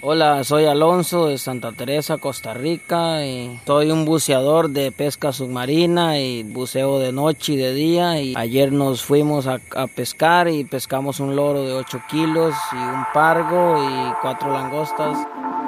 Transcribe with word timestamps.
Hola, 0.00 0.44
soy 0.44 0.64
Alonso 0.66 1.26
de 1.26 1.38
Santa 1.38 1.72
Teresa, 1.72 2.18
Costa 2.18 2.54
Rica. 2.54 3.24
Y 3.24 3.60
soy 3.66 3.90
un 3.90 4.04
buceador 4.04 4.70
de 4.70 4.92
pesca 4.92 5.32
submarina 5.32 6.18
y 6.18 6.42
buceo 6.42 6.98
de 6.98 7.12
noche 7.12 7.54
y 7.54 7.56
de 7.56 7.74
día. 7.74 8.20
Y 8.20 8.34
ayer 8.36 8.72
nos 8.72 9.02
fuimos 9.02 9.46
a, 9.46 9.60
pescar 9.94 10.48
y 10.48 10.64
pescamos 10.64 11.20
un 11.20 11.36
loro 11.36 11.64
de 11.64 11.74
8 11.74 12.02
kilos 12.08 12.54
y 12.72 12.76
un 12.76 13.04
pargo 13.12 13.82
y 13.82 14.14
cuatro 14.22 14.52
langostas. 14.52 15.18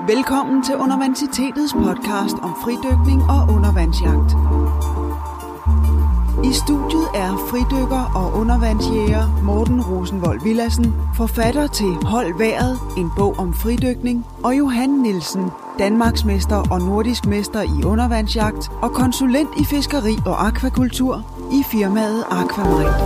Velkommen 0.07 0.63
til 0.63 0.77
Undervandsitetets 0.77 1.73
podcast 1.73 2.37
om 2.43 2.55
fridykning 2.63 3.23
og 3.31 3.49
undervandsjagt. 3.49 4.96
I 6.45 6.53
studiet 6.53 7.09
er 7.15 7.37
fridykker 7.51 8.13
og 8.15 8.41
undervandsjæger 8.41 9.43
Morten 9.43 9.83
Rosenvold 9.83 10.41
Villassen, 10.43 10.95
forfatter 11.17 11.67
til 11.67 11.87
Hold 11.87 12.39
Været, 12.39 12.79
en 12.99 13.11
bog 13.17 13.39
om 13.39 13.55
fridykning, 13.55 14.27
og 14.45 14.59
Johan 14.59 14.91
Nielsen, 14.91 15.51
Danmarksmester 15.79 16.57
og 16.71 16.81
nordisk 16.81 17.27
mester 17.27 17.63
i 17.63 17.85
undervandsjagt 17.85 18.71
og 18.83 18.91
konsulent 18.93 19.49
i 19.61 19.65
fiskeri 19.65 20.15
og 20.27 20.47
akvakultur 20.47 21.15
i 21.53 21.63
firmaet 21.71 22.25
Aquamarine. 22.31 22.97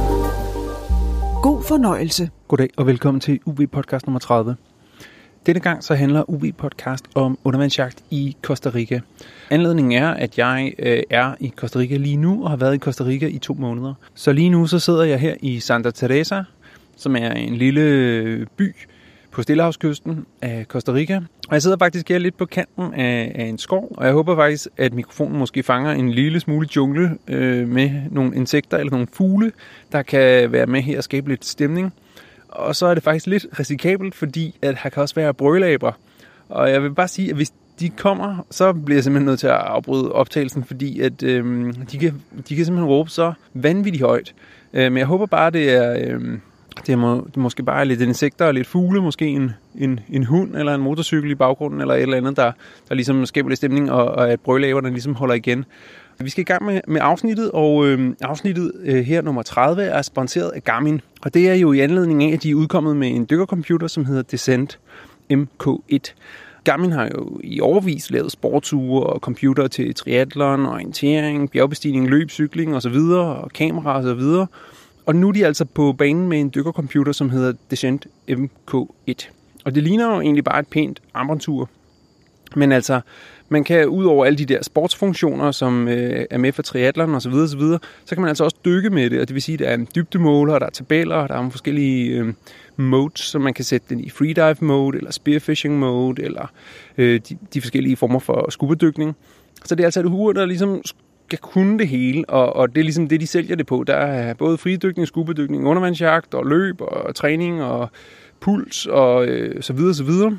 God 1.42 1.62
fornøjelse. 1.62 2.30
Goddag 2.48 2.70
og 2.76 2.86
velkommen 2.86 3.20
til 3.20 3.40
UV 3.46 3.66
podcast 3.66 4.06
nummer 4.06 4.20
30. 4.20 4.56
Denne 5.46 5.60
gang 5.60 5.84
så 5.84 5.94
handler 5.94 6.30
UV 6.30 6.52
podcast 6.52 7.04
om 7.14 7.38
undervandsjagt 7.44 8.02
i 8.10 8.36
Costa 8.42 8.70
Rica. 8.74 9.00
Anledningen 9.50 9.92
er, 9.92 10.08
at 10.08 10.38
jeg 10.38 10.72
øh, 10.78 11.02
er 11.10 11.34
i 11.40 11.52
Costa 11.56 11.78
Rica 11.78 11.96
lige 11.96 12.16
nu 12.16 12.44
og 12.44 12.50
har 12.50 12.56
været 12.56 12.74
i 12.74 12.78
Costa 12.78 13.04
Rica 13.04 13.26
i 13.26 13.38
to 13.38 13.54
måneder. 13.54 13.94
Så 14.14 14.32
lige 14.32 14.50
nu 14.50 14.66
så 14.66 14.78
sidder 14.78 15.04
jeg 15.04 15.20
her 15.20 15.34
i 15.40 15.60
Santa 15.60 15.90
Teresa, 15.90 16.42
som 16.96 17.16
er 17.16 17.30
en 17.30 17.54
lille 17.54 18.46
by 18.56 18.74
på 19.30 19.42
Stillehavskysten 19.42 20.26
af 20.42 20.64
Costa 20.68 20.92
Rica. 20.92 21.16
Og 21.48 21.54
jeg 21.54 21.62
sidder 21.62 21.76
faktisk 21.76 22.08
her 22.08 22.18
lidt 22.18 22.36
på 22.36 22.46
kanten 22.46 22.94
af, 22.94 23.32
af 23.34 23.44
en 23.44 23.58
skov, 23.58 23.94
og 23.96 24.06
jeg 24.06 24.12
håber 24.12 24.36
faktisk, 24.36 24.68
at 24.76 24.94
mikrofonen 24.94 25.38
måske 25.38 25.62
fanger 25.62 25.90
en 25.90 26.10
lille 26.10 26.40
smule 26.40 26.68
jungle 26.76 27.18
øh, 27.28 27.68
med 27.68 27.90
nogle 28.10 28.36
insekter 28.36 28.78
eller 28.78 28.90
nogle 28.90 29.06
fugle, 29.12 29.52
der 29.92 30.02
kan 30.02 30.52
være 30.52 30.66
med 30.66 30.82
her 30.82 30.98
og 30.98 31.04
skabe 31.04 31.28
lidt 31.28 31.44
stemning. 31.44 31.92
Og 32.50 32.76
så 32.76 32.86
er 32.86 32.94
det 32.94 33.02
faktisk 33.02 33.26
lidt 33.26 33.46
risikabelt, 33.58 34.14
fordi 34.14 34.58
at 34.62 34.78
her 34.82 34.90
kan 34.90 35.02
også 35.02 35.14
være 35.14 35.34
brølaber. 35.34 35.92
Og 36.48 36.70
jeg 36.70 36.82
vil 36.82 36.94
bare 36.94 37.08
sige, 37.08 37.30
at 37.30 37.36
hvis 37.36 37.52
de 37.80 37.88
kommer, 37.88 38.46
så 38.50 38.72
bliver 38.72 38.96
jeg 38.96 39.04
simpelthen 39.04 39.26
nødt 39.26 39.40
til 39.40 39.46
at 39.46 39.52
afbryde 39.52 40.12
optagelsen, 40.12 40.64
fordi 40.64 41.00
at 41.00 41.22
øhm, 41.22 41.74
de, 41.74 41.98
kan, 41.98 42.22
de 42.48 42.56
kan 42.56 42.64
simpelthen 42.64 42.88
råbe 42.88 43.10
så 43.10 43.32
vanvittigt 43.54 44.04
højt. 44.04 44.34
Øh, 44.72 44.92
men 44.92 44.98
jeg 44.98 45.06
håber 45.06 45.26
bare, 45.26 45.50
det 45.50 45.70
er, 45.70 45.96
øhm, 46.00 46.40
det 46.86 46.92
er, 46.92 46.96
må, 46.96 47.14
det 47.16 47.36
er 47.36 47.40
måske 47.40 47.62
bare 47.62 47.84
lidt 47.84 48.00
insekter 48.00 48.46
og 48.46 48.54
lidt 48.54 48.66
fugle, 48.66 49.02
måske 49.02 49.26
en, 49.26 49.50
en, 49.78 50.00
en 50.10 50.24
hund 50.24 50.56
eller 50.56 50.74
en 50.74 50.80
motorcykel 50.80 51.30
i 51.30 51.34
baggrunden, 51.34 51.80
eller 51.80 51.94
et 51.94 52.02
eller 52.02 52.16
andet, 52.16 52.36
der, 52.36 52.52
der 52.88 52.94
ligesom 52.94 53.26
skaber 53.26 53.48
lidt 53.48 53.58
stemning, 53.58 53.92
og, 53.92 54.04
og 54.04 54.30
at 54.30 54.40
brølaberne 54.40 54.90
ligesom 54.90 55.14
holder 55.14 55.34
igen. 55.34 55.64
Vi 56.22 56.30
skal 56.30 56.42
i 56.42 56.44
gang 56.44 56.64
med, 56.64 56.80
med 56.88 57.00
afsnittet, 57.04 57.50
og 57.50 57.86
øh, 57.86 58.14
afsnittet 58.20 58.72
øh, 58.82 59.04
her, 59.04 59.22
nummer 59.22 59.42
30, 59.42 59.82
er 59.82 60.02
sponsoreret 60.02 60.50
af 60.50 60.64
Garmin. 60.64 61.00
Og 61.22 61.34
det 61.34 61.48
er 61.48 61.54
jo 61.54 61.72
i 61.72 61.80
anledning 61.80 62.24
af, 62.24 62.32
at 62.32 62.42
de 62.42 62.50
er 62.50 62.54
udkommet 62.54 62.96
med 62.96 63.08
en 63.08 63.26
dykkercomputer, 63.30 63.86
som 63.86 64.04
hedder 64.04 64.22
Descent 64.22 64.78
MK1. 65.32 65.98
Garmin 66.64 66.92
har 66.92 67.10
jo 67.14 67.40
i 67.44 67.60
overvis 67.60 68.10
lavet 68.10 68.32
sportsure 68.32 69.02
og 69.02 69.20
computer 69.20 69.68
til 69.68 69.94
triathlon, 69.94 70.66
orientering, 70.66 71.50
bjergbestigning, 71.50 72.08
løb, 72.08 72.30
cykling 72.30 72.76
osv., 72.76 72.96
og 72.96 73.50
kamera 73.50 73.98
osv. 73.98 74.46
Og 75.06 75.16
nu 75.16 75.28
er 75.28 75.32
de 75.32 75.46
altså 75.46 75.64
på 75.64 75.92
banen 75.92 76.28
med 76.28 76.40
en 76.40 76.52
dykkercomputer, 76.54 77.12
som 77.12 77.30
hedder 77.30 77.52
Descent 77.70 78.06
MK1. 78.30 79.30
Og 79.64 79.74
det 79.74 79.82
ligner 79.82 80.14
jo 80.14 80.20
egentlig 80.20 80.44
bare 80.44 80.60
et 80.60 80.68
pænt 80.68 81.02
armbåndsur. 81.14 81.68
Men 82.56 82.72
altså, 82.72 83.00
man 83.48 83.64
kan 83.64 83.86
ud 83.86 84.04
over 84.04 84.24
alle 84.24 84.38
de 84.38 84.44
der 84.44 84.62
sportsfunktioner, 84.62 85.50
som 85.50 85.88
øh, 85.88 86.24
er 86.30 86.38
med 86.38 86.52
for 86.52 86.62
triathlon 86.62 87.14
osv., 87.14 87.32
så, 87.32 87.46
så, 87.46 87.78
så 88.04 88.14
kan 88.14 88.20
man 88.20 88.28
altså 88.28 88.44
også 88.44 88.56
dykke 88.64 88.90
med 88.90 89.10
det, 89.10 89.20
og 89.20 89.28
det 89.28 89.34
vil 89.34 89.42
sige, 89.42 89.54
at 89.54 89.58
der 89.58 89.66
er 89.66 89.74
en 89.74 89.88
dybdemåler, 89.94 90.58
der 90.58 90.66
er 90.66 90.70
tabeller, 90.70 91.26
der 91.26 91.34
er 91.34 91.50
forskellige 91.50 92.10
øh, 92.10 92.32
modes, 92.76 93.20
så 93.20 93.38
man 93.38 93.54
kan 93.54 93.64
sætte 93.64 93.86
den 93.90 94.00
i 94.00 94.10
freedive 94.10 94.56
mode, 94.60 94.98
eller 94.98 95.12
spearfishing 95.12 95.78
mode, 95.78 96.22
eller 96.22 96.52
øh, 96.98 97.20
de, 97.28 97.36
de 97.54 97.60
forskellige 97.60 97.96
former 97.96 98.18
for 98.18 98.50
skubedykning. 98.50 99.16
Så 99.64 99.74
det 99.74 99.82
er 99.82 99.86
altså 99.86 100.00
et 100.00 100.06
ur, 100.06 100.32
der 100.32 100.46
ligesom 100.46 100.82
skal 101.26 101.38
kunne 101.38 101.78
det 101.78 101.88
hele, 101.88 102.24
og, 102.28 102.56
og 102.56 102.74
det 102.74 102.80
er 102.80 102.84
ligesom 102.84 103.08
det, 103.08 103.20
de 103.20 103.26
sælger 103.26 103.56
det 103.56 103.66
på. 103.66 103.84
Der 103.86 103.94
er 103.94 104.34
både 104.34 104.58
fridykning, 104.58 105.08
skubedykning, 105.08 105.66
undervandsjagt, 105.66 106.34
og 106.34 106.46
løb, 106.46 106.80
og 106.80 107.14
træning, 107.14 107.62
og 107.62 107.90
puls, 108.40 108.86
og 108.86 109.26
øh, 109.26 109.62
så 109.62 109.72
videre, 109.72 109.94
så 109.94 110.04
videre. 110.04 110.38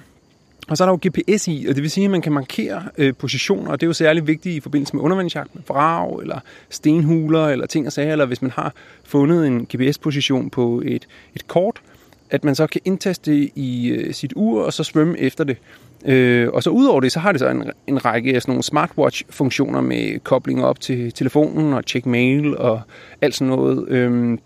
Og 0.72 0.78
så 0.78 0.84
er 0.84 0.86
der 0.86 0.98
jo 1.04 1.10
GPS 1.10 1.48
i, 1.48 1.66
og 1.70 1.76
det 1.76 1.84
vil 1.84 1.92
sige, 1.92 2.06
at 2.06 2.12
man 2.12 2.22
kan 2.22 2.32
markere 2.32 2.84
øh, 2.98 3.14
positioner, 3.20 3.72
og 3.72 3.82
det 3.82 3.86
er 3.86 3.88
jo 3.90 3.94
særligt 3.94 4.28
vigtigt 4.28 4.56
i 4.56 4.60
forbindelse 4.60 4.96
med 4.96 5.04
undervandsjagt 5.04 5.56
med 5.56 5.64
vrag, 5.68 6.20
eller 6.22 6.40
stenhuler, 6.70 7.48
eller 7.48 7.66
ting 7.66 7.88
og 7.88 7.94
sager, 7.94 8.12
eller 8.12 8.26
hvis 8.26 8.42
man 8.42 8.52
har 8.52 8.74
fundet 9.04 9.48
en 9.48 9.68
GPS-position 9.76 10.50
på 10.50 10.82
et, 10.86 11.08
et 11.36 11.48
kort, 11.48 11.82
at 12.30 12.44
man 12.44 12.56
så 12.56 12.68
kan 12.68 12.82
indtaste 12.86 13.32
det 13.32 13.50
i 13.56 13.88
øh, 13.88 14.14
sit 14.14 14.34
ur, 14.36 14.64
og 14.64 14.74
så 14.74 14.84
svømme 14.84 15.20
efter 15.20 15.44
det. 15.44 15.58
Øh, 16.06 16.50
og 16.50 16.64
så 16.64 16.70
udover 16.70 17.00
det, 17.00 17.12
så 17.12 17.20
har 17.20 17.32
det 17.32 17.40
så 17.40 17.50
en, 17.50 17.64
en 17.88 18.06
række 18.06 18.36
af 18.36 18.42
sådan 18.42 18.52
nogle 18.52 18.64
smartwatch-funktioner 18.64 19.82
med 19.82 20.20
kobling 20.20 20.66
op 20.66 20.80
til 20.80 21.12
telefonen, 21.12 21.74
og 21.74 21.84
check 21.88 22.06
mail, 22.06 22.58
og 22.58 22.82
alt 23.22 23.36
sådan 23.36 23.48
noget. 23.48 23.90
Øh, 23.90 24.38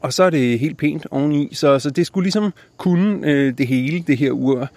og 0.00 0.12
så 0.12 0.24
er 0.24 0.30
det 0.30 0.58
helt 0.58 0.76
pænt 0.76 1.06
oveni, 1.10 1.48
så, 1.52 1.78
så 1.78 1.90
det 1.90 2.06
skulle 2.06 2.24
ligesom 2.24 2.52
kunne 2.76 3.30
øh, 3.30 3.58
det 3.58 3.66
hele, 3.66 4.04
det 4.06 4.18
her 4.18 4.30
ur 4.30 4.68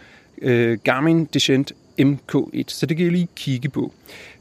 øh, 0.42 0.78
Garmin 0.84 1.26
Descent 1.34 1.74
MK1, 2.02 2.64
så 2.68 2.86
det 2.86 2.98
kan 2.98 3.06
jeg 3.06 3.12
lige 3.12 3.28
kigge 3.36 3.70
på. 3.70 3.94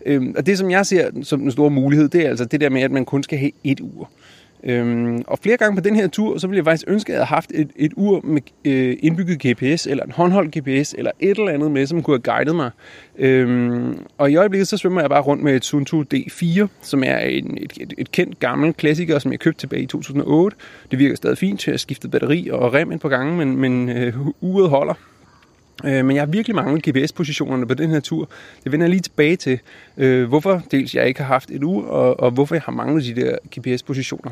Øhm, 0.06 0.34
og 0.38 0.46
det, 0.46 0.58
som 0.58 0.70
jeg 0.70 0.86
ser 0.86 1.10
som 1.22 1.42
en 1.42 1.50
stor 1.50 1.68
mulighed, 1.68 2.08
det 2.08 2.24
er 2.24 2.28
altså 2.28 2.44
det 2.44 2.60
der 2.60 2.70
med, 2.70 2.82
at 2.82 2.90
man 2.90 3.04
kun 3.04 3.22
skal 3.22 3.38
have 3.38 3.52
et 3.64 3.80
ur. 3.80 4.10
Øhm, 4.64 5.24
og 5.26 5.38
flere 5.38 5.56
gange 5.56 5.76
på 5.76 5.80
den 5.80 5.96
her 5.96 6.08
tur, 6.08 6.38
så 6.38 6.46
ville 6.46 6.56
jeg 6.56 6.64
faktisk 6.64 6.84
ønske, 6.88 7.12
at 7.12 7.14
jeg 7.14 7.18
havde 7.18 7.34
haft 7.34 7.50
et, 7.54 7.70
et 7.76 7.92
ur 7.96 8.20
med 8.24 8.42
øh, 8.64 8.96
indbygget 9.00 9.38
GPS, 9.38 9.86
eller 9.86 10.04
en 10.04 10.10
håndholdt 10.10 10.58
GPS, 10.58 10.94
eller 10.98 11.10
et 11.20 11.38
eller 11.38 11.52
andet 11.52 11.70
med, 11.70 11.86
som 11.86 12.02
kunne 12.02 12.20
have 12.24 12.36
guidet 12.36 12.56
mig. 12.56 12.70
Øhm, 13.18 13.98
og 14.18 14.30
i 14.30 14.36
øjeblikket, 14.36 14.68
så 14.68 14.76
svømmer 14.76 15.00
jeg 15.00 15.10
bare 15.10 15.22
rundt 15.22 15.42
med 15.42 15.56
et 15.56 15.64
Sunto 15.64 16.02
D4, 16.14 16.66
som 16.82 17.02
er 17.04 17.18
en, 17.18 17.58
et, 17.60 17.72
et, 17.80 17.94
et 17.98 18.12
kendt 18.12 18.38
gammel 18.38 18.74
klassiker, 18.74 19.18
som 19.18 19.32
jeg 19.32 19.40
købte 19.40 19.60
tilbage 19.60 19.82
i 19.82 19.86
2008. 19.86 20.56
Det 20.90 20.98
virker 20.98 21.16
stadig 21.16 21.38
fint 21.38 21.66
jeg 21.66 21.72
har 21.72 21.78
skiftet 21.78 22.10
batteri 22.10 22.48
og 22.52 22.74
rem 22.74 22.92
et 22.92 23.00
par 23.00 23.08
gange, 23.08 23.36
men, 23.36 23.56
men 23.56 23.88
øh, 23.88 24.14
uret 24.40 24.70
holder. 24.70 24.94
Øh, 25.84 26.04
men 26.04 26.16
jeg 26.16 26.22
har 26.22 26.26
virkelig 26.26 26.54
manglet 26.54 26.88
GPS-positionerne 26.88 27.66
på 27.66 27.74
den 27.74 27.90
her 27.90 28.00
tur. 28.00 28.28
Det 28.64 28.72
vender 28.72 28.86
jeg 28.86 28.90
lige 28.90 29.00
tilbage 29.00 29.36
til, 29.36 29.58
øh, 29.96 30.28
hvorfor 30.28 30.62
dels 30.70 30.94
jeg 30.94 31.08
ikke 31.08 31.20
har 31.20 31.26
haft 31.26 31.50
et 31.50 31.62
ur, 31.62 31.86
og, 31.86 32.20
og 32.20 32.30
hvorfor 32.30 32.54
jeg 32.54 32.62
har 32.62 32.72
manglet 32.72 33.04
de 33.04 33.22
der 33.22 33.36
GPS-positioner. 33.58 34.30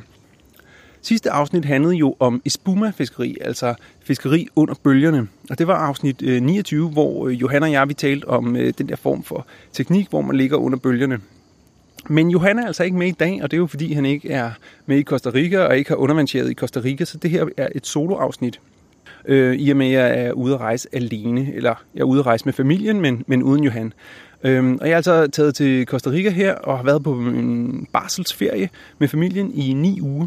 Sidste 1.03 1.31
afsnit 1.31 1.65
handlede 1.65 1.95
jo 1.95 2.17
om 2.19 2.43
espuma-fiskeri, 2.45 3.37
altså 3.41 3.75
fiskeri 4.05 4.49
under 4.57 4.75
bølgerne. 4.83 5.29
Og 5.51 5.59
det 5.59 5.67
var 5.67 5.75
afsnit 5.75 6.23
øh, 6.23 6.43
29, 6.43 6.91
hvor 6.91 7.29
øh, 7.29 7.41
Johanna 7.41 7.67
og 7.67 7.73
jeg 7.73 7.89
vi 7.89 7.95
talte 7.95 8.25
om 8.25 8.57
øh, 8.57 8.73
den 8.79 8.89
der 8.89 8.97
form 8.97 9.23
for 9.23 9.47
teknik, 9.73 10.11
hvor 10.11 10.23
man 10.23 10.37
ligger 10.37 10.57
under 10.57 10.79
bølgerne. 10.79 11.21
Men 12.09 12.31
Johanna 12.31 12.63
er 12.63 12.67
altså 12.67 12.85
ikke 12.85 12.97
med 12.97 13.07
i 13.07 13.11
dag, 13.11 13.43
og 13.43 13.51
det 13.51 13.57
er 13.57 13.61
jo 13.61 13.67
fordi, 13.67 13.93
han 13.93 14.07
ikke 14.07 14.31
er 14.31 14.51
med 14.87 14.99
i 14.99 15.03
Costa 15.03 15.31
Rica 15.35 15.59
og 15.59 15.79
ikke 15.79 15.91
har 15.91 15.97
undervandsjeret 15.97 16.51
i 16.51 16.55
Costa 16.55 16.81
Rica, 16.81 17.05
så 17.05 17.19
det 17.19 17.31
her 17.31 17.47
er 17.57 17.69
et 17.75 17.87
soloafsnit 17.87 18.61
øh, 19.25 19.57
i 19.57 19.71
og 19.71 19.77
med, 19.77 19.87
at 19.87 19.93
jeg 19.93 20.27
er 20.27 20.33
ude 20.33 20.55
at 20.55 20.61
rejse 20.61 20.89
alene, 20.93 21.55
eller 21.55 21.75
jeg 21.95 22.01
er 22.01 22.05
ude 22.05 22.21
at 22.21 22.27
rejse 22.27 22.45
med 22.45 22.53
familien, 22.53 23.01
men, 23.01 23.25
men 23.27 23.43
uden 23.43 23.65
Johan. 23.65 23.93
Øhm, 24.45 24.79
og 24.81 24.87
jeg 24.87 24.93
er 24.93 24.97
altså 24.97 25.27
taget 25.27 25.55
til 25.55 25.87
Costa 25.87 26.11
Rica 26.11 26.31
her, 26.31 26.55
og 26.55 26.77
har 26.77 26.85
været 26.85 27.03
på 27.03 27.13
en 27.13 27.87
barselsferie 27.93 28.69
med 28.99 29.09
familien 29.09 29.53
i 29.55 29.73
ni 29.73 30.01
uger. 30.01 30.27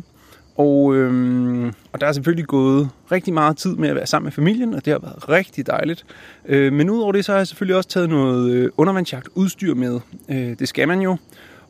Og, 0.57 0.95
øhm, 0.95 1.67
og 1.67 2.01
der 2.01 2.07
er 2.07 2.11
selvfølgelig 2.11 2.45
gået 2.45 2.89
rigtig 3.11 3.33
meget 3.33 3.57
tid 3.57 3.75
med 3.75 3.89
at 3.89 3.95
være 3.95 4.07
sammen 4.07 4.25
med 4.25 4.31
familien, 4.31 4.73
og 4.73 4.85
det 4.85 4.93
har 4.93 4.99
været 4.99 5.29
rigtig 5.29 5.67
dejligt. 5.67 6.05
Øh, 6.45 6.73
men 6.73 6.89
udover 6.89 7.11
det, 7.11 7.25
så 7.25 7.31
har 7.31 7.39
jeg 7.39 7.47
selvfølgelig 7.47 7.75
også 7.75 7.89
taget 7.89 8.09
noget 8.09 8.51
øh, 8.51 8.69
undervandsjagt 8.77 9.29
udstyr 9.35 9.73
med. 9.73 9.99
Øh, 10.29 10.59
det 10.59 10.67
skal 10.67 10.87
man 10.87 11.01
jo 11.01 11.17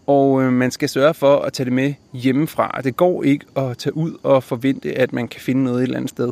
og 0.07 0.43
øh, 0.43 0.53
man 0.53 0.71
skal 0.71 0.89
sørge 0.89 1.13
for 1.13 1.39
at 1.39 1.53
tage 1.53 1.65
det 1.65 1.73
med 1.73 1.93
hjemmefra. 2.13 2.81
Det 2.83 2.97
går 2.97 3.23
ikke 3.23 3.45
at 3.55 3.77
tage 3.77 3.97
ud 3.97 4.11
og 4.23 4.43
forvente, 4.43 4.97
at 4.97 5.13
man 5.13 5.27
kan 5.27 5.41
finde 5.41 5.63
noget 5.63 5.77
et 5.77 5.83
eller 5.83 5.97
andet 5.97 6.09
sted. 6.09 6.29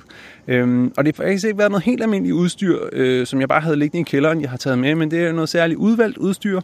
Øhm, 0.48 0.94
og 0.98 1.06
det 1.06 1.16
har 1.16 1.24
faktisk 1.24 1.46
ikke 1.46 1.58
været 1.58 1.72
noget 1.72 1.84
helt 1.84 2.02
almindeligt 2.04 2.36
udstyr, 2.36 2.80
øh, 2.92 3.26
som 3.26 3.40
jeg 3.40 3.50
bare 3.50 3.62
havde 3.62 3.76
liggende 3.76 4.02
i 4.02 4.04
kælderen, 4.04 4.42
jeg 4.42 4.50
har 4.50 4.58
taget 4.58 4.80
med, 4.80 4.96
men 4.96 5.12
det 5.12 5.20
er 5.20 5.32
noget 5.32 5.50
særligt 5.50 5.78
udvalgt 5.78 6.18
udstyr, 6.18 6.62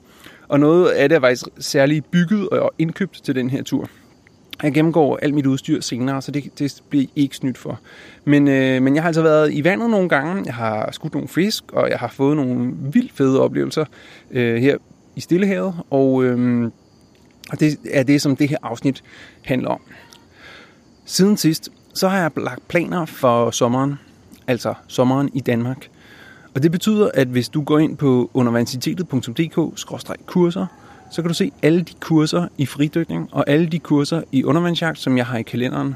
og 0.47 0.59
noget 0.59 0.89
af 0.89 1.09
det 1.09 1.15
er 1.15 1.19
faktisk 1.19 1.45
særligt 1.59 2.11
bygget 2.11 2.49
og 2.49 2.73
indkøbt 2.77 3.21
til 3.23 3.35
den 3.35 3.49
her 3.49 3.63
tur. 3.63 3.89
Jeg 4.63 4.73
gennemgår 4.73 5.19
alt 5.21 5.33
mit 5.33 5.45
udstyr 5.45 5.81
senere, 5.81 6.21
så 6.21 6.31
det, 6.31 6.59
det 6.59 6.81
bliver 6.89 7.05
ikke 7.15 7.35
snydt 7.35 7.57
for. 7.57 7.79
Men, 8.25 8.47
øh, 8.47 8.81
men 8.81 8.95
jeg 8.95 9.03
har 9.03 9.07
altså 9.07 9.21
været 9.21 9.53
i 9.53 9.63
vandet 9.63 9.89
nogle 9.89 10.09
gange, 10.09 10.43
jeg 10.45 10.53
har 10.53 10.89
skudt 10.91 11.13
nogle 11.13 11.27
fisk, 11.27 11.63
og 11.73 11.89
jeg 11.89 11.97
har 11.99 12.07
fået 12.07 12.35
nogle 12.35 12.73
vildt 12.93 13.11
fede 13.13 13.41
oplevelser 13.41 13.85
øh, 14.31 14.55
her 14.55 14.77
i 15.15 15.21
Stillehavet, 15.21 15.73
og... 15.89 16.23
Øh, 16.23 16.71
og 17.49 17.59
det 17.59 17.77
er 17.91 18.03
det, 18.03 18.21
som 18.21 18.35
det 18.35 18.49
her 18.49 18.57
afsnit 18.63 19.03
handler 19.41 19.69
om. 19.69 19.81
Siden 21.05 21.37
sidst, 21.37 21.69
så 21.93 22.07
har 22.07 22.17
jeg 22.17 22.31
lagt 22.37 22.67
planer 22.67 23.05
for 23.05 23.51
sommeren, 23.51 23.95
altså 24.47 24.73
sommeren 24.87 25.29
i 25.33 25.39
Danmark. 25.39 25.87
Og 26.55 26.63
det 26.63 26.71
betyder, 26.71 27.11
at 27.13 27.27
hvis 27.27 27.49
du 27.49 27.61
går 27.61 27.79
ind 27.79 27.97
på 27.97 28.31
universitetet.dk-kurser, 28.33 30.65
så 31.11 31.21
kan 31.21 31.29
du 31.29 31.33
se 31.33 31.51
alle 31.61 31.81
de 31.81 31.93
kurser 31.99 32.47
i 32.57 32.65
fridykning 32.65 33.29
og 33.31 33.49
alle 33.49 33.67
de 33.67 33.79
kurser 33.79 34.21
i 34.31 34.43
undervandsjagt, 34.43 34.99
som 34.99 35.17
jeg 35.17 35.25
har 35.25 35.37
i 35.37 35.43
kalenderen. 35.43 35.95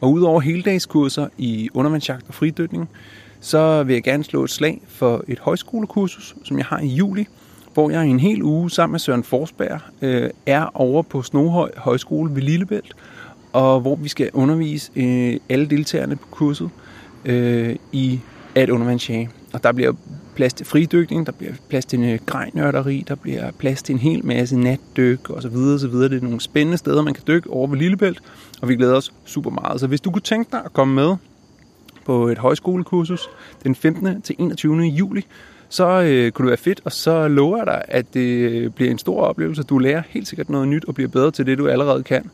Og 0.00 0.12
udover 0.12 0.40
heldagskurser 0.40 1.28
i 1.38 1.68
undervandsjagt 1.74 2.24
og 2.28 2.34
fridykning, 2.34 2.88
så 3.40 3.82
vil 3.82 3.94
jeg 3.94 4.02
gerne 4.02 4.24
slå 4.24 4.44
et 4.44 4.50
slag 4.50 4.82
for 4.88 5.24
et 5.28 5.38
højskolekursus, 5.38 6.34
som 6.44 6.58
jeg 6.58 6.66
har 6.66 6.78
i 6.78 6.86
juli, 6.86 7.26
hvor 7.74 7.90
jeg 7.90 8.06
en 8.06 8.20
hel 8.20 8.42
uge 8.42 8.70
sammen 8.70 8.92
med 8.92 9.00
Søren 9.00 9.24
Forsberg 9.24 9.80
øh, 10.02 10.30
er 10.46 10.66
over 10.74 11.02
på 11.02 11.22
Snohøj 11.22 11.70
Højskole 11.76 12.34
ved 12.34 12.42
Lillebælt, 12.42 12.94
og 13.52 13.80
hvor 13.80 13.96
vi 13.96 14.08
skal 14.08 14.30
undervise 14.32 14.90
øh, 14.96 15.40
alle 15.48 15.66
deltagerne 15.66 16.16
på 16.16 16.26
kurset 16.30 16.70
øh, 17.24 17.76
i 17.92 18.20
at 18.54 18.70
undervandsjage. 18.70 19.30
Og 19.52 19.62
der 19.62 19.72
bliver 19.72 19.92
plads 20.34 20.54
til 20.54 20.66
fridykning, 20.66 21.26
der 21.26 21.32
bliver 21.32 21.52
plads 21.68 21.84
til 21.84 21.98
en 21.98 22.04
øh, 22.04 22.18
grejnørderi, 22.26 23.04
der 23.08 23.14
bliver 23.14 23.50
plads 23.50 23.82
til 23.82 23.92
en 23.92 23.98
hel 23.98 24.26
masse 24.26 24.56
natdyk 24.56 25.30
og 25.30 25.42
så 25.42 25.48
videre, 25.48 25.78
så 25.78 25.88
videre. 25.88 26.08
Det 26.08 26.16
er 26.16 26.22
nogle 26.22 26.40
spændende 26.40 26.78
steder, 26.78 27.02
man 27.02 27.14
kan 27.14 27.24
dykke 27.26 27.50
over 27.50 27.66
ved 27.66 27.78
Lillebælt, 27.78 28.22
og 28.62 28.68
vi 28.68 28.76
glæder 28.76 28.96
os 28.96 29.12
super 29.24 29.50
meget. 29.50 29.80
Så 29.80 29.86
hvis 29.86 30.00
du 30.00 30.10
kunne 30.10 30.22
tænke 30.22 30.50
dig 30.52 30.62
at 30.64 30.72
komme 30.72 30.94
med 30.94 31.16
på 32.04 32.28
et 32.28 32.38
højskolekursus 32.38 33.28
den 33.64 33.74
15. 33.74 34.22
til 34.22 34.36
21. 34.38 34.82
juli, 34.82 35.24
så 35.74 36.02
øh, 36.02 36.32
kunne 36.32 36.46
det 36.46 36.50
være 36.50 36.56
fedt, 36.56 36.80
og 36.84 36.92
så 36.92 37.28
lover 37.28 37.56
jeg 37.56 37.66
dig, 37.66 37.82
at 37.88 38.14
det 38.14 38.20
øh, 38.20 38.70
bliver 38.70 38.90
en 38.90 38.98
stor 38.98 39.20
oplevelse. 39.20 39.62
Du 39.62 39.78
lærer 39.78 40.02
helt 40.08 40.28
sikkert 40.28 40.50
noget 40.50 40.68
nyt 40.68 40.84
og 40.84 40.94
bliver 40.94 41.08
bedre 41.08 41.30
til 41.30 41.46
det, 41.46 41.58
du 41.58 41.68
allerede 41.68 42.02
kan. 42.02 42.30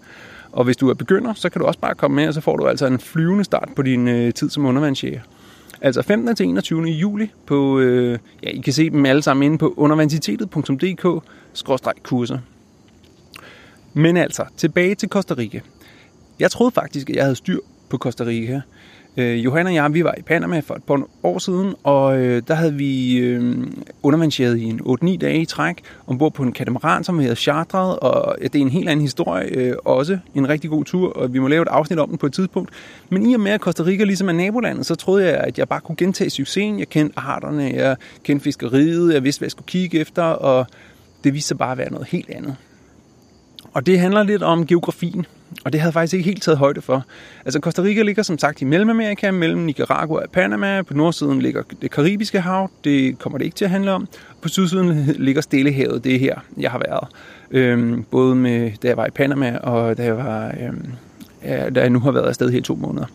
Og 0.53 0.65
hvis 0.65 0.77
du 0.77 0.91
er 0.91 0.95
begynder, 0.95 1.35
så 1.35 1.49
kan 1.49 1.61
du 1.61 1.67
også 1.67 1.81
bare 1.81 1.95
komme 1.95 2.15
med, 2.15 2.29
og 2.29 2.35
så 2.35 2.41
får 2.41 2.57
du 2.57 2.67
altså 2.67 2.87
en 2.87 2.99
flyvende 2.99 3.45
start 3.45 3.69
på 3.77 3.83
din 3.83 4.09
øh, 4.09 4.35
tid 4.35 4.51
som 4.51 4.67
undervandsjæger. 4.67 5.21
Altså 5.81 6.03
15. 6.03 6.37
til 6.37 6.47
21. 6.47 6.83
juli 6.83 7.31
på, 7.47 7.79
øh, 7.79 8.19
ja, 8.43 8.49
I 8.49 8.61
kan 8.61 8.73
se 8.73 8.91
dem 8.91 9.07
alle 9.07 9.23
sammen 9.23 9.43
inde 9.43 9.59
på 9.59 9.75
undervandsitetet.dk-kurser. 9.77 12.39
Men 13.95 14.17
altså, 14.17 14.45
tilbage 14.57 14.95
til 14.95 15.09
Costa 15.09 15.35
Rica. 15.35 15.61
Jeg 16.39 16.51
troede 16.51 16.73
faktisk, 16.73 17.11
at 17.11 17.17
jeg 17.17 17.25
havde 17.25 17.37
styr 17.37 17.59
på 17.89 17.97
Costa 17.97 18.25
Rica. 18.25 18.63
Øh, 19.17 19.45
Johan 19.45 19.67
og 19.67 19.75
jeg, 19.75 19.95
vi 19.95 20.05
var 20.05 20.15
i 20.19 20.23
Panama 20.23 20.61
for 20.61 20.75
et 20.75 20.85
par 20.85 21.03
år 21.23 21.39
siden, 21.39 21.75
og 21.83 22.19
øh, 22.19 22.43
der 22.49 22.55
havde 22.55 22.75
vi 22.75 23.17
øh, 23.17 23.67
undervandsjæret 24.03 24.59
i 24.59 24.65
en 24.65 24.81
8-9 24.81 25.17
dage 25.17 25.41
i 25.41 25.45
træk, 25.45 25.77
ombord 26.07 26.33
på 26.33 26.43
en 26.43 26.53
katamaran, 26.53 27.05
som 27.05 27.19
vi 27.19 27.23
havde 27.23 27.37
chartret, 27.37 27.99
og 27.99 28.37
ja, 28.41 28.45
det 28.45 28.55
er 28.55 28.63
en 28.63 28.71
helt 28.71 28.89
anden 28.89 29.03
historie, 29.03 29.57
øh, 29.57 29.77
også 29.85 30.19
en 30.35 30.49
rigtig 30.49 30.71
god 30.71 30.85
tur, 30.85 31.13
og 31.13 31.35
vi 31.35 31.39
må 31.39 31.49
lave 31.49 31.63
et 31.63 31.69
afsnit 31.69 31.99
om 31.99 32.09
den 32.09 32.19
på 32.19 32.27
et 32.27 32.33
tidspunkt. 32.33 32.71
Men 33.09 33.31
i 33.31 33.35
og 33.35 33.41
med, 33.41 33.53
at 33.53 33.61
Costa 33.61 33.83
Rica 33.83 34.05
ligesom 34.05 34.29
er 34.29 34.33
nabolandet, 34.33 34.87
så 34.87 34.95
troede 34.95 35.27
jeg, 35.27 35.37
at 35.37 35.59
jeg 35.59 35.69
bare 35.69 35.81
kunne 35.81 35.97
gentage 35.97 36.31
succesen. 36.31 36.79
Jeg 36.79 36.89
kendte 36.89 37.19
arterne, 37.19 37.73
jeg 37.75 37.97
kendte 38.25 38.45
fiskeriet, 38.45 39.15
jeg 39.15 39.25
vidste, 39.25 39.41
hvad 39.41 39.47
jeg 39.47 39.51
skulle 39.51 39.67
kigge 39.67 39.99
efter, 39.99 40.23
og 40.23 40.67
det 41.25 41.35
viste 41.35 41.49
sig 41.49 41.59
bare 41.59 41.73
at 41.73 41.79
være 41.79 41.93
noget 41.93 42.09
helt 42.09 42.31
andet. 42.31 42.57
Og 43.73 43.87
det 43.87 44.01
handler 44.01 44.23
lidt 44.23 44.43
om 44.43 44.67
geografien. 44.67 45.27
Og 45.65 45.73
det 45.73 45.81
havde 45.81 45.89
jeg 45.89 45.95
faktisk 45.95 46.15
ikke 46.15 46.25
helt 46.25 46.43
taget 46.43 46.59
højde 46.59 46.81
for. 46.81 47.05
Altså 47.45 47.61
Costa 47.61 47.83
Rica 47.83 48.03
ligger 48.03 48.23
som 48.23 48.39
sagt 48.39 48.63
i 48.63 48.65
Mellemamerika, 48.65 49.31
mellem 49.31 49.61
Nicaragua 49.61 50.23
og 50.23 50.31
Panama. 50.33 50.83
På 50.83 50.95
nordsiden 50.95 51.43
ligger 51.43 51.63
det 51.83 51.91
karibiske 51.91 52.41
hav, 52.41 52.71
det 52.85 53.19
kommer 53.19 53.39
det 53.39 53.45
ikke 53.45 53.55
til 53.55 53.65
at 53.65 53.71
handle 53.71 53.93
om. 53.93 54.09
På 54.43 54.49
sydsiden 54.49 55.15
ligger 55.19 55.43
Stillehavet, 55.43 56.05
det 56.05 56.15
er 56.15 56.19
her, 56.19 56.39
jeg 56.57 56.71
har 56.71 56.83
været. 56.89 57.09
Øhm, 57.51 58.05
både 58.11 58.35
med, 58.35 58.71
da 58.83 58.89
jeg 58.89 58.97
var 58.97 59.07
i 59.07 59.11
Panama, 59.11 59.59
og 59.59 59.97
da 59.99 60.05
jeg, 60.05 60.17
var, 60.17 60.55
øhm, 60.61 60.87
ja, 61.45 61.71
da 61.71 61.81
jeg 61.81 61.91
nu 61.91 62.01
har 62.01 62.11
været 62.11 62.29
afsted 62.29 62.51
her 62.51 62.63
to 62.63 62.75
måneder. 62.75 63.07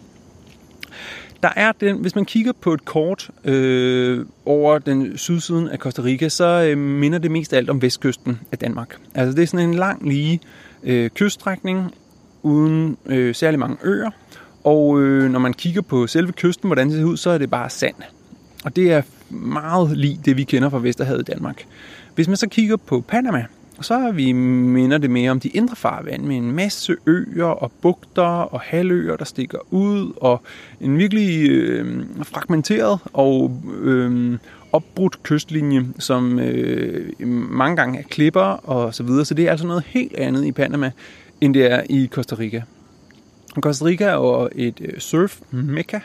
Der 1.46 1.52
er 1.56 1.72
den, 1.72 1.98
hvis 1.98 2.16
man 2.16 2.26
kigger 2.26 2.52
på 2.62 2.74
et 2.74 2.86
kort 2.86 3.30
øh, 3.44 4.26
over 4.46 4.80
den 4.80 5.18
sydsiden 5.18 5.68
af 5.68 5.78
Costa 5.78 6.02
Rica, 6.02 6.30
så 6.30 6.46
øh, 6.46 6.78
minder 6.78 7.20
det 7.20 7.32
mest 7.32 7.54
af 7.54 7.58
alt 7.58 7.70
om 7.70 7.82
vestkysten 7.82 8.40
af 8.52 8.58
Danmark. 8.58 8.98
Altså 9.16 9.36
det 9.36 9.44
er 9.44 9.48
sådan 9.48 9.70
en 9.70 9.74
lang 9.74 10.10
lige 10.10 10.40
øh, 10.84 11.10
kyststrækning, 11.10 11.92
uden 12.44 12.98
øh, 13.06 13.36
særlig 13.36 13.60
mange 13.60 13.78
øer. 13.84 14.10
Og 14.64 15.02
øh, 15.02 15.32
når 15.32 15.40
man 15.40 15.54
kigger 15.54 15.82
på 15.82 16.08
selve 16.08 16.32
kysten, 16.32 16.68
hvordan 16.70 16.88
det 16.88 16.98
ser 16.98 17.04
ud, 17.04 17.18
så 17.18 17.30
er 17.30 17.38
det 17.38 17.50
bare 17.50 17.70
sand. 17.70 17.96
Og 18.64 18.76
det 18.76 18.92
er 18.92 19.02
meget 19.30 19.98
lige 19.98 20.20
det, 20.26 20.38
vi 20.38 20.44
kender 20.44 20.70
fra 20.70 20.80
Vesterhavet 20.80 21.30
i 21.30 21.32
Danmark. 21.32 21.66
Hvis 22.16 22.28
man 22.28 22.38
så 22.38 22.50
kigger 22.50 22.78
på 22.78 23.02
Panama, 23.02 23.46
så 23.82 24.12
vi 24.12 24.32
minder 24.32 24.98
det 24.98 25.10
mere 25.10 25.32
om 25.32 25.40
de 25.40 25.50
indre 25.50 25.76
farvand 25.76 26.24
med 26.24 26.38
en 26.38 26.52
masse 26.52 26.96
øer 27.06 27.46
og 27.46 27.72
bugter 27.82 28.24
og 28.24 28.60
halvøer, 28.60 29.16
der 29.16 29.26
stikker 29.26 29.58
ud, 29.72 30.14
og 30.18 30.42
en 30.82 30.98
virkelig 30.98 31.50
øh, 31.50 32.06
fragmenteret 32.24 33.00
og 33.14 33.64
øh, 33.82 34.38
opbrudt 34.72 35.24
kystlinje, 35.24 35.88
som 36.00 36.40
øh, 36.40 37.28
mange 37.50 37.76
gange 37.76 38.00
er 38.00 38.04
klipper 38.04 38.42
og 38.42 38.96
så 38.96 39.04
videre. 39.04 39.26
Så 39.26 39.34
det 39.34 39.46
er 39.46 39.52
altså 39.52 39.68
noget 39.68 39.84
helt 39.88 40.16
andet 40.16 40.46
i 40.46 40.52
Panama, 40.52 40.92
end 41.42 41.54
det 41.54 41.72
er 41.72 41.84
i 41.90 42.10
Costa 42.12 42.36
Rica. 42.36 42.64
Costa 43.60 43.86
Rica 43.86 44.04
er 44.04 44.14
jo 44.14 44.50
et 44.56 44.82
øh, 44.82 45.00
surf-mekka, 45.00 46.00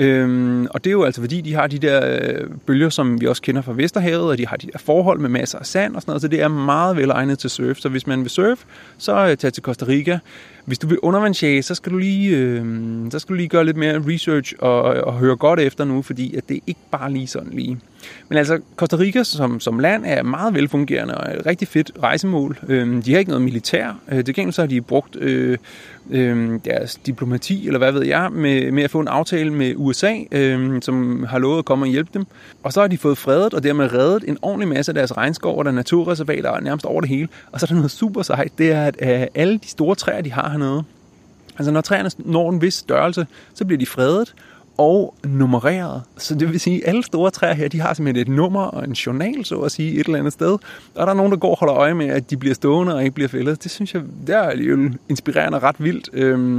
Øhm, 0.00 0.66
og 0.70 0.84
det 0.84 0.90
er 0.90 0.92
jo 0.92 1.04
altså 1.04 1.20
fordi, 1.20 1.40
de 1.40 1.54
har 1.54 1.66
de 1.66 1.78
der 1.78 2.18
øh, 2.20 2.48
bølger, 2.66 2.88
som 2.88 3.20
vi 3.20 3.26
også 3.26 3.42
kender 3.42 3.62
fra 3.62 3.72
Vesterhavet, 3.76 4.30
og 4.30 4.38
de 4.38 4.46
har 4.46 4.56
de 4.56 4.66
der 4.72 4.78
forhold 4.78 5.18
med 5.18 5.28
masser 5.28 5.58
af 5.58 5.66
sand 5.66 5.96
og 5.96 6.02
sådan 6.02 6.10
noget, 6.10 6.22
så 6.22 6.28
det 6.28 6.42
er 6.42 6.48
meget 6.48 6.96
velegnet 6.96 7.38
til 7.38 7.50
surf. 7.50 7.76
Så 7.76 7.88
hvis 7.88 8.06
man 8.06 8.20
vil 8.22 8.30
surf, 8.30 8.64
så 8.98 9.28
øh, 9.28 9.36
tag 9.36 9.52
til 9.52 9.62
Costa 9.62 9.84
Rica. 9.88 10.18
Hvis 10.64 10.78
du 10.78 10.86
vil 10.86 10.98
undervandsjage, 10.98 11.62
så 11.62 11.74
skal 11.74 11.92
du 11.92 11.98
lige, 11.98 12.36
øh, 12.36 12.64
så 13.10 13.18
skal 13.18 13.32
du 13.32 13.36
lige 13.36 13.48
gøre 13.48 13.64
lidt 13.64 13.76
mere 13.76 14.02
research 14.08 14.54
og, 14.58 14.82
og 14.82 15.12
høre 15.12 15.36
godt 15.36 15.60
efter 15.60 15.84
nu, 15.84 16.02
fordi 16.02 16.36
at 16.36 16.48
det 16.48 16.56
er 16.56 16.60
ikke 16.66 16.80
bare 16.90 17.12
lige 17.12 17.26
sådan 17.26 17.52
lige. 17.52 17.78
Men 18.28 18.38
altså, 18.38 18.60
Costa 18.76 18.96
Rica 18.96 19.24
som, 19.24 19.60
som 19.60 19.78
land 19.78 20.04
er 20.06 20.22
meget 20.22 20.54
velfungerende 20.54 21.18
og 21.18 21.34
et 21.34 21.46
rigtig 21.46 21.68
fedt 21.68 21.92
rejsemål. 22.02 22.58
Øhm, 22.68 23.02
de 23.02 23.12
har 23.12 23.18
ikke 23.18 23.30
noget 23.30 23.44
militær. 23.44 24.00
Øh, 24.12 24.26
det 24.26 24.34
gengæld 24.34 24.52
så 24.52 24.62
har 24.62 24.66
de 24.66 24.80
brugt 24.80 25.16
øh, 25.16 25.58
øh, 26.10 26.60
deres 26.64 26.94
diplomati, 27.06 27.66
eller 27.66 27.78
hvad 27.78 27.92
ved 27.92 28.06
jeg, 28.06 28.28
med, 28.32 28.70
med 28.72 28.82
at 28.82 28.90
få 28.90 29.00
en 29.00 29.08
aftale 29.08 29.52
med 29.52 29.74
USA, 29.76 30.14
øh, 30.32 30.82
som 30.82 31.24
har 31.24 31.38
lovet 31.38 31.58
at 31.58 31.64
komme 31.64 31.84
og 31.84 31.90
hjælpe 31.90 32.10
dem. 32.14 32.26
Og 32.62 32.72
så 32.72 32.80
har 32.80 32.88
de 32.88 32.98
fået 32.98 33.18
fredet 33.18 33.54
og 33.54 33.62
dermed 33.62 33.92
reddet 33.92 34.24
en 34.28 34.38
ordentlig 34.42 34.68
masse 34.68 34.90
af 34.90 34.94
deres 34.94 35.16
regnskov 35.16 35.58
og 35.58 35.64
der 35.64 35.70
naturreservater 35.70 36.60
nærmest 36.60 36.86
over 36.86 37.00
det 37.00 37.10
hele. 37.10 37.28
Og 37.52 37.60
så 37.60 37.66
er 37.66 37.68
der 37.68 37.74
noget 37.74 37.90
super 37.90 38.22
sejt, 38.22 38.52
det 38.58 38.72
er, 38.72 38.84
at 38.84 38.96
øh, 39.02 39.26
alle 39.34 39.58
de 39.58 39.68
store 39.68 39.94
træer, 39.94 40.20
de 40.20 40.32
har 40.32 40.50
hernede, 40.50 40.84
altså 41.58 41.70
når 41.70 41.80
træerne 41.80 42.10
når 42.18 42.50
en 42.50 42.62
vis 42.62 42.74
størrelse, 42.74 43.26
så 43.54 43.64
bliver 43.64 43.78
de 43.78 43.86
fredet, 43.86 44.34
og 44.80 45.14
nummereret. 45.24 46.02
Så 46.16 46.34
det 46.34 46.52
vil 46.52 46.60
sige, 46.60 46.76
at 46.82 46.88
alle 46.88 47.02
store 47.02 47.30
træer 47.30 47.54
her, 47.54 47.68
de 47.68 47.80
har 47.80 47.94
simpelthen 47.94 48.26
et 48.26 48.36
nummer 48.36 48.62
og 48.62 48.84
en 48.84 48.92
journal, 48.92 49.44
så 49.44 49.54
at 49.54 49.72
sige, 49.72 50.00
et 50.00 50.06
eller 50.06 50.18
andet 50.18 50.32
sted. 50.32 50.52
Og 50.94 51.06
der 51.06 51.06
er 51.06 51.14
nogen, 51.14 51.32
der 51.32 51.38
går 51.38 51.50
og 51.50 51.58
holder 51.58 51.74
øje 51.74 51.94
med, 51.94 52.06
at 52.06 52.30
de 52.30 52.36
bliver 52.36 52.54
stående 52.54 52.94
og 52.94 53.04
ikke 53.04 53.14
bliver 53.14 53.28
fældet. 53.28 53.62
Det 53.62 53.70
synes 53.70 53.94
jeg, 53.94 54.02
det 54.26 54.34
er 54.34 54.56
jo 54.56 54.90
inspirerende 55.08 55.58
og 55.58 55.62
ret 55.62 55.76
vildt. 55.78 56.10
Øhm, 56.12 56.58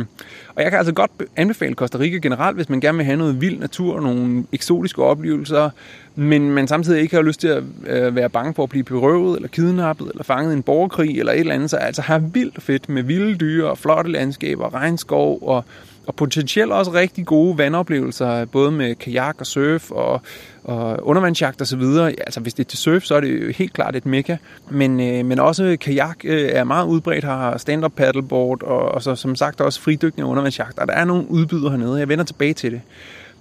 og 0.56 0.64
jeg 0.64 0.72
kan 0.72 0.78
altså 0.78 0.94
godt 0.94 1.12
anbefale 1.36 1.74
Costa 1.74 1.98
Rica 1.98 2.18
generelt, 2.18 2.56
hvis 2.56 2.70
man 2.70 2.80
gerne 2.80 2.98
vil 2.98 3.06
have 3.06 3.18
noget 3.18 3.42
vild 3.42 3.60
natur, 3.60 4.00
nogle 4.00 4.44
eksotiske 4.52 5.04
oplevelser, 5.04 5.70
men 6.16 6.52
man 6.52 6.68
samtidig 6.68 7.02
ikke 7.02 7.16
har 7.16 7.24
lyst 7.24 7.40
til 7.40 7.48
at 7.48 7.64
øh, 7.88 8.16
være 8.16 8.30
bange 8.30 8.54
for 8.54 8.64
at 8.64 8.70
blive 8.70 8.84
berøvet, 8.84 9.36
eller 9.36 9.50
kidnappet, 9.50 10.10
eller 10.12 10.24
fanget 10.24 10.52
i 10.52 10.56
en 10.56 10.64
borgerkrig, 10.64 11.20
eller 11.20 11.32
et 11.32 11.40
eller 11.40 11.56
andet. 11.56 11.70
Så 11.70 11.78
altså 11.78 12.02
have 12.02 12.30
vildt 12.34 12.64
fedt 12.64 12.90
med 12.90 13.04
vilde 13.04 13.36
dyr 13.36 13.66
og 13.66 13.78
flotte 13.78 14.12
landskaber, 14.12 14.74
regnskov 14.74 15.40
og 15.42 15.66
og 16.08 16.16
potentielt 16.16 16.72
også 16.72 16.94
rigtig 16.94 17.26
gode 17.26 17.58
vandoplevelser, 17.58 18.46
både 18.46 18.72
med 18.72 18.96
kajak 18.96 19.36
og 19.40 19.46
surf 19.46 19.92
og, 19.92 20.22
og 20.64 21.08
undervandsjagt 21.08 21.62
og 21.62 21.68
så 21.68 21.78
videre. 21.78 22.10
Altså 22.10 22.40
hvis 22.40 22.54
det 22.54 22.66
er 22.66 22.70
til 22.70 22.80
surf, 22.80 23.04
så 23.04 23.16
er 23.16 23.22
det 23.22 23.46
jo 23.46 23.52
helt 23.52 23.74
klart 23.74 23.96
et 23.96 24.06
mekka. 24.06 24.38
Men, 24.70 25.00
øh, 25.00 25.26
men 25.26 25.40
også 25.40 25.78
kajak 25.82 26.18
øh, 26.24 26.50
er 26.54 26.64
meget 26.64 26.88
udbredt, 26.88 27.24
har 27.24 27.58
stand-up 27.58 27.92
paddleboard 27.96 28.64
og, 28.64 28.92
og 28.92 29.04
så 29.04 29.16
som 29.16 29.36
sagt 29.36 29.62
også 29.62 29.82
fridykning 29.82 30.26
og 30.26 30.32
undervandsjagt. 30.32 30.80
Og 30.80 30.88
der 30.88 30.94
er 30.94 31.06
nogle 31.06 31.30
udbydere 31.30 31.70
hernede, 31.70 32.00
jeg 32.00 32.10
vender 32.10 32.26
tilbage 32.26 32.54
til 32.54 32.72
det. 32.72 32.82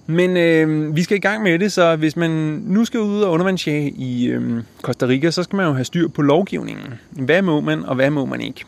Men 0.07 0.37
øh, 0.37 0.95
vi 0.95 1.03
skal 1.03 1.17
i 1.17 1.19
gang 1.19 1.43
med 1.43 1.59
det, 1.59 1.71
så 1.71 1.95
hvis 1.95 2.15
man 2.15 2.31
nu 2.65 2.85
skal 2.85 2.99
ud 2.99 3.21
og 3.21 3.31
undervandsjage 3.31 3.89
i 3.89 4.27
øh, 4.27 4.63
Costa 4.81 5.05
Rica, 5.05 5.31
så 5.31 5.43
skal 5.43 5.57
man 5.57 5.65
jo 5.65 5.73
have 5.73 5.85
styr 5.85 6.07
på 6.07 6.21
lovgivningen. 6.21 6.93
Hvad 7.09 7.41
må 7.41 7.61
man, 7.61 7.85
og 7.85 7.95
hvad 7.95 8.09
må 8.09 8.25
man 8.25 8.41
ikke? 8.41 8.65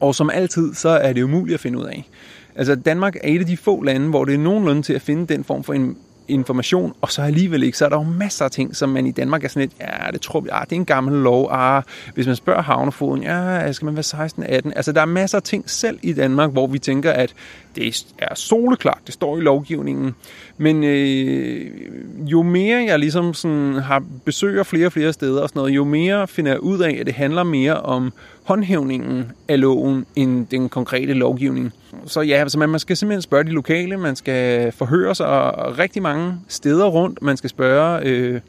Og 0.00 0.14
som 0.14 0.30
altid, 0.30 0.74
så 0.74 0.88
er 0.88 1.12
det 1.12 1.22
umuligt 1.22 1.54
at 1.54 1.60
finde 1.60 1.78
ud 1.78 1.84
af. 1.84 2.08
Altså 2.56 2.74
Danmark 2.74 3.16
er 3.16 3.20
et 3.24 3.40
af 3.40 3.46
de 3.46 3.56
få 3.56 3.82
lande, 3.82 4.08
hvor 4.08 4.24
det 4.24 4.34
er 4.34 4.38
nogenlunde 4.38 4.82
til 4.82 4.92
at 4.92 5.02
finde 5.02 5.34
den 5.34 5.44
form 5.44 5.64
for 5.64 5.72
en 5.74 5.96
information, 6.28 6.92
og 7.00 7.12
så 7.12 7.22
alligevel 7.22 7.62
ikke, 7.62 7.78
så 7.78 7.84
er 7.84 7.88
der 7.88 7.96
jo 7.96 8.02
masser 8.02 8.44
af 8.44 8.50
ting, 8.50 8.76
som 8.76 8.88
man 8.88 9.06
i 9.06 9.10
Danmark 9.10 9.44
er 9.44 9.48
sådan 9.48 9.60
lidt, 9.60 9.72
ja, 9.80 10.10
det 10.12 10.20
tror 10.20 10.40
vi, 10.40 10.48
ah, 10.52 10.64
det 10.64 10.72
er 10.72 10.76
en 10.76 10.84
gammel 10.84 11.14
lov, 11.14 11.48
ah, 11.50 11.82
hvis 12.14 12.26
man 12.26 12.36
spørger 12.36 12.62
havnefoden, 12.62 13.22
ja, 13.22 13.72
skal 13.72 13.86
man 13.86 13.96
være 13.96 14.26
16-18, 14.66 14.72
altså 14.76 14.92
der 14.92 15.00
er 15.00 15.04
masser 15.06 15.38
af 15.38 15.42
ting 15.42 15.70
selv 15.70 15.98
i 16.02 16.12
Danmark, 16.12 16.50
hvor 16.50 16.66
vi 16.66 16.78
tænker, 16.78 17.12
at 17.12 17.34
det 17.76 18.04
er 18.18 18.34
soleklart, 18.34 18.98
det 19.06 19.14
står 19.14 19.38
i 19.38 19.40
lovgivningen. 19.40 20.14
Men 20.58 20.84
øh, 20.84 21.70
jo 22.18 22.42
mere 22.42 22.84
jeg 22.84 22.98
ligesom 22.98 23.34
sådan 23.34 23.74
har 23.74 24.02
besøger 24.24 24.62
flere 24.62 24.86
og 24.86 24.92
flere 24.92 25.12
steder 25.12 25.42
og 25.42 25.48
sådan 25.48 25.60
noget, 25.60 25.72
jo 25.72 25.84
mere 25.84 26.28
finder 26.28 26.50
jeg 26.50 26.60
ud 26.60 26.80
af, 26.80 26.96
at 27.00 27.06
det 27.06 27.14
handler 27.14 27.42
mere 27.42 27.80
om 27.80 28.12
håndhævningen 28.44 29.32
af 29.48 29.60
loven 29.60 30.06
end 30.16 30.46
den 30.46 30.68
konkrete 30.68 31.12
lovgivning. 31.12 31.72
Så 32.06 32.20
ja, 32.20 32.34
altså 32.34 32.58
man, 32.58 32.68
man 32.68 32.80
skal 32.80 32.96
simpelthen 32.96 33.22
spørge 33.22 33.44
de 33.44 33.50
lokale, 33.50 33.96
man 33.96 34.16
skal 34.16 34.72
forhøre 34.72 35.14
sig 35.14 35.28
rigtig 35.78 36.02
mange 36.02 36.34
steder 36.48 36.86
rundt, 36.86 37.22
man 37.22 37.36
skal 37.36 37.50
spørge... 37.50 38.00
Øh, 38.04 38.40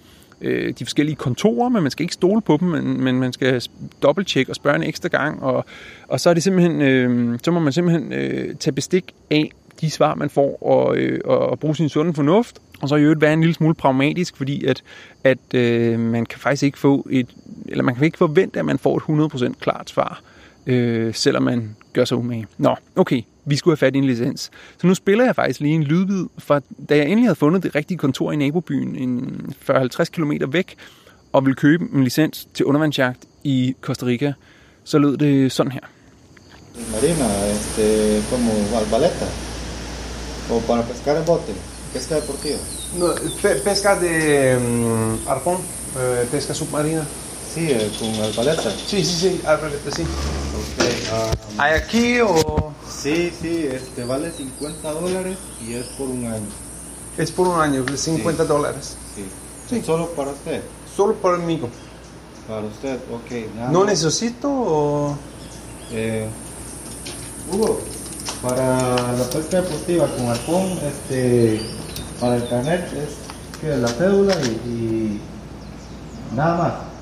øh, 0.43 0.73
de 0.79 0.85
forskellige 0.85 1.15
kontorer, 1.15 1.69
men 1.69 1.81
man 1.81 1.91
skal 1.91 2.03
ikke 2.03 2.13
stole 2.13 2.41
på 2.41 2.57
dem, 2.59 2.67
men, 2.67 3.03
men 3.03 3.19
man 3.19 3.33
skal 3.33 3.62
dobbelttjekke 4.01 4.51
og 4.51 4.55
spørge 4.55 4.75
en 4.75 4.83
ekstra 4.83 5.09
gang, 5.09 5.43
og, 5.43 5.65
og 6.07 6.19
så 6.19 6.29
er 6.29 6.33
det 6.33 6.43
simpelthen, 6.43 6.81
øh, 6.81 7.39
så 7.43 7.51
må 7.51 7.59
man 7.59 7.73
simpelthen 7.73 8.13
øh, 8.13 8.55
tage 8.55 8.73
bestik 8.73 9.12
af 9.31 9.51
de 9.81 9.89
svar, 9.89 10.15
man 10.15 10.29
får, 10.29 10.63
og, 10.63 10.97
øh, 10.97 11.19
og 11.25 11.59
bruge 11.59 11.75
sin 11.75 11.89
sunde 11.89 12.13
fornuft, 12.13 12.59
og 12.81 12.89
så 12.89 12.95
i 12.95 13.01
øvrigt 13.01 13.21
være 13.21 13.33
en 13.33 13.39
lille 13.39 13.53
smule 13.53 13.75
pragmatisk, 13.75 14.38
fordi 14.38 14.65
at, 14.65 14.83
at 15.23 15.53
øh, 15.53 16.00
man 16.00 16.25
kan 16.25 16.39
faktisk 16.39 16.63
ikke 16.63 16.79
få 16.79 17.07
et, 17.09 17.27
eller 17.67 17.83
man 17.83 17.95
kan 17.95 18.03
ikke 18.03 18.17
forvente, 18.17 18.59
at 18.59 18.65
man 18.65 18.79
får 18.79 18.97
et 18.97 19.51
100% 19.51 19.53
klart 19.59 19.89
svar, 19.89 20.21
øh, 20.65 21.13
selvom 21.13 21.43
man 21.43 21.75
gør 21.93 22.05
sig 22.05 22.17
umage. 22.17 22.47
Nå, 22.57 22.75
okay, 22.95 23.21
vi 23.45 23.55
skulle 23.55 23.71
have 23.71 23.77
fat 23.77 23.95
i 23.95 23.97
en 23.97 24.05
licens. 24.05 24.51
Så 24.77 24.88
nu 24.88 24.95
spiller 24.95 25.25
jeg 25.25 25.35
faktisk 25.35 25.59
lige 25.59 25.75
en 25.75 25.83
lydbid 25.83 26.25
fra, 26.38 26.62
da 26.89 26.97
jeg 26.97 27.05
endelig 27.05 27.23
havde 27.23 27.35
fundet 27.35 27.63
det 27.63 27.75
rigtige 27.75 27.97
kontor 27.97 28.31
i 28.31 28.35
nabobyen, 28.35 28.95
en 28.95 29.39
40-50 29.69 30.03
km 30.03 30.31
væk, 30.47 30.75
og 31.33 31.45
ville 31.45 31.55
købe 31.55 31.83
en 31.93 32.03
licens 32.03 32.47
til 32.53 32.65
undervandsjagt 32.65 33.19
i 33.43 33.75
Costa 33.81 34.05
Rica, 34.05 34.33
så 34.83 34.97
lød 34.97 35.17
det 35.17 35.51
sådan 35.51 35.71
her. 35.71 35.81
Marina, 36.91 37.27
este, 37.51 37.85
como 38.29 38.51
albaleta, 38.79 39.27
o 40.50 40.59
para 40.67 40.81
pescar 40.81 41.17
en 41.17 41.25
bote, 41.25 41.53
pesca 41.93 42.15
deportiva. 42.15 42.57
No, 43.00 43.07
pe 43.41 43.59
pesca 43.63 44.00
de 44.03 44.57
um, 44.57 45.19
arpón, 45.27 45.57
eh, 46.00 46.27
pesca 46.31 46.53
submarina. 46.53 47.05
Sí, 47.53 47.67
eh, 47.69 47.91
con 48.00 48.10
albaleta. 48.15 48.72
Sí, 48.88 49.03
sí, 49.05 49.15
sí, 49.19 49.41
albaleta, 49.45 49.91
sí. 49.91 50.03
Okay, 50.74 51.03
um, 51.12 51.60
¿Hay 51.60 51.74
aquí 51.74 52.19
o...? 52.22 52.74
Sí, 52.89 53.31
sí, 53.39 53.67
este 53.72 54.05
vale 54.05 54.31
50 54.31 54.91
dólares 54.91 55.38
y 55.63 55.74
es 55.74 55.86
por 55.98 56.07
un 56.07 56.25
año. 56.25 56.48
Es 57.17 57.31
por 57.31 57.48
un 57.48 57.62
año, 57.62 57.86
50 57.95 58.45
dólares. 58.45 58.95
Sí. 59.15 59.25
Sí. 59.69 59.83
Solo 59.86 60.10
para 60.10 60.31
usted. 60.31 60.63
Solo 60.95 61.13
para 61.15 61.38
mí. 61.38 61.62
Para 62.48 62.62
usted, 62.62 62.95
ok. 63.12 63.55
nada 63.55 63.72
¿No 63.72 63.83
necesito 63.86 64.50
o...? 64.50 65.17
Eh, 65.91 66.27
Hugo, 67.51 67.79
para 68.41 69.13
la 69.13 69.29
pesca 69.31 69.62
deportiva 69.62 70.07
con 70.07 70.27
arpón, 70.27 70.79
este, 70.79 71.62
para 72.19 72.38
el 72.38 72.48
carnet 72.50 72.91
es 72.93 73.60
que 73.62 73.75
la 73.75 73.89
cédula 73.89 74.33
y, 74.41 74.69
y 74.69 75.22
nada 76.36 76.55
más. 76.55 76.92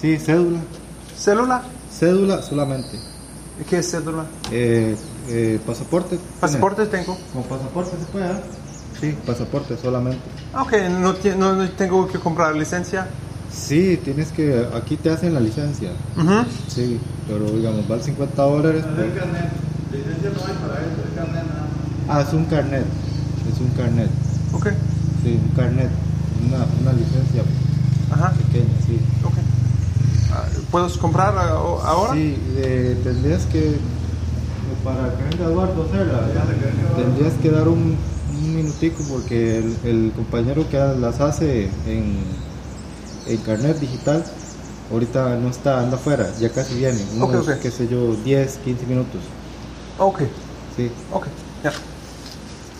Sí, 0.00 0.18
cédula. 0.18 0.60
¿Célula? 1.14 1.62
Cédula 1.90 2.40
solamente. 2.42 2.98
¿Qué 3.68 3.78
es 3.78 3.90
cédula? 3.90 4.24
Eh, 4.50 4.96
eh, 5.28 5.60
pasaporte. 5.66 6.18
Pasaporte 6.40 6.86
tengo. 6.86 7.18
¿Con 7.34 7.42
pasaporte 7.42 7.90
se 7.98 8.06
puede? 8.10 8.24
ah? 8.24 8.40
Sí, 8.98 9.14
pasaporte 9.26 9.76
solamente. 9.76 10.20
Ok, 10.58 10.72
no, 10.90 11.14
no, 11.36 11.52
no 11.54 11.70
tengo 11.72 12.08
que 12.08 12.18
comprar 12.18 12.56
licencia. 12.56 13.06
Sí, 13.52 14.00
tienes 14.02 14.28
que, 14.32 14.66
aquí 14.74 14.96
te 14.96 15.10
hacen 15.10 15.34
la 15.34 15.40
licencia. 15.40 15.90
Ujú. 16.16 16.44
Sí, 16.68 16.98
pero 17.28 17.50
digamos, 17.50 17.86
vale 17.86 18.02
50 18.02 18.42
dólares. 18.42 18.84
Ah, 22.08 22.22
es 22.26 22.32
un 22.32 22.44
carnet. 22.46 22.84
Es 23.52 23.60
un 23.60 23.68
carnet. 23.70 24.08
Ok, 24.52 24.68
Sí, 25.22 25.38
un 25.42 25.54
carnet. 25.54 25.90
Una, 26.46 26.64
una 26.80 26.92
licencia 26.98 27.42
ajá, 28.10 28.32
pequeña, 28.32 28.74
sí. 28.86 28.98
ok. 29.24 29.59
¿Puedes 30.70 30.96
comprar 30.98 31.34
o- 31.56 31.80
ahora? 31.82 32.14
Sí, 32.14 32.36
eh, 32.56 32.96
tendrías 33.02 33.44
que, 33.46 33.76
para 34.84 35.16
que 35.16 35.22
venga 35.24 35.44
Eduardo 35.52 35.86
Cela, 35.90 36.20
tendrías 36.96 37.34
que 37.34 37.50
dar 37.50 37.68
un, 37.68 37.96
un 38.42 38.56
minutico 38.56 39.02
porque 39.10 39.58
el, 39.58 39.76
el 39.84 40.12
compañero 40.14 40.68
que 40.68 40.78
las 40.78 41.20
hace 41.20 41.64
en, 41.86 42.16
en 43.26 43.36
carnet 43.38 43.78
digital, 43.80 44.24
ahorita 44.92 45.36
no 45.36 45.48
está, 45.48 45.80
anda 45.80 45.96
afuera, 45.96 46.28
ya 46.40 46.48
casi 46.50 46.74
viene, 46.74 47.00
unos, 47.16 47.46
ok. 47.48 47.54
qué 47.62 47.70
sé 47.70 47.88
yo, 47.88 48.14
10, 48.24 48.58
15 48.58 48.86
minutos. 48.86 49.20
Ok, 49.98 50.20
Sí. 50.76 50.90
ok, 51.12 51.26
ja. 51.64 51.72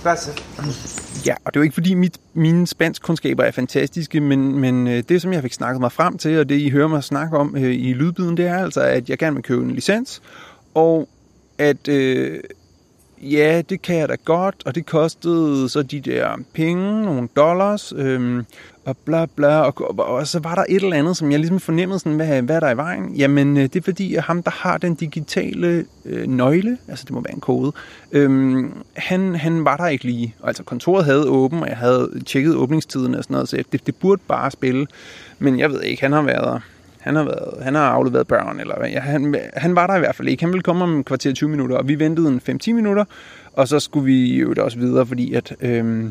Gracias. 0.02 1.26
Ja, 1.26 1.34
og 1.44 1.54
det 1.54 1.60
er 1.60 1.60
jo 1.60 1.62
ikke 1.62 1.74
fordi 1.74 1.94
mit, 1.94 2.18
mine 2.34 2.66
spanskkundskaber 2.66 3.44
er 3.44 3.50
fantastiske, 3.50 4.20
men, 4.20 4.58
men 4.58 4.86
øh, 4.86 5.02
det 5.08 5.22
som 5.22 5.32
jeg 5.32 5.42
fik 5.42 5.52
snakket 5.52 5.80
mig 5.80 5.92
frem 5.92 6.18
til, 6.18 6.38
og 6.38 6.48
det 6.48 6.60
I 6.60 6.68
hører 6.68 6.88
mig 6.88 7.04
snakke 7.04 7.36
om 7.36 7.56
øh, 7.56 7.74
i 7.74 7.92
lydbiden, 7.92 8.36
det 8.36 8.46
er 8.46 8.56
altså, 8.56 8.80
at 8.80 9.10
jeg 9.10 9.18
gerne 9.18 9.34
vil 9.34 9.42
købe 9.42 9.62
en 9.62 9.70
licens, 9.70 10.22
og 10.74 11.08
at 11.58 11.88
øh, 11.88 12.40
ja, 13.20 13.62
det 13.68 13.82
kan 13.82 13.96
jeg 13.96 14.08
da 14.08 14.16
godt, 14.24 14.54
og 14.66 14.74
det 14.74 14.86
kostede 14.86 15.68
så 15.68 15.82
de 15.82 16.00
der 16.00 16.28
penge, 16.54 17.02
nogle 17.02 17.28
dollars, 17.36 17.92
øhm, 17.96 18.44
og 18.84 18.96
bla 18.96 19.26
bla, 19.26 19.60
og, 19.60 19.74
og, 19.98 20.06
og 20.06 20.26
så 20.26 20.38
var 20.38 20.54
der 20.54 20.64
et 20.68 20.82
eller 20.82 20.96
andet, 20.96 21.16
som 21.16 21.30
jeg 21.30 21.38
ligesom 21.38 21.60
fornemmede, 21.60 21.98
sådan, 21.98 22.16
hvad, 22.16 22.42
hvad 22.42 22.56
er 22.56 22.60
der 22.60 22.70
i 22.70 22.76
vejen? 22.76 23.14
Jamen, 23.14 23.56
øh, 23.56 23.62
det 23.62 23.76
er 23.76 23.82
fordi, 23.82 24.14
at 24.14 24.22
ham, 24.22 24.42
der 24.42 24.50
har 24.50 24.78
den 24.78 24.94
digitale 24.94 25.84
øh, 26.04 26.26
nøgle, 26.26 26.78
altså 26.88 27.04
det 27.04 27.14
må 27.14 27.20
være 27.20 27.34
en 27.34 27.40
kode, 27.40 27.72
øhm, 28.12 28.72
han, 28.92 29.34
han 29.34 29.64
var 29.64 29.76
der 29.76 29.86
ikke 29.86 30.04
lige. 30.04 30.34
Altså 30.44 30.62
kontoret 30.62 31.04
havde 31.04 31.28
åben, 31.28 31.62
og 31.62 31.68
jeg 31.68 31.76
havde 31.76 32.10
tjekket 32.26 32.54
åbningstiden 32.54 33.14
og 33.14 33.24
sådan 33.24 33.34
noget, 33.34 33.48
så 33.48 33.62
det, 33.72 33.86
det 33.86 33.96
burde 33.96 34.22
bare 34.28 34.50
spille. 34.50 34.86
Men 35.38 35.58
jeg 35.58 35.70
ved 35.70 35.82
ikke, 35.82 36.02
han 36.02 36.12
har 36.12 36.22
været... 36.22 36.44
der 36.44 36.60
han 37.00 37.16
har, 37.16 37.22
været, 37.22 37.64
han 37.64 37.74
har 37.74 37.82
afleveret 37.82 38.26
børn, 38.26 38.60
eller. 38.60 38.86
Ja, 38.86 39.00
han, 39.00 39.36
han 39.54 39.76
var 39.76 39.86
der 39.86 39.96
i 39.96 39.98
hvert 39.98 40.14
fald 40.14 40.28
ikke. 40.28 40.42
Han 40.42 40.52
ville 40.52 40.62
komme 40.62 40.84
om 40.84 40.96
en 40.96 41.04
kvarter 41.04 41.32
20 41.32 41.50
minutter, 41.50 41.76
og 41.76 41.88
vi 41.88 41.98
ventede 41.98 42.28
en 42.28 42.60
5-10 42.64 42.72
minutter, 42.72 43.04
og 43.52 43.68
så 43.68 43.80
skulle 43.80 44.04
vi 44.04 44.38
jo 44.38 44.54
også 44.58 44.78
videre, 44.78 45.06
fordi 45.06 45.34
at, 45.34 45.56
øh, 45.60 46.10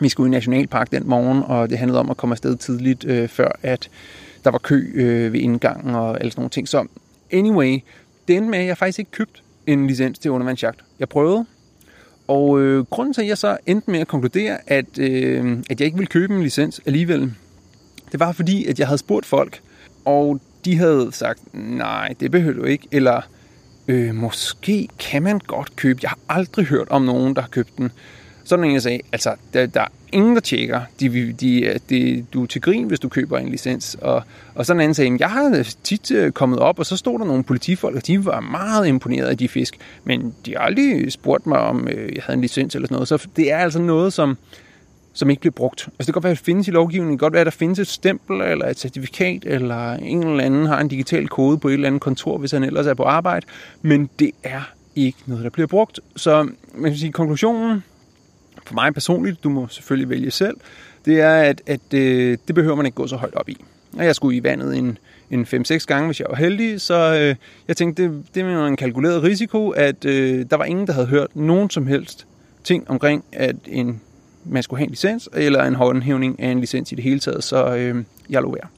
vi 0.00 0.08
skulle 0.08 0.28
i 0.28 0.30
Nationalpark 0.30 0.92
den 0.92 1.02
morgen, 1.08 1.42
og 1.46 1.70
det 1.70 1.78
handlede 1.78 2.00
om 2.00 2.10
at 2.10 2.16
komme 2.16 2.32
afsted 2.32 2.56
tidligt, 2.56 3.04
øh, 3.04 3.28
før 3.28 3.58
at 3.62 3.90
der 4.44 4.50
var 4.50 4.58
kø 4.58 4.90
øh, 4.94 5.32
ved 5.32 5.40
indgangen 5.40 5.94
og 5.94 6.20
alle 6.20 6.30
sådan 6.30 6.40
nogle 6.40 6.50
ting. 6.50 6.68
Så 6.68 6.86
anyway, 7.32 7.78
det 8.28 8.36
endte 8.36 8.50
med, 8.50 8.58
at 8.58 8.66
jeg 8.66 8.78
faktisk 8.78 8.98
ikke 8.98 9.10
købte 9.10 9.40
en 9.66 9.86
licens 9.86 10.18
til 10.18 10.30
undervandsjagt. 10.30 10.84
Jeg 10.98 11.08
prøvede, 11.08 11.46
og 12.28 12.60
øh, 12.60 12.84
grunden 12.84 13.14
til, 13.14 13.22
at 13.22 13.28
jeg 13.28 13.38
så 13.38 13.56
endte 13.66 13.90
med 13.90 14.00
at 14.00 14.08
konkludere, 14.08 14.58
at, 14.66 14.98
øh, 14.98 15.58
at 15.70 15.80
jeg 15.80 15.86
ikke 15.86 15.96
ville 15.96 16.06
købe 16.06 16.34
en 16.34 16.42
licens 16.42 16.80
alligevel, 16.86 17.34
det 18.12 18.20
var 18.20 18.32
fordi, 18.32 18.66
at 18.66 18.78
jeg 18.78 18.86
havde 18.86 18.98
spurgt 18.98 19.26
folk, 19.26 19.60
og 20.04 20.40
de 20.64 20.78
havde 20.78 21.08
sagt, 21.12 21.40
nej, 21.54 22.14
det 22.20 22.30
behøver 22.30 22.54
du 22.54 22.64
ikke, 22.64 22.88
eller 22.90 23.20
øh, 23.88 24.14
måske 24.14 24.88
kan 24.98 25.22
man 25.22 25.38
godt 25.38 25.76
købe. 25.76 25.98
Jeg 26.02 26.10
har 26.10 26.18
aldrig 26.28 26.66
hørt 26.66 26.88
om 26.90 27.02
nogen, 27.02 27.34
der 27.34 27.40
har 27.40 27.48
købt 27.48 27.78
den. 27.78 27.92
Så 28.44 28.56
en, 28.56 28.72
jeg 28.72 28.82
sagde, 28.82 29.00
altså, 29.12 29.34
der, 29.52 29.66
der 29.66 29.80
er 29.80 29.86
ingen, 30.12 30.34
der 30.34 30.40
tjekker. 30.40 30.80
De, 31.00 31.32
de, 31.32 31.60
øh, 31.60 31.78
de, 31.88 32.26
du 32.32 32.42
er 32.42 32.46
til 32.46 32.60
grin, 32.60 32.86
hvis 32.86 33.00
du 33.00 33.08
køber 33.08 33.38
en 33.38 33.48
licens. 33.48 33.96
Og, 34.00 34.22
og 34.54 34.66
så 34.66 34.72
en 34.72 34.80
anden 34.80 34.94
sagde, 34.94 35.16
jeg 35.20 35.30
har 35.30 35.54
øh, 35.56 35.64
tit 35.82 36.10
øh, 36.10 36.32
kommet 36.32 36.58
op, 36.58 36.78
og 36.78 36.86
så 36.86 36.96
stod 36.96 37.18
der 37.18 37.24
nogle 37.24 37.44
politifolk, 37.44 37.96
og 37.96 38.06
de 38.06 38.24
var 38.24 38.40
meget 38.40 38.86
imponeret 38.86 39.26
af 39.26 39.38
de 39.38 39.48
fisk. 39.48 39.76
Men 40.04 40.34
de 40.46 40.52
har 40.52 40.58
aldrig 40.58 41.12
spurgt 41.12 41.46
mig, 41.46 41.58
om 41.58 41.88
øh, 41.88 42.14
jeg 42.14 42.22
havde 42.22 42.36
en 42.36 42.40
licens 42.40 42.74
eller 42.74 42.86
sådan 42.86 42.94
noget. 42.94 43.08
Så 43.08 43.28
det 43.36 43.52
er 43.52 43.58
altså 43.58 43.78
noget, 43.78 44.12
som, 44.12 44.36
som 45.12 45.30
ikke 45.30 45.40
bliver 45.40 45.52
brugt. 45.52 45.80
Altså 45.80 45.96
det 45.98 46.06
kan 46.06 46.12
godt 46.12 46.24
være, 46.24 46.30
at 46.30 46.38
det 46.38 46.44
findes 46.44 46.68
i 46.68 46.70
lovgivningen. 46.70 47.12
Det 47.12 47.18
kan 47.18 47.24
godt 47.26 47.32
være, 47.32 47.40
at 47.40 47.46
der 47.46 47.50
findes 47.50 47.78
et 47.78 47.86
stempel 47.86 48.40
eller 48.40 48.66
et 48.66 48.78
certifikat, 48.78 49.44
eller 49.44 49.92
en 49.92 50.26
eller 50.26 50.44
anden 50.44 50.66
har 50.66 50.80
en 50.80 50.88
digital 50.88 51.28
kode 51.28 51.58
på 51.58 51.68
et 51.68 51.74
eller 51.74 51.86
andet 51.86 52.00
kontor, 52.00 52.38
hvis 52.38 52.50
han 52.50 52.64
ellers 52.64 52.86
er 52.86 52.94
på 52.94 53.02
arbejde. 53.02 53.46
Men 53.82 54.10
det 54.18 54.30
er 54.42 54.62
ikke 54.96 55.18
noget, 55.26 55.44
der 55.44 55.50
bliver 55.50 55.66
brugt. 55.66 56.00
Så 56.16 56.42
man 56.74 56.90
kan 56.90 56.98
sige, 56.98 57.12
konklusionen 57.12 57.84
for 58.66 58.74
mig 58.74 58.94
personligt, 58.94 59.44
du 59.44 59.48
må 59.48 59.68
selvfølgelig 59.68 60.08
vælge 60.08 60.30
selv, 60.30 60.56
det 61.04 61.20
er, 61.20 61.34
at, 61.34 61.62
at 61.66 61.94
øh, 61.94 62.38
det 62.46 62.54
behøver 62.54 62.76
man 62.76 62.86
ikke 62.86 62.96
gå 62.96 63.06
så 63.06 63.16
højt 63.16 63.34
op 63.34 63.48
i. 63.48 63.64
Og 63.98 64.04
jeg 64.04 64.14
skulle 64.14 64.36
i 64.36 64.42
vandet 64.42 64.76
en, 64.76 64.98
en 65.30 65.44
5-6 65.44 65.84
gange, 65.86 66.06
hvis 66.06 66.20
jeg 66.20 66.26
var 66.30 66.36
heldig, 66.36 66.80
så 66.80 66.94
øh, 66.94 67.34
jeg 67.68 67.76
tænkte, 67.76 68.02
det, 68.02 68.24
det 68.34 68.44
var 68.44 68.66
en 68.66 68.76
kalkuleret 68.76 69.22
risiko, 69.22 69.70
at 69.70 70.04
øh, 70.04 70.46
der 70.50 70.56
var 70.56 70.64
ingen, 70.64 70.86
der 70.86 70.92
havde 70.92 71.06
hørt 71.06 71.36
nogen 71.36 71.70
som 71.70 71.86
helst 71.86 72.26
ting 72.64 72.90
omkring, 72.90 73.24
at 73.32 73.56
en, 73.66 74.00
man 74.44 74.62
skulle 74.62 74.78
have 74.78 74.86
en 74.86 74.90
licens, 74.90 75.28
eller 75.32 75.64
en 75.64 75.74
håndhævning 75.74 76.40
af 76.40 76.48
en 76.48 76.60
licens 76.60 76.92
i 76.92 76.94
det 76.94 77.04
hele 77.04 77.20
taget, 77.20 77.44
så 77.44 77.76
øh, 77.76 78.04
jeg 78.30 78.42
lå 78.42 78.50
være. 78.50 78.68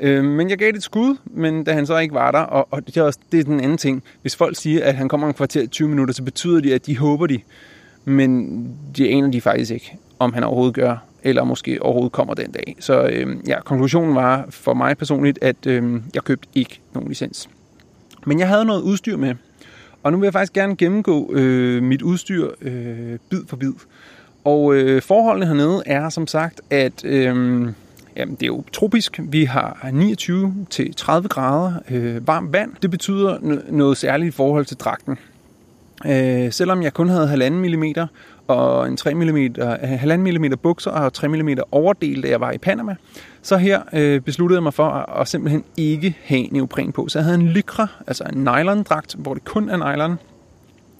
Øh, 0.00 0.24
men 0.24 0.50
jeg 0.50 0.58
gav 0.58 0.68
det 0.68 0.76
et 0.76 0.82
skud, 0.82 1.16
men 1.24 1.64
da 1.64 1.72
han 1.72 1.86
så 1.86 1.98
ikke 1.98 2.14
var 2.14 2.30
der, 2.30 2.38
og, 2.38 2.68
og 2.70 2.86
det, 2.86 2.96
er 2.96 3.02
også, 3.02 3.18
det 3.32 3.40
er 3.40 3.44
den 3.44 3.60
anden 3.60 3.78
ting. 3.78 4.02
Hvis 4.22 4.36
folk 4.36 4.56
siger, 4.56 4.84
at 4.84 4.94
han 4.94 5.08
kommer 5.08 5.26
om 5.26 5.30
en 5.30 5.34
kvarter 5.34 5.62
i 5.62 5.66
20 5.66 5.88
minutter, 5.88 6.14
så 6.14 6.22
betyder 6.22 6.60
det, 6.60 6.72
at 6.72 6.86
de 6.86 6.98
håber 6.98 7.26
de, 7.26 7.40
men 8.04 8.60
det 8.96 9.08
aner 9.08 9.30
de 9.30 9.40
faktisk 9.40 9.70
ikke, 9.70 9.96
om 10.18 10.32
han 10.32 10.44
overhovedet 10.44 10.74
gør, 10.74 10.96
eller 11.22 11.44
måske 11.44 11.82
overhovedet 11.82 12.12
kommer 12.12 12.34
den 12.34 12.50
dag. 12.50 12.76
Så 12.80 13.06
øh, 13.06 13.36
ja, 13.46 13.60
konklusionen 13.60 14.14
var 14.14 14.46
for 14.50 14.74
mig 14.74 14.98
personligt, 14.98 15.38
at 15.42 15.66
øh, 15.66 16.00
jeg 16.14 16.24
købte 16.24 16.48
ikke 16.54 16.80
nogen 16.94 17.08
licens. 17.08 17.48
Men 18.26 18.38
jeg 18.38 18.48
havde 18.48 18.64
noget 18.64 18.82
udstyr 18.82 19.16
med, 19.16 19.34
Og 20.02 20.12
nu 20.12 20.18
vil 20.18 20.26
jeg 20.26 20.32
faktisk 20.32 20.52
gerne 20.52 20.76
gennemgå 20.76 21.32
øh, 21.34 21.82
mit 21.82 22.02
udstyr 22.02 22.50
øh, 22.60 23.18
bid 23.30 23.40
for 23.48 23.56
bid. 23.56 23.72
Og 24.46 24.74
øh, 24.74 25.02
forholdene 25.02 25.46
hernede 25.46 25.82
er 25.86 26.08
som 26.08 26.26
sagt, 26.26 26.60
at 26.70 27.04
øh, 27.04 27.24
jamen, 28.16 28.34
det 28.34 28.42
er 28.42 28.46
jo 28.46 28.64
tropisk. 28.72 29.20
Vi 29.22 29.44
har 29.44 29.78
29-30 31.22 31.28
grader 31.28 31.72
øh, 31.90 32.26
varmt 32.26 32.52
vand. 32.52 32.70
Det 32.82 32.90
betyder 32.90 33.38
noget 33.70 33.96
særligt 33.96 34.28
i 34.28 34.36
forhold 34.36 34.64
til 34.66 34.76
dragten. 34.76 35.18
Øh, 36.06 36.52
selvom 36.52 36.82
jeg 36.82 36.94
kun 36.94 37.08
havde 37.08 37.46
1,5 37.46 37.50
mm 37.50 38.08
og 38.46 38.88
en 38.88 38.96
3 38.96 39.14
mm, 39.14 39.20
1,5 39.20 40.16
mm 40.16 40.58
bukser 40.62 40.90
og 40.90 41.12
3 41.12 41.28
mm 41.28 41.48
overdel, 41.72 42.22
da 42.22 42.28
jeg 42.28 42.40
var 42.40 42.52
i 42.52 42.58
Panama, 42.58 42.96
så 43.42 43.56
her 43.56 43.80
øh, 43.92 44.20
besluttede 44.20 44.56
jeg 44.56 44.62
mig 44.62 44.74
for 44.74 44.86
at, 44.86 45.20
at 45.20 45.28
simpelthen 45.28 45.64
ikke 45.76 46.16
have 46.24 46.46
neopren 46.50 46.92
på. 46.92 47.08
Så 47.08 47.18
jeg 47.18 47.24
havde 47.24 47.38
en 47.38 47.46
lykra, 47.46 47.86
altså 48.06 48.24
en 48.24 48.44
nylon-dragt, 48.44 49.14
hvor 49.18 49.34
det 49.34 49.44
kun 49.44 49.68
er 49.68 49.76
nylon, 49.76 50.18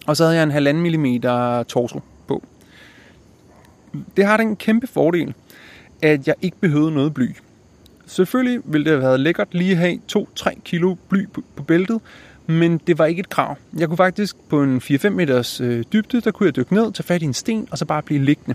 og 0.07 0.17
så 0.17 0.25
havde 0.25 0.37
jeg 0.37 0.43
en 0.43 0.87
1,5 0.93 0.97
mm 0.97 1.21
torso 1.65 2.01
på. 2.29 2.43
Det 4.17 4.27
har 4.27 4.37
den 4.37 4.57
kæmpe 4.57 4.87
fordel, 4.87 5.35
at 6.03 6.27
jeg 6.27 6.35
ikke 6.43 6.57
behøvede 6.61 6.93
noget 6.93 7.15
bly. 7.15 7.37
Selvfølgelig 8.07 8.61
ville 8.65 8.85
det 8.85 8.93
have 8.93 9.03
været 9.03 9.21
lækkert 9.21 9.49
lige 9.55 9.73
at 9.73 9.79
have 9.79 9.99
2-3 10.17 10.61
kilo 10.65 10.95
bly 11.09 11.27
på, 11.57 11.63
bæltet, 11.63 12.01
men 12.47 12.81
det 12.87 12.99
var 12.99 13.07
ikke 13.07 13.21
et 13.21 13.29
krav. 13.29 13.57
Jeg 13.79 13.89
kunne 13.89 13.97
faktisk 13.97 14.37
på 14.49 14.63
en 14.63 14.77
4-5 14.77 15.09
meters 15.09 15.61
øh, 15.61 15.85
dybde, 15.93 16.21
der 16.21 16.31
kunne 16.31 16.47
jeg 16.47 16.57
dykke 16.57 16.75
ned, 16.75 16.93
tage 16.93 17.05
fat 17.05 17.23
i 17.23 17.25
en 17.25 17.35
sten 17.35 17.69
og 17.71 17.79
så 17.79 17.85
bare 17.85 18.03
blive 18.03 18.25
liggende. 18.25 18.55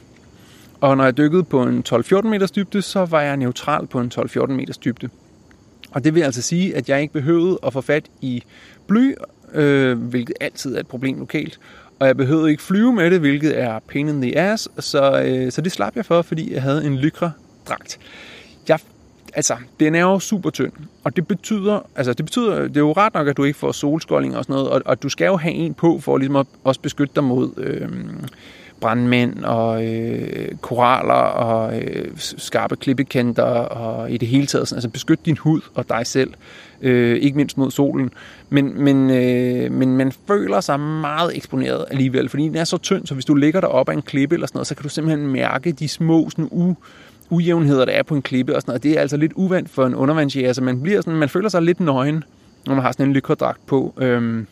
Og 0.82 0.98
når 0.98 1.04
jeg 1.04 1.18
dykkede 1.18 1.44
på 1.44 1.64
en 1.64 1.84
12-14 1.90 2.22
meters 2.22 2.52
dybde, 2.52 2.82
så 2.82 3.06
var 3.06 3.22
jeg 3.22 3.38
neutral 3.38 3.88
på 3.88 4.00
en 4.00 4.12
12-14 4.16 4.46
meters 4.46 4.78
dybde. 4.78 5.10
Og 5.92 6.04
det 6.04 6.16
vil 6.16 6.22
altså 6.22 6.42
sige, 6.42 6.76
at 6.76 6.90
jeg 6.90 7.02
ikke 7.02 7.14
behøvede 7.14 7.60
at 7.64 7.74
få 7.74 7.82
fat 7.82 8.06
i 8.22 8.44
bly, 8.88 9.16
øh, 9.54 10.00
hvilket 10.00 10.36
altid 10.40 10.76
er 10.76 10.80
et 10.80 10.88
problem 10.88 11.20
lokalt. 11.20 11.60
Og 12.02 12.08
jeg 12.08 12.18
behøvede 12.18 12.52
ikke 12.52 12.64
flyve 12.64 12.94
med 12.94 13.12
det, 13.12 13.20
hvilket 13.20 13.60
er 13.60 13.80
pain 13.80 14.08
in 14.08 14.22
the 14.22 14.38
ass, 14.38 14.70
så, 14.80 15.22
øh, 15.26 15.52
så 15.52 15.62
det 15.62 15.72
slap 15.72 15.96
jeg 15.96 16.06
for, 16.06 16.22
fordi 16.22 16.54
jeg 16.54 16.62
havde 16.62 16.86
en 16.86 16.98
lykra 16.98 17.32
dragt. 17.68 18.00
Jeg 18.68 18.80
altså, 19.34 19.56
den 19.80 19.96
er 19.96 20.02
jo 20.02 20.20
super 20.20 20.50
tynd, 20.50 20.72
og 21.04 21.16
det 21.16 21.28
betyder, 21.28 21.80
altså 21.96 22.14
det 22.14 22.26
betyder, 22.26 22.62
det 22.62 22.78
er 22.78 22.82
jo 22.82 22.92
ret 22.92 23.14
nok, 23.14 23.28
at 23.28 23.38
du 23.38 23.44
ikke 23.44 23.60
får 23.60 23.72
solskolding 23.72 24.38
og 24.38 24.44
sådan 24.44 24.54
noget, 24.54 24.70
og, 24.70 24.82
og 24.86 25.04
du 25.04 25.10
skal 25.10 25.26
jo 25.26 25.38
have 25.38 25.54
en 25.54 25.74
på, 25.74 26.00
for 26.00 26.18
ligesom 26.18 26.36
at 26.36 26.48
også 26.64 26.82
beskytte 26.82 27.16
dig 27.16 27.24
mod 27.24 27.52
øh, 27.58 27.90
brandmænd 28.80 29.44
og 29.44 29.86
øh, 29.86 30.50
koraller 30.62 31.14
og 31.14 31.82
øh, 31.82 32.12
skarpe 32.18 32.76
klippekanter 32.76 33.44
og 33.44 34.12
i 34.12 34.18
det 34.18 34.28
hele 34.28 34.48
taget, 34.48 34.68
sådan, 34.68 34.78
altså 34.78 34.90
beskytte 34.90 35.24
din 35.26 35.38
hud 35.38 35.62
og 35.74 35.90
dig 35.90 36.08
selv, 36.08 36.34
øh, 36.82 37.18
ikke 37.18 37.38
mindst 37.38 37.58
mod 37.58 37.72
solen. 37.72 38.10
Men, 38.50 38.84
men, 38.84 39.10
øh, 39.10 39.72
men 39.72 39.98
man 39.98 40.12
føler 40.28 40.62
sig 40.62 40.80
meget 40.80 41.38
eksponeret 41.38 41.86
alligevel, 41.92 42.30
fordi 42.30 42.44
den 42.44 42.56
er 42.56 42.64
så 42.64 42.78
tynd, 42.78 43.08
så 43.08 43.14
hvis 43.14 43.26
du 43.26 43.34
ligger 43.34 43.62
der 43.62 43.68
op 43.68 43.90
af 43.90 43.94
en 43.94 44.02
klippe 44.02 44.36
eller 44.36 44.48
sådan 44.48 44.58
noget, 44.58 44.68
så 44.68 44.76
kan 44.76 44.84
du 44.84 44.90
simpelthen 44.90 45.28
mærke 45.28 45.72
de 45.72 45.88
små 45.88 46.30
sådan, 46.30 46.50
u, 46.52 46.76
ujævnheder, 47.30 47.86
der 47.86 47.92
er 47.92 48.04
på 48.04 48.16
en 48.16 48.22
klippe 48.22 48.56
og 48.56 48.62
sådan 48.62 48.72
noget. 48.72 48.84
Det 48.84 48.92
er 48.92 49.02
altså 49.02 49.18
lidt 49.18 49.34
uvandt 49.36 49.70
for 49.70 49.86
en 49.86 49.96
undervandsjæger, 49.96 50.54
så 50.54 50.64
man, 50.64 50.82
bliver 50.82 51.02
sådan, 51.02 51.20
man 51.20 51.30
føler 51.30 51.50
sig 51.50 51.62
lidt 51.62 51.80
nøgen, 51.80 52.24
når 52.68 52.76
man 52.76 52.84
har 52.84 52.92
sådan 52.92 53.06
en 53.06 53.14
lykkerdragt 53.14 53.66
på. 53.66 53.94
Øhm, 53.98 54.48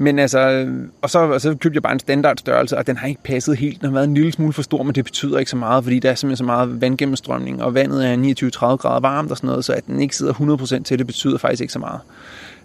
men 0.00 0.18
altså, 0.18 0.38
øh, 0.38 0.88
og 1.02 1.10
så, 1.10 1.18
og 1.18 1.40
så 1.40 1.50
købte 1.50 1.76
jeg 1.76 1.82
bare 1.82 1.92
en 1.92 1.98
standardstørrelse, 1.98 2.78
og 2.78 2.86
den 2.86 2.96
har 2.96 3.08
ikke 3.08 3.22
passet 3.22 3.56
helt. 3.56 3.80
Den 3.80 3.86
har 3.86 3.94
været 3.94 4.04
en 4.04 4.14
lille 4.14 4.32
smule 4.32 4.52
for 4.52 4.62
stor, 4.62 4.82
men 4.82 4.94
det 4.94 5.04
betyder 5.04 5.38
ikke 5.38 5.50
så 5.50 5.56
meget, 5.56 5.84
fordi 5.84 5.98
der 5.98 6.10
er 6.10 6.14
simpelthen 6.14 6.36
så 6.36 6.44
meget 6.44 6.80
vandgennemstrømning, 6.80 7.62
og 7.62 7.74
vandet 7.74 8.06
er 8.06 8.16
29-30 8.16 8.76
grader 8.76 9.00
varmt 9.00 9.30
og 9.30 9.36
sådan 9.36 9.48
noget, 9.48 9.64
så 9.64 9.72
at 9.72 9.86
den 9.86 10.00
ikke 10.00 10.16
sidder 10.16 10.32
100% 10.78 10.82
til, 10.82 10.98
det 10.98 11.06
betyder 11.06 11.38
faktisk 11.38 11.60
ikke 11.60 11.72
så 11.72 11.78
meget. 11.78 12.00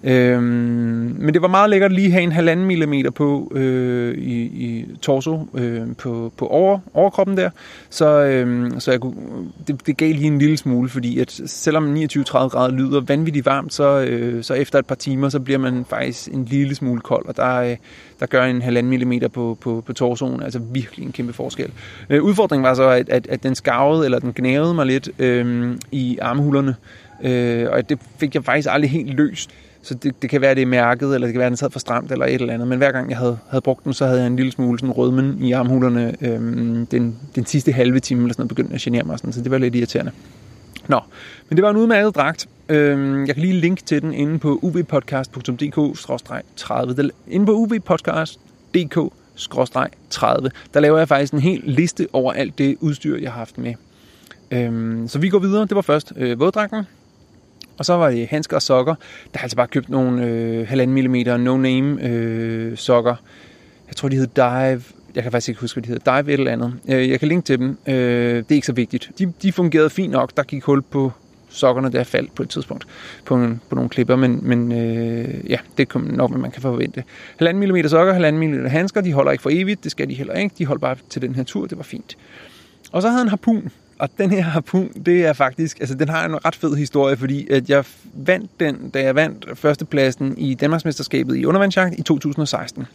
Øhm, 0.04 0.44
men 1.20 1.34
det 1.34 1.42
var 1.42 1.48
meget 1.48 1.70
lækkert 1.70 1.92
lige 1.92 2.06
at 2.06 2.12
have 2.12 2.24
en 2.24 2.32
halvanden 2.32 2.66
millimeter 2.66 3.12
på 3.12 3.52
øh, 3.56 4.18
i, 4.18 4.42
i 4.42 4.86
torso 5.02 5.48
øh, 5.54 5.82
på, 5.98 6.34
på 6.38 6.48
over, 6.48 6.80
overkroppen 6.94 7.38
der. 7.38 7.50
Så, 7.90 8.24
øh, 8.24 8.72
så 8.80 8.92
jeg 8.92 9.00
kunne, 9.00 9.16
det, 9.68 9.88
det 9.88 9.98
gav 9.98 10.14
lige 10.14 10.28
en 10.28 10.40
lille 10.40 10.58
smule, 10.58 10.90
fordi 10.90 11.20
at 11.20 11.42
selvom 11.46 11.96
29-30 11.96 12.32
grader 12.32 12.72
lyder 12.72 13.02
vanvittigt 13.02 13.46
varmt, 13.46 13.74
så, 13.74 14.00
øh, 14.00 14.44
så 14.44 14.54
efter 14.54 14.80
et 14.80 14.86
par 14.86 14.96
timer, 14.96 15.30
så 15.30 15.40
bliver 15.40 15.60
man 15.60 15.86
faktisk 15.90 16.28
en 16.28 16.46
lille 16.46 16.76
smule 16.76 17.02
kold, 17.02 17.26
og 17.26 17.38
der, 17.38 17.56
øh, 17.56 17.78
der 18.20 18.26
gør 18.26 18.44
en 18.44 18.62
halvanden 18.62 18.90
millimeter 18.90 19.28
på, 19.28 19.58
på, 19.62 19.84
på 19.86 19.94
torsoen 19.94 20.44
altså 20.44 20.60
virkelig 20.60 21.06
en 21.06 21.12
kæmpe 21.12 21.34
forskel. 21.34 21.72
Øh, 22.10 22.24
udfordringen 22.24 22.64
var 22.64 22.74
så, 22.74 22.90
at, 22.90 23.10
at, 23.10 23.28
at 23.28 23.44
den 23.44 23.56
skavede, 23.56 24.06
eller 24.06 24.20
den 24.20 24.34
gnavede 24.36 24.74
mig 24.74 24.86
lidt 24.86 25.10
øh, 25.20 25.76
i 25.92 26.18
armhulerne, 26.22 26.76
øh, 27.24 27.68
og 27.72 27.90
det 27.90 28.00
fik 28.18 28.36
jeg 28.36 28.44
faktisk 28.44 28.70
aldrig 28.72 28.92
helt 28.92 29.14
løst. 29.14 29.50
Så 29.84 29.94
det, 29.94 30.22
det 30.22 30.30
kan 30.30 30.42
være, 30.42 30.56
det 30.56 30.62
er 30.62 30.66
mærket, 30.66 31.16
eller 31.16 31.28
det 31.28 31.34
kan 31.34 31.40
være, 31.40 31.46
at 31.46 31.52
den 31.52 31.58
sad 31.58 31.70
for 31.70 31.80
stramt, 31.80 32.12
eller 32.12 32.26
et 32.26 32.34
eller 32.34 32.54
andet. 32.54 32.68
Men 32.68 32.78
hver 32.78 32.92
gang 32.92 33.10
jeg 33.10 33.18
havde, 33.18 33.38
havde 33.50 33.62
brugt 33.62 33.84
den, 33.84 33.94
så 33.94 34.06
havde 34.06 34.20
jeg 34.20 34.28
en 34.28 34.36
lille 34.36 34.52
smule 34.52 34.80
sådan 34.80 34.92
rødmen 34.92 35.38
i 35.42 35.52
armhulerne 35.52 36.16
øhm, 36.22 36.86
den, 36.86 37.16
den 37.36 37.46
sidste 37.46 37.72
halve 37.72 38.00
time, 38.00 38.22
eller 38.22 38.34
sådan 38.34 38.42
noget, 38.42 38.50
begyndte 38.50 38.76
at 38.76 38.82
genere 38.82 39.04
mig. 39.04 39.20
Sådan, 39.20 39.34
så 39.34 39.42
det 39.42 39.52
var 39.52 39.58
lidt 39.58 39.76
irriterende. 39.76 40.12
Nå, 40.88 41.00
men 41.50 41.58
det 41.58 41.64
var 41.64 41.70
en 41.70 41.78
udmærket 41.78 42.16
dragt. 42.16 42.48
Øhm, 42.70 43.26
jeg 43.26 43.36
kan 43.36 43.42
lige 43.42 43.54
linke 43.54 43.84
til 43.84 44.02
den 44.02 44.14
inde 44.14 44.40
på 44.40 44.60
uvpodcast.dk-30. 44.62 47.10
Inde 47.28 47.46
på 47.46 47.52
uvpodcast.dk-30, 47.52 50.50
der 50.74 50.80
laver 50.80 50.98
jeg 50.98 51.08
faktisk 51.08 51.34
en 51.34 51.40
hel 51.40 51.62
liste 51.66 52.08
over 52.14 52.34
alt 52.34 52.58
det 52.58 52.78
udstyr, 52.80 53.18
jeg 53.18 53.32
har 53.32 53.40
haft 53.40 53.58
med. 53.58 53.74
Øhm, 54.52 55.08
så 55.08 55.20
vi 55.20 55.30
går 55.30 55.40
videre. 55.40 55.66
Det 55.66 55.76
var 55.76 55.82
først 55.82 56.14
øh, 56.16 56.40
våddragten, 56.40 56.84
og 57.78 57.86
så 57.86 57.94
var 57.94 58.10
det 58.10 58.28
handsker 58.28 58.56
og 58.56 58.62
sokker. 58.62 58.96
Der 59.34 59.38
har 59.40 59.44
altså 59.44 59.58
bare 59.58 59.68
købt 59.68 59.90
nogle 59.90 60.26
øh, 60.26 60.72
1,5 60.72 60.86
mm 60.86 61.16
no-name 61.44 62.04
øh, 62.04 62.78
sokker. 62.78 63.16
Jeg 63.88 63.96
tror, 63.96 64.10
de 64.10 64.16
hed 64.16 64.28
Dive. 64.28 64.84
Jeg 65.16 65.24
kan 65.24 65.32
faktisk 65.32 65.50
ikke 65.50 65.62
huske, 65.62 65.76
hvad 65.76 65.84
de 65.84 65.88
hedder. 65.88 66.22
Dive 66.22 66.34
et 66.34 66.40
eller 66.40 66.52
andet. 66.52 66.74
Øh, 66.90 67.10
jeg 67.10 67.20
kan 67.20 67.28
linke 67.28 67.46
til 67.46 67.60
dem. 67.60 67.78
Øh, 67.88 67.96
det 68.36 68.52
er 68.52 68.56
ikke 68.56 68.68
så 68.68 68.74
vigtigt. 68.74 69.12
De, 69.20 69.34
de 69.42 69.52
fungerede 69.52 69.90
fint 69.90 70.12
nok. 70.12 70.38
Der 70.38 70.44
gik 70.44 70.64
hul 70.64 70.82
på 70.82 71.12
sokkerne, 71.54 71.92
der 71.92 72.04
faldt 72.04 72.36
på 72.36 72.44
et 72.44 72.50
tidspunkt 72.50 72.88
på, 73.26 73.36
en, 73.36 73.62
på 73.70 73.76
nogle 73.76 73.90
klipper, 73.90 74.16
men, 74.16 74.40
men 74.44 74.72
øh, 74.72 75.50
ja, 75.50 75.58
det 75.78 75.90
er 75.96 76.00
nok, 76.00 76.32
hvad 76.32 76.42
man 76.42 76.52
kan 76.52 76.62
forvente. 76.62 77.04
1,5 77.42 77.52
mm 77.54 77.88
sokker, 77.88 78.32
1,5 78.32 78.32
mm 78.32 78.66
handsker, 78.66 79.02
de 79.02 79.14
holder 79.14 79.32
ikke 79.32 79.42
for 79.42 79.50
evigt, 79.54 79.84
det 79.84 79.92
skal 79.92 80.10
de 80.10 80.14
heller 80.14 80.34
ikke. 80.34 80.56
De 80.58 80.66
holder 80.66 80.80
bare 80.80 80.96
til 81.10 81.22
den 81.22 81.36
her 81.36 81.44
tur, 81.44 81.66
det 81.68 81.78
var 81.78 81.84
fint. 81.84 82.18
Og 82.92 83.02
så 83.02 83.08
havde 83.08 83.20
han 83.20 83.30
harpun. 83.30 83.72
Og 84.04 84.10
den 84.18 84.32
her 84.32 84.42
harpun, 84.42 84.90
det 85.06 85.26
er 85.26 85.34
faktisk, 85.34 85.80
altså 85.80 85.96
den 85.96 86.10
har 86.10 86.26
en 86.26 86.46
ret 86.46 86.56
fed 86.56 86.76
historie, 86.76 87.18
fordi 87.18 87.52
at 87.52 87.70
jeg 87.70 87.86
vandt 88.14 88.60
den, 88.60 88.90
da 88.90 89.04
jeg 89.04 89.16
vandt 89.16 89.46
førstepladsen 89.58 90.38
i 90.38 90.54
Danmarksmesterskabet 90.54 91.38
i 91.38 91.46
undervandsjagt 91.46 92.00
i 92.00 92.02
2016. 92.02 92.86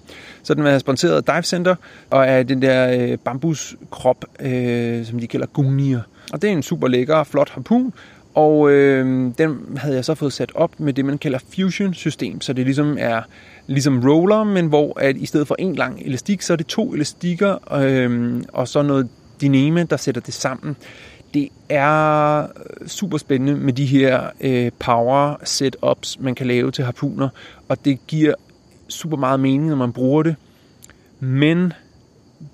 Så 0.42 0.55
den 0.55 0.64
var 0.64 0.79
sponsoreret 0.79 1.16
af 1.16 1.25
Dive 1.25 1.42
Center, 1.42 1.75
og 2.11 2.27
er 2.27 2.42
den 2.42 2.62
der 2.62 2.99
øh, 3.01 3.18
bambuskrop, 3.18 4.25
øh, 4.40 5.07
som 5.07 5.21
de 5.21 5.27
kalder 5.27 5.47
gunier. 5.47 6.01
Og 6.33 6.42
det 6.42 6.49
er 6.49 6.53
en 6.53 6.62
super 6.62 6.88
lækker, 6.88 7.25
flot 7.25 7.51
harpun, 7.51 7.92
og 8.35 8.71
øh, 8.71 9.33
den 9.38 9.59
havde 9.77 9.94
jeg 9.94 10.05
så 10.05 10.14
fået 10.14 10.33
sat 10.33 10.53
op 10.55 10.81
med 10.81 10.92
det, 10.92 11.05
man 11.05 11.18
kalder 11.18 11.38
fusion-system, 11.55 12.40
så 12.40 12.53
det 12.53 12.64
ligesom 12.64 12.97
er 13.01 13.23
ligesom 13.66 14.03
roller, 14.09 14.44
men 14.44 14.66
hvor 14.66 15.01
at 15.01 15.16
i 15.16 15.27
stedet 15.27 15.47
for 15.47 15.57
en 15.59 15.75
lang 15.75 16.03
elastik, 16.05 16.42
så 16.42 16.53
er 16.53 16.57
det 16.57 16.66
to 16.66 16.94
elastikker 16.94 17.73
øh, 17.83 18.42
og 18.53 18.68
så 18.68 18.83
noget 18.83 19.09
dyname, 19.42 19.85
der 19.85 19.96
sætter 19.96 20.20
det 20.20 20.35
sammen. 20.35 20.77
Det 21.35 21.48
er 21.68 22.42
øh, 22.42 22.88
super 22.88 23.18
spændende 23.18 23.55
med 23.57 23.72
de 23.72 23.87
her 23.87 24.31
øh, 24.40 24.70
power 24.79 25.37
setups, 25.44 26.20
man 26.20 26.35
kan 26.35 26.46
lave 26.46 26.70
til 26.70 26.85
harpuner, 26.85 27.29
og 27.68 27.85
det 27.85 28.07
giver 28.07 28.35
super 28.88 29.16
meget 29.16 29.40
mening, 29.40 29.68
når 29.68 29.77
man 29.77 29.92
bruger 29.92 30.22
det. 30.22 30.37
Men 31.20 31.72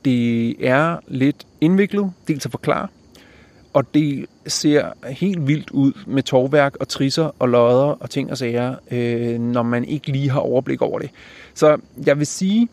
det 0.05 0.67
er 0.69 0.97
lidt 1.09 1.47
indviklet, 1.61 2.13
dels 2.29 2.45
at 2.45 2.51
forklare, 2.51 2.89
og 3.73 3.95
det 3.95 4.27
ser 4.47 4.93
helt 5.11 5.47
vildt 5.47 5.71
ud 5.71 5.93
med 6.07 6.23
tovværk 6.23 6.77
og 6.81 6.89
trisser 6.89 7.31
og 7.39 7.49
lodder 7.49 8.03
og 8.03 8.11
ting 8.11 8.31
og 8.31 8.39
sager, 8.39 8.75
øh, 8.91 9.41
når 9.41 9.63
man 9.63 9.85
ikke 9.85 10.13
lige 10.13 10.31
har 10.31 10.41
overblik 10.41 10.83
over 10.83 10.99
det. 10.99 11.11
Så 11.55 11.77
jeg 12.07 12.19
vil 12.19 12.27
sige, 12.27 12.69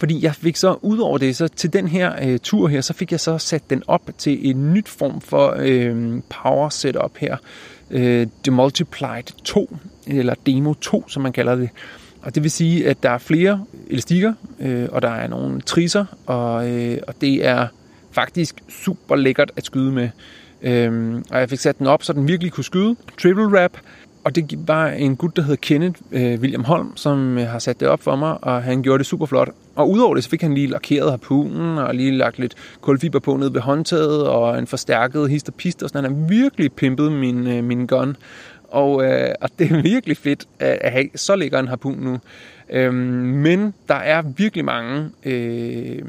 fordi 0.00 0.24
jeg 0.24 0.34
fik 0.34 0.56
så, 0.56 0.78
ud 0.82 0.98
over 0.98 1.18
det, 1.18 1.36
så 1.36 1.48
til 1.48 1.72
den 1.72 1.88
her 1.88 2.12
øh, 2.22 2.38
tur 2.38 2.68
her, 2.68 2.80
så 2.80 2.92
fik 2.92 3.12
jeg 3.12 3.20
så 3.20 3.38
sat 3.38 3.70
den 3.70 3.82
op 3.86 4.10
til 4.18 4.50
en 4.50 4.74
nyt 4.74 4.88
form 4.88 5.20
for 5.20 5.56
øh, 5.58 6.20
power 6.42 6.68
setup 6.68 7.16
her. 7.16 7.36
Øh, 7.90 8.26
Demultiplied 8.44 9.42
2, 9.44 9.76
eller 10.06 10.34
Demo 10.46 10.74
2, 10.74 11.08
som 11.08 11.22
man 11.22 11.32
kalder 11.32 11.54
det. 11.54 11.68
Og 12.22 12.34
det 12.34 12.42
vil 12.42 12.50
sige, 12.50 12.88
at 12.88 13.02
der 13.02 13.10
er 13.10 13.18
flere 13.18 13.64
elastikker, 13.90 14.32
øh, 14.60 14.88
og 14.92 15.02
der 15.02 15.10
er 15.10 15.28
nogle 15.28 15.60
trisser, 15.60 16.04
og, 16.26 16.70
øh, 16.70 16.98
og 17.08 17.14
det 17.20 17.46
er 17.46 17.66
faktisk 18.12 18.62
super 18.68 19.16
lækkert 19.16 19.52
at 19.56 19.64
skyde 19.64 19.92
med. 19.92 20.08
Øhm, 20.62 21.24
og 21.30 21.40
jeg 21.40 21.50
fik 21.50 21.58
sat 21.58 21.78
den 21.78 21.86
op, 21.86 22.02
så 22.02 22.12
den 22.12 22.28
virkelig 22.28 22.52
kunne 22.52 22.64
skyde. 22.64 22.96
Triple 23.22 23.46
wrap, 23.46 23.76
og 24.24 24.34
det 24.34 24.68
var 24.68 24.88
en 24.88 25.16
gut, 25.16 25.36
der 25.36 25.42
hed 25.42 25.56
Kenneth 25.56 26.00
øh, 26.12 26.40
William 26.40 26.64
Holm, 26.64 26.96
som 26.96 27.38
øh, 27.38 27.46
har 27.46 27.58
sat 27.58 27.80
det 27.80 27.88
op 27.88 28.02
for 28.02 28.16
mig, 28.16 28.44
og 28.44 28.62
han 28.62 28.82
gjorde 28.82 28.98
det 28.98 29.06
super 29.06 29.26
flot. 29.26 29.48
Og 29.76 29.90
udover 29.90 30.14
det, 30.14 30.24
så 30.24 30.30
fik 30.30 30.42
han 30.42 30.54
lige 30.54 30.66
lakeret 30.66 31.10
harpunen, 31.10 31.78
og 31.78 31.94
lige 31.94 32.10
lagt 32.10 32.38
lidt 32.38 32.54
kulfiber 32.80 33.18
på 33.18 33.36
ned 33.36 33.50
ved 33.50 33.60
håndtaget, 33.60 34.28
og 34.28 34.58
en 34.58 34.66
forstærket 34.66 35.30
hist 35.30 35.48
og 35.48 35.54
pist, 35.54 35.82
og 35.82 35.88
sådan 35.88 36.04
han 36.04 36.14
har 36.14 36.28
virkelig 36.28 36.72
pimpet 36.72 37.12
min, 37.12 37.46
øh, 37.46 37.64
min 37.64 37.86
gun. 37.86 38.16
og, 38.68 39.04
øh, 39.04 39.34
og 39.40 39.48
det 39.58 39.72
er 39.72 39.82
virkelig 39.82 40.16
fedt 40.16 40.44
at, 40.58 40.78
at 40.80 40.92
have 40.92 41.08
så 41.14 41.36
lækker 41.36 41.58
en 41.58 41.68
harpun 41.68 41.98
nu. 41.98 42.18
Øhm, 42.70 42.94
men 42.94 43.74
der 43.88 43.94
er 43.94 44.22
virkelig 44.22 44.64
mange 44.64 45.10
øh, 45.24 46.02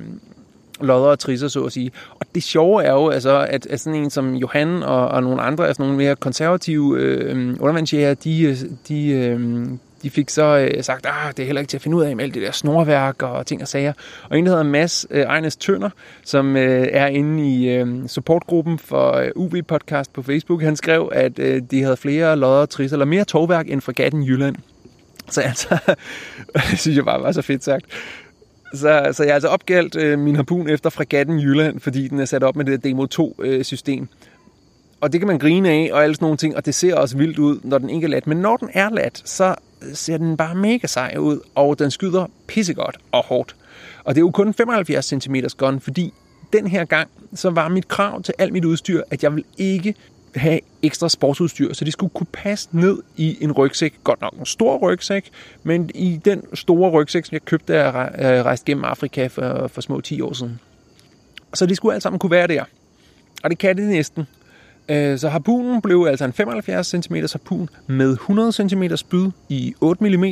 lodder 0.81 1.09
og 1.09 1.19
trisser, 1.19 1.47
så 1.47 1.63
at 1.63 1.71
sige. 1.71 1.91
Og 2.19 2.25
det 2.35 2.43
sjove 2.43 2.83
er 2.83 2.93
jo, 2.93 3.09
altså, 3.09 3.47
at, 3.49 3.65
at 3.65 3.79
sådan 3.79 3.99
en 3.99 4.09
som 4.09 4.35
Johan 4.35 4.83
og, 4.83 5.07
og 5.07 5.23
nogle 5.23 5.41
andre, 5.41 5.67
altså 5.67 5.81
nogle 5.81 5.97
mere 5.97 6.15
konservative 6.15 6.99
øh, 6.99 7.55
undervandsjæger, 7.59 8.13
de, 8.13 8.57
de, 8.87 9.09
øh, 9.09 9.67
de 10.03 10.09
fik 10.09 10.29
så 10.29 10.57
øh, 10.57 10.83
sagt, 10.83 11.05
ah, 11.05 11.31
det 11.37 11.39
er 11.39 11.45
heller 11.45 11.59
ikke 11.59 11.69
til 11.69 11.77
at 11.77 11.81
finde 11.81 11.97
ud 11.97 12.03
af 12.03 12.15
med 12.15 12.23
alt 12.23 12.33
det 12.33 12.41
der 12.41 12.51
snorværk 12.51 13.23
og 13.23 13.45
ting 13.45 13.61
og 13.61 13.67
sager. 13.67 13.93
Og 14.29 14.39
en, 14.39 14.45
der 14.45 14.51
hedder 14.51 14.63
Mads 14.63 15.05
øh, 15.09 15.21
Ejnes 15.21 15.55
Tønder, 15.55 15.89
som 16.23 16.57
øh, 16.57 16.87
er 16.91 17.07
inde 17.07 17.49
i 17.49 17.69
øh, 17.69 18.07
supportgruppen 18.07 18.79
for 18.79 19.11
øh, 19.11 19.31
UV 19.35 19.61
Podcast 19.67 20.13
på 20.13 20.21
Facebook, 20.21 20.61
han 20.61 20.75
skrev, 20.75 21.09
at 21.13 21.39
øh, 21.39 21.61
de 21.71 21.83
havde 21.83 21.97
flere 21.97 22.35
lodder, 22.35 22.65
trisser, 22.65 22.95
eller 22.95 23.05
mere 23.05 23.23
tovværk 23.23 23.69
end 23.69 23.81
fregatten 23.81 24.23
Jylland. 24.23 24.55
Så 25.29 25.41
altså, 25.41 25.77
det 26.71 26.79
synes 26.79 26.97
jeg 26.97 27.05
bare 27.05 27.21
var 27.21 27.31
så 27.31 27.41
fedt 27.41 27.63
sagt. 27.63 27.85
Så, 28.73 29.09
så 29.11 29.23
jeg 29.23 29.31
har 29.31 29.33
altså 29.33 29.47
opgældt 29.47 29.95
øh, 29.95 30.19
min 30.19 30.35
harpun 30.35 30.69
efter 30.69 30.89
fregatten 30.89 31.39
Jylland, 31.39 31.79
fordi 31.79 32.07
den 32.07 32.19
er 32.19 32.25
sat 32.25 32.43
op 32.43 32.55
med 32.55 32.65
det 32.65 32.83
Demo 32.83 33.05
2-system. 33.15 34.01
Øh, 34.01 34.07
og 35.01 35.11
det 35.11 35.21
kan 35.21 35.27
man 35.27 35.39
grine 35.39 35.69
af, 35.69 35.89
og 35.93 36.03
alle 36.03 36.15
sådan 36.15 36.25
nogle 36.25 36.37
ting, 36.37 36.55
og 36.55 36.65
det 36.65 36.75
ser 36.75 36.95
også 36.95 37.17
vildt 37.17 37.39
ud, 37.39 37.59
når 37.63 37.77
den 37.77 37.89
ikke 37.89 38.05
er 38.05 38.09
lat. 38.09 38.27
Men 38.27 38.37
når 38.37 38.57
den 38.57 38.69
er 38.73 38.89
lat, 38.89 39.21
så 39.25 39.55
ser 39.93 40.17
den 40.17 40.37
bare 40.37 40.55
mega 40.55 40.87
sej 40.87 41.15
ud, 41.19 41.39
og 41.55 41.79
den 41.79 41.91
skyder 41.91 42.25
pissegodt 42.47 42.97
og 43.11 43.23
hårdt. 43.23 43.55
Og 44.03 44.15
det 44.15 44.21
er 44.21 44.25
jo 44.25 44.31
kun 44.31 44.53
75 44.53 45.05
cm 45.05 45.35
gun, 45.57 45.79
fordi 45.79 46.13
den 46.53 46.67
her 46.67 46.85
gang, 46.85 47.09
så 47.33 47.49
var 47.49 47.67
mit 47.67 47.87
krav 47.87 48.21
til 48.21 48.33
alt 48.37 48.53
mit 48.53 48.65
udstyr, 48.65 49.01
at 49.11 49.23
jeg 49.23 49.35
vil 49.35 49.43
ikke 49.57 49.95
have 50.35 50.59
ekstra 50.81 51.09
sportsudstyr, 51.09 51.73
så 51.73 51.85
det 51.85 51.93
skulle 51.93 52.13
kunne 52.13 52.27
passe 52.33 52.69
ned 52.71 52.97
i 53.17 53.37
en 53.41 53.51
rygsæk. 53.51 53.93
Godt 54.03 54.21
nok 54.21 54.33
en 54.39 54.45
stor 54.45 54.77
rygsæk, 54.77 55.29
men 55.63 55.89
i 55.95 56.19
den 56.25 56.55
store 56.55 56.91
rygsæk, 56.91 57.25
som 57.25 57.33
jeg 57.33 57.45
købte, 57.45 57.73
da 57.73 57.89
jeg 57.89 58.11
øh, 58.19 58.45
rejste 58.45 58.65
gennem 58.65 58.83
Afrika 58.83 59.27
for, 59.27 59.67
for 59.67 59.81
små 59.81 60.01
10 60.01 60.21
år 60.21 60.33
siden. 60.33 60.59
Så 61.53 61.65
det 61.65 61.77
skulle 61.77 61.93
alt 61.93 62.03
sammen 62.03 62.19
kunne 62.19 62.31
være 62.31 62.47
der. 62.47 62.63
Og 63.43 63.49
det 63.49 63.57
kan 63.57 63.77
det 63.77 63.87
næsten. 63.87 64.27
Øh, 64.89 65.19
så 65.19 65.29
harpunen 65.29 65.81
blev 65.81 66.05
altså 66.09 66.25
en 66.25 66.33
75 66.33 66.87
cm 66.87 67.15
harpun 67.15 67.69
med 67.87 68.11
100 68.11 68.51
cm 68.51 68.83
spyd 68.95 69.29
i 69.49 69.73
8 69.81 70.03
mm. 70.03 70.25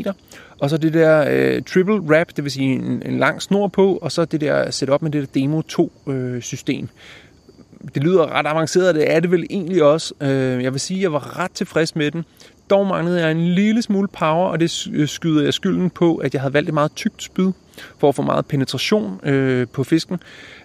Og 0.60 0.70
så 0.70 0.78
det 0.78 0.94
der 0.94 1.26
øh, 1.30 1.62
triple 1.64 2.02
wrap, 2.02 2.28
det 2.36 2.44
vil 2.44 2.52
sige 2.52 2.74
en, 2.74 3.02
en 3.06 3.20
lang 3.20 3.42
snor 3.42 3.68
på, 3.68 3.98
og 3.98 4.12
så 4.12 4.26
det 4.26 4.42
der 4.42 4.72
setup 4.72 5.02
med 5.02 5.12
det 5.12 5.22
der 5.22 5.42
Demo 5.42 5.62
2 5.62 5.92
øh, 6.08 6.42
system. 6.42 6.90
Det 7.94 8.04
lyder 8.04 8.32
ret 8.32 8.48
avanceret, 8.48 8.96
det 8.96 9.12
er 9.12 9.20
det 9.20 9.32
vel 9.32 9.46
egentlig 9.50 9.84
også. 9.84 10.13
Øh, 10.22 10.63
jeg 10.63 10.74
vil 10.74 10.80
sige, 10.80 10.98
at 10.98 11.02
jeg 11.02 11.13
var 11.13 11.39
ret 11.39 11.52
tilfreds 11.52 11.96
med 11.96 12.12
den. 12.12 12.26
Dog 12.70 12.88
manglede 12.88 13.22
jeg 13.22 13.32
en 13.32 13.46
lille 13.46 13.82
smule 13.82 14.08
power, 14.08 14.48
og 14.50 14.60
det 14.60 14.72
skyder 15.10 15.44
jeg 15.44 15.54
skylden 15.54 15.89
på, 15.89 16.15
at 16.15 16.34
jeg 16.34 16.42
havde 16.42 16.54
valgt 16.54 16.70
et 16.70 16.74
meget 16.74 16.92
tykt 16.96 17.24
spyd 17.24 17.52
for 17.98 18.10
at 18.10 18.15
få 18.15 18.22
meget 18.22 18.46
penetration 18.46 19.20
øh, 19.24 19.68
på 19.68 19.84
fisken. 19.84 20.18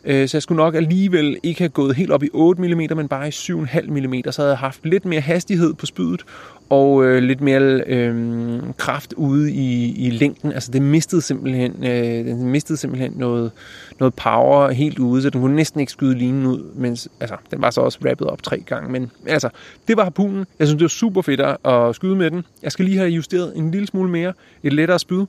Øh, 0.05 0.29
så 0.29 0.37
jeg 0.37 0.43
skulle 0.43 0.57
nok 0.57 0.75
alligevel 0.75 1.37
ikke 1.43 1.61
have 1.61 1.69
gået 1.69 1.97
helt 1.97 2.11
op 2.11 2.23
i 2.23 2.29
8 2.33 2.63
mm, 2.63 2.97
men 2.97 3.09
bare 3.09 3.29
i 3.29 3.31
7,5 3.31 3.91
mm. 3.91 4.15
Så 4.31 4.43
havde 4.43 4.51
jeg 4.51 4.59
haft 4.59 4.87
lidt 4.87 5.05
mere 5.05 5.21
hastighed 5.21 5.75
på 5.75 5.87
spydet, 5.87 6.25
og 6.71 7.05
øh, 7.05 7.23
lidt 7.23 7.41
mere 7.41 7.61
øh, 7.87 8.63
kraft 8.77 9.13
ude 9.13 9.53
i, 9.53 9.95
i 10.07 10.11
længden. 10.11 10.53
Altså 10.53 10.73
det 10.73 10.83
mistede 10.83 11.23
simpelthen, 11.23 11.85
øh, 11.85 12.25
den 12.27 12.51
mistede 12.51 12.79
simpelthen 12.79 13.13
noget, 13.17 13.51
noget 13.99 14.15
power 14.15 14.71
helt 14.71 14.99
ude, 14.99 15.23
så 15.23 15.31
den 15.31 15.41
kunne 15.41 15.57
næsten 15.57 15.81
ikke 15.81 15.93
skyde 15.93 16.15
linen 16.19 16.47
ud, 16.47 16.63
mens 16.75 17.09
altså, 17.21 17.37
den 17.51 17.63
var 17.63 17.71
så 17.71 17.81
også 17.81 17.99
rappet 18.05 18.27
op 18.27 18.43
tre 18.43 18.59
gange. 18.67 18.93
Men 18.93 19.11
altså, 19.27 19.49
det 19.89 19.97
var 19.97 20.03
harpunen. 20.03 20.47
Jeg 20.59 20.67
synes, 20.67 20.79
det 20.79 20.85
var 20.85 20.89
super 20.89 21.23
fedt 21.23 21.41
at 21.65 21.95
skyde 21.95 22.17
med 22.17 22.31
den. 22.31 22.45
Jeg 22.63 22.73
skal 22.73 22.85
lige 22.85 22.99
have 22.99 23.11
justeret 23.11 23.53
en 23.57 23.71
lille 23.71 23.87
smule 23.87 24.11
mere, 24.11 24.33
et 24.63 24.73
lettere 24.73 24.99
spyd. 24.99 25.27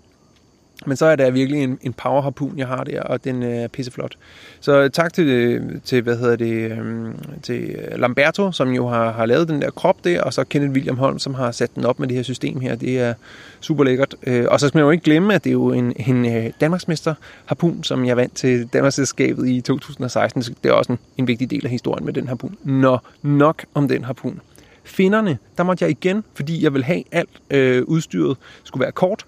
Men 0.86 0.98
så 0.98 1.06
er 1.06 1.16
det 1.16 1.34
virkelig 1.34 1.64
en, 1.64 1.80
en 1.82 1.94
power 1.94 2.22
harpun, 2.22 2.58
jeg 2.58 2.68
har 2.68 2.84
der, 2.84 3.02
og 3.02 3.24
den 3.24 3.44
øh, 3.44 3.50
er 3.50 3.68
pisseflot. 3.68 4.18
Så 4.60 4.90
tak 4.90 5.14
til, 5.14 5.28
øh, 5.28 5.82
til 5.84 6.02
hvad 6.02 6.18
hedder 6.18 6.36
det, 6.36 6.72
øhm, 6.72 7.14
til 7.44 7.64
øh, 7.64 8.00
Lamberto, 8.00 8.52
som 8.52 8.70
jo 8.70 8.88
har, 8.88 9.12
har 9.12 9.26
lavet 9.26 9.48
den 9.48 9.62
der 9.62 9.70
krop 9.70 10.04
der, 10.04 10.22
og 10.22 10.34
så 10.34 10.44
Kenneth 10.44 10.74
William 10.74 10.98
Holm, 10.98 11.20
som 11.20 11.34
har 11.34 11.52
sat 11.52 11.76
den 11.76 11.86
op 11.86 12.00
med 12.00 12.08
det 12.08 12.16
her 12.16 12.24
system 12.24 12.60
her. 12.60 12.76
Det 12.76 13.00
er 13.00 13.14
super 13.60 13.84
lækkert. 13.84 14.16
Og 14.48 14.60
så 14.60 14.68
skal 14.68 14.78
man 14.78 14.86
jo 14.86 14.92
ikke 14.92 15.04
glemme, 15.04 15.34
at 15.34 15.44
det 15.44 15.50
er 15.50 15.54
jo 15.54 15.72
en, 15.72 15.94
en 16.08 16.52
Danmarksmester 16.62 17.14
harpun, 17.46 17.84
som 17.84 18.06
jeg 18.06 18.18
vandt 18.18 18.36
til 18.36 18.68
Danmarksselskabet 18.74 19.48
i 19.48 19.62
2016. 19.62 20.44
Så 20.44 20.54
det 20.64 20.70
er 20.70 20.74
også 20.74 20.92
en, 20.92 21.00
en 21.18 21.28
vigtig 21.28 21.52
del 21.52 21.66
af 21.66 21.72
historien 21.72 22.06
med 22.06 22.14
den 22.14 22.28
harpun. 22.28 22.58
Nå, 22.64 22.98
nok 23.22 23.66
om 23.74 23.88
den 23.88 24.04
harpun. 24.04 24.42
Finderne, 24.84 25.38
der 25.58 25.64
måtte 25.64 25.84
jeg 25.84 25.92
igen, 25.92 26.24
fordi 26.34 26.64
jeg 26.64 26.74
vil 26.74 26.84
have 26.84 27.04
alt 27.12 27.30
øh, 27.50 27.84
udstyret 27.84 28.38
skulle 28.64 28.82
være 28.82 28.92
kort, 28.92 29.26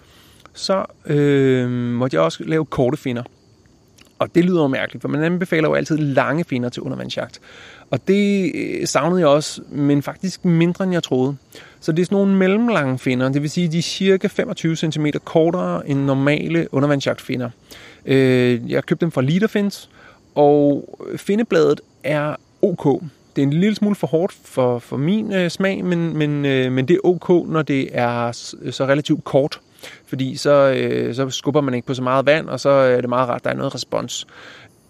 så 0.57 0.85
øh, 1.05 1.69
måtte 1.69 2.15
jeg 2.15 2.23
også 2.23 2.43
lave 2.43 2.65
korte 2.65 2.97
finder. 2.97 3.23
Og 4.19 4.35
det 4.35 4.45
lyder 4.45 4.61
jo 4.61 4.67
mærkeligt, 4.67 5.01
for 5.01 5.09
man 5.09 5.23
anbefaler 5.23 5.69
jo 5.69 5.73
altid 5.75 5.97
lange 5.97 6.43
finder 6.43 6.69
til 6.69 6.83
undervandsjagt. 6.83 7.39
Og 7.91 8.07
det 8.07 8.51
øh, 8.55 8.87
savnede 8.87 9.19
jeg 9.19 9.27
også, 9.27 9.61
men 9.71 10.03
faktisk 10.03 10.45
mindre 10.45 10.83
end 10.83 10.93
jeg 10.93 11.03
troede. 11.03 11.35
Så 11.79 11.91
det 11.91 12.01
er 12.01 12.05
sådan 12.05 12.15
nogle 12.15 12.35
mellemlange 12.35 12.99
finder, 12.99 13.29
det 13.29 13.41
vil 13.41 13.49
sige, 13.49 13.67
de 13.67 13.77
er 13.77 13.81
cirka 13.81 14.27
25 14.27 14.75
cm 14.75 15.05
kortere 15.23 15.89
end 15.89 15.99
normale 15.99 16.67
undervandsjagtfinder. 16.71 17.49
Øh, 18.05 18.71
jeg 18.71 18.85
købte 18.85 19.05
dem 19.05 19.11
fra 19.11 19.21
Leaderfins, 19.21 19.89
og 20.35 20.89
findebladet 21.17 21.81
er 22.03 22.35
ok. 22.61 23.01
Det 23.35 23.41
er 23.41 23.47
en 23.47 23.53
lille 23.53 23.75
smule 23.75 23.95
for 23.95 24.07
hårdt 24.07 24.35
for, 24.43 24.79
for 24.79 24.97
min 24.97 25.33
øh, 25.33 25.49
smag, 25.49 25.85
men, 25.85 26.17
men, 26.17 26.45
øh, 26.45 26.71
men 26.71 26.87
det 26.87 26.93
er 26.93 26.99
ok, 27.03 27.29
når 27.29 27.61
det 27.61 27.89
er 27.91 28.31
så 28.71 28.85
relativt 28.85 29.23
kort 29.23 29.59
fordi 30.07 30.35
så, 30.35 30.73
øh, 30.77 31.15
så 31.15 31.29
skubber 31.29 31.61
man 31.61 31.73
ikke 31.73 31.87
på 31.87 31.93
så 31.93 32.03
meget 32.03 32.25
vand, 32.25 32.49
og 32.49 32.59
så 32.59 32.69
er 32.69 33.01
det 33.01 33.09
meget 33.09 33.29
rart, 33.29 33.43
der 33.43 33.49
er 33.49 33.55
noget 33.55 33.75
respons. 33.75 34.27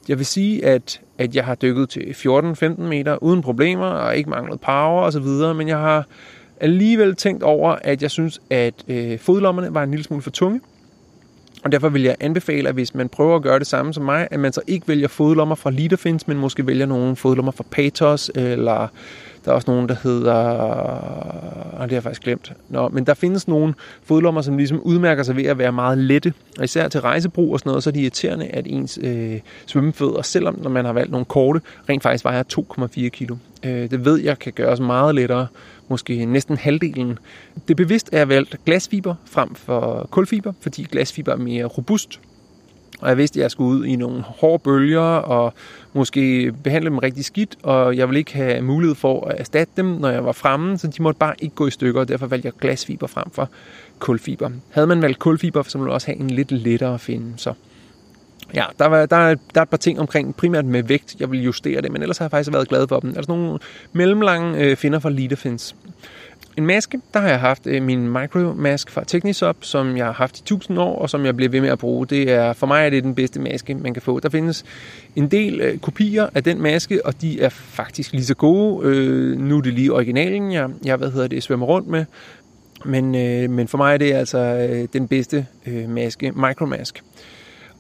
Jeg 0.07 0.17
vil 0.17 0.25
sige, 0.25 0.65
at, 0.65 1.01
at 1.17 1.35
jeg 1.35 1.45
har 1.45 1.55
dykket 1.55 1.89
til 1.89 2.01
14-15 2.01 2.81
meter 2.81 3.23
uden 3.23 3.41
problemer, 3.41 3.87
og 3.87 4.17
ikke 4.17 4.29
manglet 4.29 4.61
power 4.61 5.01
osv., 5.01 5.55
men 5.55 5.67
jeg 5.67 5.77
har 5.77 6.05
alligevel 6.61 7.15
tænkt 7.15 7.43
over, 7.43 7.75
at 7.81 8.01
jeg 8.01 8.11
synes, 8.11 8.41
at 8.49 8.73
øh, 8.87 9.19
fodlommerne 9.19 9.73
var 9.73 9.83
en 9.83 9.91
lille 9.91 10.03
smule 10.03 10.21
for 10.23 10.31
tunge. 10.31 10.61
Og 11.63 11.71
derfor 11.71 11.89
vil 11.89 12.03
jeg 12.03 12.15
anbefale, 12.19 12.69
at 12.69 12.75
hvis 12.75 12.95
man 12.95 13.09
prøver 13.09 13.35
at 13.35 13.41
gøre 13.41 13.59
det 13.59 13.67
samme 13.67 13.93
som 13.93 14.05
mig, 14.05 14.27
at 14.31 14.39
man 14.39 14.53
så 14.53 14.61
ikke 14.67 14.87
vælger 14.87 15.07
fodlommer 15.07 15.55
fra 15.55 15.71
Leaderfins, 15.71 16.27
men 16.27 16.37
måske 16.37 16.67
vælger 16.67 16.85
nogle 16.85 17.15
fodlommer 17.15 17.51
fra 17.51 17.63
Patos, 17.71 18.31
eller 18.35 18.87
der 19.47 19.53
er 19.53 19.55
også 19.55 19.71
nogen, 19.71 19.89
der 19.89 19.95
hedder... 20.03 20.33
Og 20.33 21.81
det 21.83 21.89
har 21.91 21.95
jeg 21.95 22.03
faktisk 22.03 22.21
glemt. 22.21 22.53
Nå, 22.69 22.89
men 22.89 23.05
der 23.05 23.13
findes 23.13 23.47
nogle 23.47 23.73
fodlommer, 24.03 24.41
som 24.41 24.57
ligesom 24.57 24.79
udmærker 24.79 25.23
sig 25.23 25.35
ved 25.35 25.43
at 25.43 25.57
være 25.57 25.71
meget 25.71 25.97
lette. 25.97 26.33
Og 26.57 26.63
især 26.63 26.87
til 26.87 27.01
rejsebrug 27.01 27.53
og 27.53 27.59
sådan 27.59 27.69
noget, 27.69 27.83
så 27.83 27.89
er 27.89 27.91
det 27.91 27.99
irriterende, 27.99 28.45
at 28.45 28.65
ens 28.67 28.99
øh, 29.01 29.39
svømmefødder, 29.65 30.21
selvom 30.21 30.59
når 30.61 30.69
man 30.69 30.85
har 30.85 30.93
valgt 30.93 31.11
nogle 31.11 31.25
korte, 31.25 31.61
rent 31.89 32.03
faktisk 32.03 32.23
vejer 32.23 32.43
2,4 32.53 33.07
kilo. 33.09 33.35
Øh, 33.63 33.91
det 33.91 34.05
ved 34.05 34.17
jeg 34.17 34.39
kan 34.39 34.53
gøres 34.53 34.79
meget 34.79 35.15
lettere, 35.15 35.47
måske 35.87 36.25
næsten 36.25 36.57
halvdelen. 36.57 37.19
Det 37.55 37.71
er 37.71 37.75
bevidst, 37.75 38.09
at 38.13 38.19
jeg 38.19 38.29
valgt 38.29 38.55
glasfiber 38.65 39.15
frem 39.25 39.55
for 39.55 40.07
kulfiber, 40.11 40.53
fordi 40.59 40.83
glasfiber 40.83 41.31
er 41.31 41.37
mere 41.37 41.65
robust 41.65 42.19
og 43.01 43.09
jeg 43.09 43.17
vidste, 43.17 43.39
at 43.39 43.41
jeg 43.41 43.51
skulle 43.51 43.79
ud 43.79 43.85
i 43.85 43.95
nogle 43.95 44.21
hårde 44.21 44.63
bølger 44.63 45.01
og 45.01 45.53
måske 45.93 46.53
behandle 46.63 46.89
dem 46.89 46.97
rigtig 46.97 47.25
skidt, 47.25 47.55
og 47.63 47.97
jeg 47.97 48.07
ville 48.07 48.19
ikke 48.19 48.33
have 48.33 48.61
mulighed 48.61 48.95
for 48.95 49.27
at 49.27 49.39
erstatte 49.39 49.73
dem, 49.77 49.85
når 49.85 50.09
jeg 50.09 50.25
var 50.25 50.31
fremme, 50.31 50.77
så 50.77 50.87
de 50.87 51.03
måtte 51.03 51.19
bare 51.19 51.33
ikke 51.39 51.55
gå 51.55 51.67
i 51.67 51.71
stykker, 51.71 52.01
og 52.01 52.07
derfor 52.07 52.27
valgte 52.27 52.45
jeg 52.45 52.53
glasfiber 52.53 53.07
frem 53.07 53.29
for 53.31 53.49
kulfiber. 53.99 54.49
Havde 54.69 54.87
man 54.87 55.01
valgt 55.01 55.19
kulfiber, 55.19 55.63
så 55.63 55.77
ville 55.77 55.85
man 55.85 55.93
også 55.93 56.07
have 56.07 56.19
en 56.19 56.29
lidt 56.29 56.51
lettere 56.51 56.99
finde. 56.99 57.33
Så 57.37 57.53
ja, 58.53 58.65
der, 58.79 58.85
var, 58.85 59.05
der, 59.05 59.15
er, 59.15 59.35
der 59.53 59.61
er 59.61 59.63
et 59.63 59.69
par 59.69 59.77
ting 59.77 59.99
omkring, 59.99 60.35
primært 60.35 60.65
med 60.65 60.83
vægt, 60.83 61.15
jeg 61.19 61.31
vil 61.31 61.43
justere 61.43 61.81
det, 61.81 61.91
men 61.91 62.01
ellers 62.01 62.17
har 62.17 62.25
jeg 62.25 62.31
faktisk 62.31 62.53
været 62.53 62.67
glad 62.67 62.87
for 62.87 62.99
dem. 62.99 63.09
Altså 63.09 63.31
nogle 63.31 63.59
mellemlange 63.93 64.59
øh, 64.59 64.75
finder 64.75 64.99
fra 64.99 65.35
fins? 65.35 65.75
En 66.57 66.65
maske, 66.65 67.01
der 67.13 67.19
har 67.19 67.27
jeg 67.27 67.39
haft 67.39 67.67
øh, 67.67 67.83
min 67.83 68.11
micromask 68.11 68.91
fra 68.91 69.03
Technisop, 69.03 69.57
som 69.61 69.97
jeg 69.97 70.05
har 70.05 70.13
haft 70.13 70.39
i 70.39 70.41
1000 70.41 70.79
år, 70.79 70.99
og 70.99 71.09
som 71.09 71.25
jeg 71.25 71.35
bliver 71.35 71.49
ved 71.49 71.61
med 71.61 71.69
at 71.69 71.79
bruge. 71.79 72.07
Det 72.07 72.31
er, 72.31 72.53
for 72.53 72.67
mig 72.67 72.85
er 72.85 72.89
det 72.89 73.03
den 73.03 73.15
bedste 73.15 73.39
maske, 73.39 73.75
man 73.75 73.93
kan 73.93 74.01
få. 74.01 74.19
Der 74.19 74.29
findes 74.29 74.65
en 75.15 75.27
del 75.27 75.61
øh, 75.61 75.77
kopier 75.77 76.27
af 76.35 76.43
den 76.43 76.61
maske, 76.61 77.05
og 77.05 77.21
de 77.21 77.41
er 77.41 77.49
faktisk 77.49 78.11
lige 78.11 78.25
så 78.25 78.35
gode. 78.35 78.87
Øh, 78.87 79.39
nu 79.39 79.57
er 79.57 79.61
det 79.61 79.73
lige 79.73 79.93
originalen, 79.93 80.51
jeg, 80.51 80.69
jeg 80.85 80.97
hvad 80.97 81.11
hedder 81.11 81.27
det, 81.27 81.43
svømmer 81.43 81.65
rundt 81.65 81.87
med. 81.87 82.05
Men, 82.85 83.15
øh, 83.15 83.49
men 83.49 83.67
for 83.67 83.77
mig 83.77 83.93
er 83.93 83.97
det 83.97 84.13
altså 84.13 84.37
øh, 84.37 84.87
den 84.93 85.07
bedste 85.07 85.45
øh, 85.65 85.89
maske, 85.89 86.31
Micromask. 86.31 87.03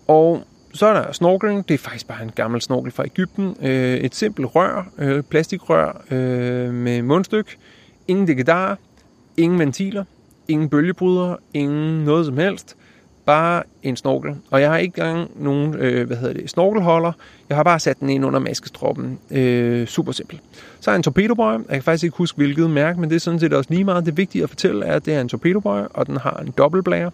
Og 0.07 0.43
så 0.73 0.85
er 0.85 0.93
der 0.93 1.11
snorkeling. 1.11 1.67
Det 1.67 1.73
er 1.73 1.77
faktisk 1.77 2.07
bare 2.07 2.23
en 2.23 2.31
gammel 2.35 2.61
snorkel 2.61 2.91
fra 2.91 3.05
Ægypten. 3.05 3.55
Øh, 3.61 3.97
et 3.97 4.15
simpelt 4.15 4.55
rør, 4.55 4.91
øh, 4.97 5.23
plastikrør 5.23 6.03
øh, 6.11 6.73
med 6.73 7.01
mundstykke 7.01 7.57
ingen 8.07 8.25
digedarer, 8.25 8.75
ingen 9.37 9.59
ventiler, 9.59 10.03
ingen 10.47 10.69
bølgebrydere, 10.69 11.37
ingen 11.53 12.03
noget 12.03 12.25
som 12.25 12.37
helst. 12.37 12.75
bare 13.25 13.63
en 13.83 13.95
snorkel. 13.95 14.35
Og 14.51 14.61
jeg 14.61 14.69
har 14.69 14.77
ikke 14.77 15.01
engang 15.01 15.43
nogen, 15.43 15.75
øh, 15.75 16.07
hvad 16.07 16.17
hedder 16.17 16.33
det, 16.33 16.49
snorkelholder. 16.49 17.11
Jeg 17.49 17.57
har 17.57 17.63
bare 17.63 17.79
sat 17.79 17.99
den 17.99 18.09
ind 18.09 18.25
under 18.25 18.39
maskestroppen. 18.39 19.19
Øh, 19.31 19.87
super 19.87 20.11
simpelt. 20.11 20.41
Så 20.79 20.91
er 20.91 20.95
en 20.95 21.03
torpedobøj. 21.03 21.53
Jeg 21.53 21.63
kan 21.69 21.83
faktisk 21.83 22.03
ikke 22.03 22.17
huske, 22.17 22.35
hvilket 22.35 22.69
mærke, 22.69 22.99
men 22.99 23.09
det 23.09 23.15
er 23.15 23.19
sådan 23.19 23.39
set 23.39 23.53
også 23.53 23.69
lige 23.73 23.83
meget. 23.83 24.05
Det 24.05 24.17
vigtige 24.17 24.43
at 24.43 24.49
fortælle 24.49 24.85
er, 24.85 24.93
at 24.93 25.05
det 25.05 25.13
er 25.13 25.21
en 25.21 25.29
torpedobøj, 25.29 25.87
og 25.93 26.07
den 26.07 26.17
har 26.17 26.37
en 26.47 26.53
dobbeltblære 26.57 27.11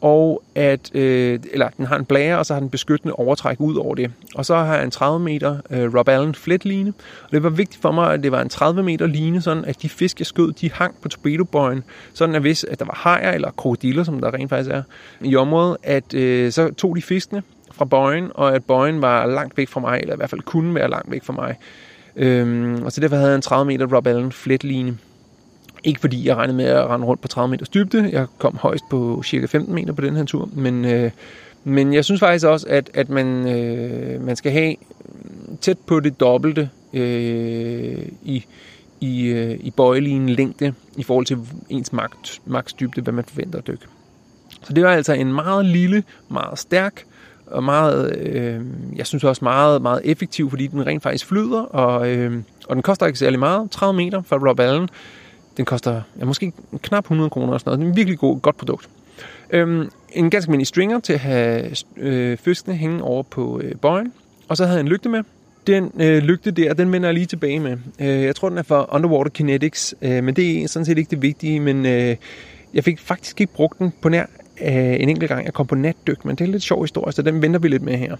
og 0.00 0.42
at, 0.54 0.94
øh, 0.94 1.40
eller 1.52 1.68
den 1.68 1.86
har 1.86 1.96
en 1.96 2.04
blære, 2.04 2.38
og 2.38 2.46
så 2.46 2.52
har 2.52 2.60
den 2.60 2.70
beskyttende 2.70 3.14
overtræk 3.14 3.60
ud 3.60 3.76
over 3.76 3.94
det. 3.94 4.10
Og 4.34 4.46
så 4.46 4.56
har 4.56 4.74
jeg 4.74 4.84
en 4.84 4.90
30 4.90 5.20
meter 5.20 5.56
øh, 5.70 5.94
Rob 5.94 6.08
Allen 6.08 6.34
fletline, 6.34 6.92
og 7.24 7.30
det 7.30 7.42
var 7.42 7.50
vigtigt 7.50 7.82
for 7.82 7.92
mig, 7.92 8.12
at 8.12 8.22
det 8.22 8.32
var 8.32 8.40
en 8.40 8.48
30 8.48 8.82
meter 8.82 9.06
line, 9.06 9.42
sådan 9.42 9.64
at 9.64 9.82
de 9.82 9.88
fisk, 9.88 10.18
jeg 10.18 10.26
skød, 10.26 10.52
de 10.52 10.70
hang 10.72 10.94
på 11.02 11.08
torpedobøjen, 11.08 11.84
sådan 12.14 12.34
at 12.34 12.40
hvis 12.40 12.64
at 12.64 12.78
der 12.78 12.84
var 12.84 12.98
hajer 13.02 13.32
eller 13.32 13.50
krokodiller, 13.50 14.04
som 14.04 14.20
der 14.20 14.34
rent 14.34 14.50
faktisk 14.50 14.70
er 14.70 14.82
i 15.20 15.36
området, 15.36 15.76
at 15.82 16.14
øh, 16.14 16.52
så 16.52 16.74
tog 16.74 16.96
de 16.96 17.02
fiskene 17.02 17.42
fra 17.72 17.84
bøjen, 17.84 18.30
og 18.34 18.54
at 18.54 18.64
bøjen 18.64 19.02
var 19.02 19.26
langt 19.26 19.56
væk 19.56 19.68
fra 19.68 19.80
mig, 19.80 20.00
eller 20.00 20.14
i 20.14 20.16
hvert 20.16 20.30
fald 20.30 20.40
kunne 20.40 20.74
være 20.74 20.90
langt 20.90 21.10
væk 21.10 21.24
fra 21.24 21.32
mig. 21.32 21.56
Øhm, 22.16 22.82
og 22.84 22.92
så 22.92 23.00
derfor 23.00 23.16
havde 23.16 23.28
jeg 23.28 23.36
en 23.36 23.42
30 23.42 23.66
meter 23.66 23.96
Rob 23.96 24.06
Allen 24.06 24.32
fletline. 24.32 24.98
Ikke 25.84 26.00
fordi 26.00 26.26
jeg 26.26 26.36
regnede 26.36 26.56
med 26.56 26.64
at 26.64 26.86
rende 26.86 27.06
rundt 27.06 27.22
på 27.22 27.28
30 27.28 27.50
meters 27.50 27.68
dybde. 27.68 28.10
Jeg 28.12 28.26
kom 28.38 28.56
højst 28.56 28.84
på 28.90 29.22
cirka 29.22 29.46
15 29.46 29.74
meter 29.74 29.92
på 29.92 30.02
den 30.02 30.16
her 30.16 30.24
tur. 30.24 30.48
Men, 30.52 30.84
øh, 30.84 31.10
men 31.64 31.94
jeg 31.94 32.04
synes 32.04 32.20
faktisk 32.20 32.46
også, 32.46 32.66
at, 32.68 32.90
at 32.94 33.08
man, 33.08 33.48
øh, 33.48 34.24
man 34.24 34.36
skal 34.36 34.52
have 34.52 34.74
tæt 35.60 35.78
på 35.78 36.00
det 36.00 36.20
dobbelte 36.20 36.70
øh, 36.92 38.02
i, 38.22 38.44
i, 39.00 39.26
øh, 39.26 39.56
i 39.60 39.70
bøjelinjen 39.70 40.28
længde 40.28 40.74
i 40.96 41.02
forhold 41.02 41.26
til 41.26 41.38
ens 41.68 41.92
maks, 41.92 42.40
max 42.46 42.74
dybde, 42.80 43.00
hvad 43.00 43.12
man 43.12 43.24
forventer 43.24 43.58
at 43.58 43.66
dykke. 43.66 43.84
Så 44.62 44.72
det 44.72 44.84
var 44.84 44.90
altså 44.90 45.12
en 45.12 45.32
meget 45.32 45.64
lille, 45.64 46.02
meget 46.28 46.58
stærk 46.58 47.04
og 47.46 47.64
meget, 47.64 48.16
øh, 48.16 48.60
jeg 48.96 49.06
synes 49.06 49.24
også 49.24 49.44
meget, 49.44 49.82
meget 49.82 50.00
effektiv, 50.04 50.50
fordi 50.50 50.66
den 50.66 50.86
rent 50.86 51.02
faktisk 51.02 51.26
flyder, 51.26 51.60
og, 51.60 52.08
øh, 52.08 52.42
og 52.68 52.76
den 52.76 52.82
koster 52.82 53.06
ikke 53.06 53.18
særlig 53.18 53.38
meget, 53.38 53.70
30 53.70 53.96
meter 53.96 54.22
fra 54.22 54.36
Rob 54.36 54.60
Allen. 54.60 54.88
Den 55.58 55.64
koster 55.64 56.02
ja, 56.20 56.24
måske 56.24 56.52
knap 56.82 57.04
100 57.04 57.30
kroner 57.30 57.52
og 57.52 57.60
sådan 57.60 57.70
noget. 57.70 57.78
Det 57.80 57.86
er 57.86 57.90
en 57.90 57.96
virkelig 57.96 58.18
god, 58.18 58.40
godt 58.40 58.56
produkt. 58.56 58.88
Øhm, 59.50 59.90
en 60.12 60.30
ganske 60.30 60.50
mini 60.50 60.64
stringer 60.64 61.00
til 61.00 61.12
at 61.12 61.18
have 61.18 61.70
øh, 61.96 62.38
fiskene 62.38 62.74
hænge 62.74 63.02
over 63.02 63.22
på 63.22 63.60
øh, 63.64 63.74
bøjen. 63.74 64.12
Og 64.48 64.56
så 64.56 64.64
havde 64.64 64.76
jeg 64.76 64.80
en 64.80 64.88
lygte 64.88 65.08
med. 65.08 65.22
Den 65.66 65.92
øh, 66.00 66.18
lygte 66.22 66.50
der, 66.50 66.74
den 66.74 66.92
vender 66.92 67.08
jeg 67.08 67.14
lige 67.14 67.26
tilbage 67.26 67.60
med. 67.60 67.76
Øh, 68.00 68.22
jeg 68.22 68.36
tror, 68.36 68.48
den 68.48 68.58
er 68.58 68.62
fra 68.62 68.86
Underwater 68.94 69.30
Kinetics, 69.30 69.94
øh, 70.02 70.24
men 70.24 70.36
det 70.36 70.62
er 70.62 70.68
sådan 70.68 70.86
set 70.86 70.98
ikke 70.98 71.10
det 71.10 71.22
vigtige. 71.22 71.60
Men 71.60 71.86
øh, 71.86 72.16
jeg 72.74 72.84
fik 72.84 73.00
faktisk 73.00 73.40
ikke 73.40 73.52
brugt 73.52 73.78
den 73.78 73.92
på 74.00 74.08
nær 74.08 74.26
øh, 74.60 75.00
en 75.00 75.08
enkelt 75.08 75.28
gang. 75.28 75.44
Jeg 75.44 75.54
kom 75.54 75.66
på 75.66 75.74
natdyk, 75.74 76.24
men 76.24 76.36
det 76.36 76.40
er 76.40 76.44
en 76.44 76.52
lidt 76.52 76.62
sjov 76.62 76.82
historie, 76.82 77.12
så 77.12 77.22
den 77.22 77.42
venter 77.42 77.60
vi 77.60 77.68
lidt 77.68 77.82
med 77.82 77.96
her. 77.96 78.16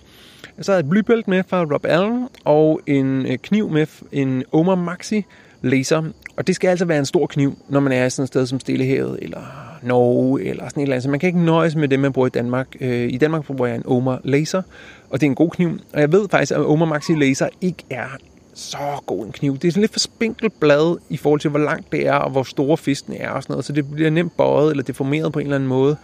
Så 0.60 0.72
havde 0.72 0.78
jeg 0.82 0.86
et 0.86 0.90
blybælt 0.90 1.28
med 1.28 1.42
fra 1.48 1.64
Rob 1.64 1.84
Allen, 1.84 2.28
og 2.44 2.80
en 2.86 3.26
øh, 3.26 3.38
kniv 3.38 3.70
med, 3.70 3.86
en 4.12 4.44
Omar 4.52 4.74
Maxi 4.74 5.24
laser. 5.62 6.02
Og 6.36 6.46
det 6.46 6.54
skal 6.54 6.68
altså 6.68 6.84
være 6.84 6.98
en 6.98 7.06
stor 7.06 7.26
kniv, 7.26 7.58
når 7.68 7.80
man 7.80 7.92
er 7.92 8.08
sådan 8.08 8.22
et 8.22 8.28
sted 8.28 8.46
som 8.46 8.60
Stillehavet, 8.60 9.18
eller 9.22 9.40
Norge, 9.82 10.44
eller 10.44 10.68
sådan 10.68 10.80
et 10.80 10.82
eller 10.82 10.94
andet. 10.94 11.02
Så 11.02 11.10
man 11.10 11.20
kan 11.20 11.26
ikke 11.26 11.44
nøjes 11.44 11.76
med 11.76 11.88
det, 11.88 12.00
man 12.00 12.12
bruger 12.12 12.26
i 12.26 12.30
Danmark. 12.30 12.68
Øh, 12.80 13.12
I 13.12 13.16
Danmark 13.16 13.44
bruger 13.44 13.66
jeg 13.66 13.76
en 13.76 13.82
Omar 13.86 14.20
Laser, 14.24 14.62
og 15.10 15.20
det 15.20 15.26
er 15.26 15.30
en 15.30 15.34
god 15.34 15.50
kniv. 15.50 15.78
Og 15.92 16.00
jeg 16.00 16.12
ved 16.12 16.28
faktisk, 16.30 16.52
at 16.52 16.58
Omar 16.58 16.86
Maxi 16.86 17.12
Laser 17.12 17.48
ikke 17.60 17.84
er 17.90 18.06
så 18.54 19.02
god 19.06 19.26
en 19.26 19.32
kniv. 19.32 19.58
Det 19.58 19.68
er 19.68 19.72
sådan 19.72 19.80
lidt 19.80 19.92
for 19.92 19.98
spinkelt 19.98 20.60
blad 20.60 20.96
i 21.08 21.16
forhold 21.16 21.40
til, 21.40 21.50
hvor 21.50 21.58
langt 21.58 21.92
det 21.92 22.06
er, 22.06 22.14
og 22.14 22.30
hvor 22.30 22.42
store 22.42 22.76
fisken 22.76 23.14
er 23.20 23.30
og 23.30 23.42
sådan 23.42 23.52
noget. 23.52 23.64
Så 23.64 23.72
det 23.72 23.90
bliver 23.90 24.10
nemt 24.10 24.36
bøjet 24.36 24.70
eller 24.70 24.84
deformeret 24.84 25.32
på 25.32 25.38
en 25.38 25.46
eller 25.46 25.56
anden 25.56 25.68
måde. 25.68 25.96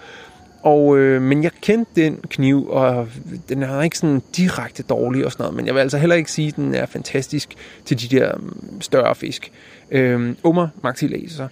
Og, 0.64 0.98
øh, 0.98 1.22
men 1.22 1.42
jeg 1.42 1.50
kendte 1.60 2.02
den 2.02 2.16
kniv, 2.28 2.68
og 2.68 3.08
den 3.48 3.62
er 3.62 3.82
ikke 3.82 3.98
sådan 3.98 4.22
direkte 4.36 4.82
dårlig 4.82 5.24
og 5.24 5.32
sådan 5.32 5.42
noget, 5.42 5.56
men 5.56 5.66
jeg 5.66 5.74
vil 5.74 5.80
altså 5.80 5.98
heller 5.98 6.16
ikke 6.16 6.32
sige, 6.32 6.48
at 6.48 6.56
den 6.56 6.74
er 6.74 6.86
fantastisk 6.86 7.54
til 7.84 8.00
de 8.00 8.16
der 8.16 8.36
mm, 8.36 8.80
større 8.80 9.14
fisk. 9.14 9.52
Øh, 9.90 10.34
ummer, 10.44 10.68
Maxi 10.82 11.06
Laser. 11.06 11.48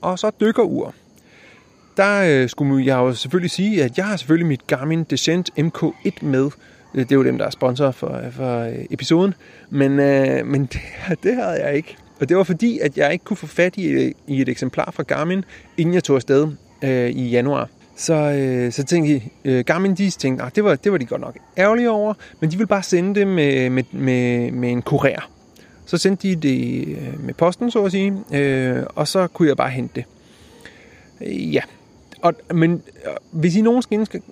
Og 0.00 0.18
så 0.18 0.30
dykkerur. 0.40 0.94
Der 1.96 2.22
øh, 2.42 2.48
skulle 2.48 2.86
jeg 2.86 2.96
jo 2.96 3.14
selvfølgelig 3.14 3.50
sige, 3.50 3.84
at 3.84 3.98
jeg 3.98 4.06
har 4.06 4.16
selvfølgelig 4.16 4.46
mit 4.46 4.66
Garmin 4.66 5.04
Descent 5.04 5.50
MK1 5.58 6.26
med. 6.26 6.50
Øh, 6.94 7.02
det 7.02 7.12
er 7.12 7.16
jo 7.16 7.24
dem, 7.24 7.38
der 7.38 7.46
er 7.46 7.50
sponsor 7.50 7.90
for, 7.90 8.16
øh, 8.26 8.32
for 8.32 8.58
øh, 8.58 8.84
episoden. 8.90 9.34
Men, 9.70 10.00
øh, 10.00 10.46
men 10.46 10.64
det, 10.72 10.80
det 11.22 11.34
havde 11.34 11.66
jeg 11.66 11.74
ikke. 11.76 11.96
Og 12.20 12.28
det 12.28 12.36
var 12.36 12.44
fordi, 12.44 12.78
at 12.78 12.98
jeg 12.98 13.12
ikke 13.12 13.24
kunne 13.24 13.36
få 13.36 13.46
fat 13.46 13.76
i, 13.76 14.12
i 14.26 14.40
et 14.40 14.48
eksemplar 14.48 14.90
fra 14.90 15.02
Garmin, 15.02 15.44
inden 15.76 15.94
jeg 15.94 16.04
tog 16.04 16.16
afsted 16.16 16.48
øh, 16.82 17.10
i 17.10 17.28
januar. 17.28 17.68
Så, 17.96 18.14
øh, 18.14 18.72
så 18.72 18.84
tænkte 18.84 19.12
jeg, 19.12 19.22
øh, 19.44 19.64
Garmin 19.64 19.94
de 19.94 20.10
tænkte, 20.10 20.44
at 20.44 20.56
det 20.56 20.64
var, 20.64 20.74
det 20.74 20.92
var 20.92 20.98
de 20.98 21.06
godt 21.06 21.20
nok 21.20 21.38
ærgerlige 21.58 21.90
over, 21.90 22.14
men 22.40 22.50
de 22.50 22.56
ville 22.56 22.68
bare 22.68 22.82
sende 22.82 23.20
det 23.20 23.26
med, 23.26 23.70
med, 23.70 23.84
med, 23.92 24.50
med 24.50 24.70
en 24.70 24.82
kurér. 24.90 25.28
Så 25.86 25.98
sendte 25.98 26.28
de 26.28 26.36
det 26.36 26.88
øh, 26.88 27.24
med 27.24 27.34
posten, 27.34 27.70
så 27.70 27.84
at 27.84 27.92
sige, 27.92 28.14
øh, 28.32 28.82
og 28.94 29.08
så 29.08 29.26
kunne 29.26 29.48
jeg 29.48 29.56
bare 29.56 29.70
hente 29.70 29.94
det. 29.94 30.04
Øh, 31.20 31.54
ja, 31.54 31.62
og, 32.22 32.34
men 32.54 32.82
øh, 33.06 33.12
hvis 33.30 33.56
I 33.56 33.60
nogensinde 33.60 34.06
skal, 34.06 34.22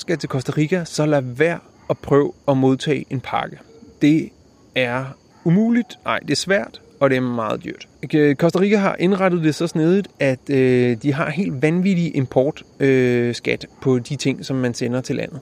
skal 0.00 0.18
til 0.18 0.28
Costa 0.28 0.52
Rica, 0.56 0.84
så 0.84 1.06
lad 1.06 1.22
være 1.22 1.58
at 1.90 1.98
prøve 1.98 2.32
at 2.48 2.56
modtage 2.56 3.04
en 3.10 3.20
pakke. 3.20 3.58
Det 4.02 4.28
er 4.74 5.04
umuligt, 5.44 5.98
nej, 6.04 6.18
det 6.18 6.30
er 6.30 6.36
svært, 6.36 6.80
og 7.00 7.10
det 7.10 7.16
er 7.16 7.20
meget 7.20 7.64
dyrt. 7.64 7.88
Øh, 8.14 8.36
Costa 8.36 8.60
Rica 8.60 8.76
har 8.76 8.96
indrettet 8.98 9.42
det 9.42 9.54
så 9.54 9.66
snedigt, 9.66 10.08
at 10.20 10.50
øh, 10.50 10.96
de 11.02 11.12
har 11.12 11.30
helt 11.30 11.62
vanvittig 11.62 12.16
importskat 12.16 12.88
øh, 12.88 13.34
skat 13.34 13.66
på 13.82 13.98
de 13.98 14.16
ting, 14.16 14.44
som 14.44 14.56
man 14.56 14.74
sender 14.74 15.00
til 15.00 15.16
landet. 15.16 15.40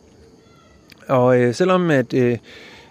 Og 1.08 1.40
øh, 1.40 1.54
selvom 1.54 1.90
at, 1.90 2.14
øh, 2.14 2.38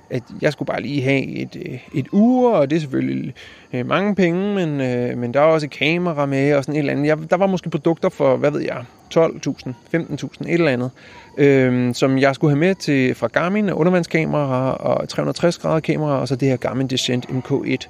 at 0.10 0.24
jeg 0.42 0.52
skulle 0.52 0.68
bare 0.68 0.82
lige 0.82 1.02
have 1.02 1.26
et, 1.26 1.56
øh, 1.66 1.80
et 1.94 2.08
ur, 2.12 2.52
og 2.52 2.70
det 2.70 2.76
er 2.76 2.80
selvfølgelig 2.80 3.34
øh, 3.74 3.88
mange 3.88 4.16
penge, 4.16 4.56
men, 4.56 4.82
øh, 4.82 5.18
men 5.18 5.34
der 5.34 5.40
er 5.40 5.46
også 5.46 5.66
et 5.68 5.72
kamera 5.72 6.26
med 6.26 6.54
og 6.54 6.64
sådan 6.64 6.76
et 6.76 6.80
eller 6.80 6.94
andet. 6.94 7.08
Jeg, 7.08 7.18
der 7.30 7.38
var 7.38 7.48
måske 7.48 7.70
produkter 7.70 8.10
for, 8.10 8.38
hvad 8.38 8.52
ved 8.52 8.62
jeg, 8.62 8.84
12.000, 9.18 9.70
15.000, 9.96 9.96
et 9.96 10.54
eller 10.54 10.72
andet, 10.72 10.92
øh, 11.38 11.94
som 11.94 12.18
jeg 12.18 12.36
skulle 12.36 12.52
have 12.52 12.60
med 12.60 12.76
til 12.76 13.16
fra 13.16 13.28
Garmin, 13.28 13.70
undervandskamera 13.70 14.74
og 14.74 15.10
360 15.10 15.58
grader 15.58 15.80
kamera, 15.80 16.20
og 16.20 16.28
så 16.28 16.36
det 16.36 16.48
her 16.48 16.58
Garmin 16.58 16.88
Descent 16.88 17.26
MK1. 17.26 17.88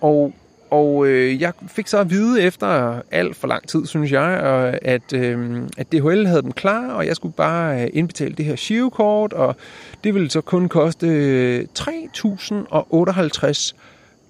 Og, 0.00 0.32
og 0.70 1.06
øh, 1.06 1.40
jeg 1.40 1.52
fik 1.68 1.86
så 1.86 1.98
at 1.98 2.10
vide 2.10 2.42
efter 2.42 3.00
alt 3.10 3.36
for 3.36 3.48
lang 3.48 3.68
tid, 3.68 3.86
synes 3.86 4.12
jeg, 4.12 4.40
at, 4.82 5.12
øh, 5.12 5.62
at 5.76 5.92
DHL 5.92 6.26
havde 6.26 6.42
dem 6.42 6.52
klar, 6.52 6.92
og 6.92 7.06
jeg 7.06 7.16
skulle 7.16 7.34
bare 7.34 7.82
øh, 7.82 7.90
indbetale 7.92 8.34
det 8.34 8.44
her 8.44 8.56
Shio-kort, 8.56 9.32
og 9.32 9.56
det 10.04 10.14
ville 10.14 10.30
så 10.30 10.40
kun 10.40 10.68
koste 10.68 11.06
øh, 11.06 11.66
3.058 11.78 13.72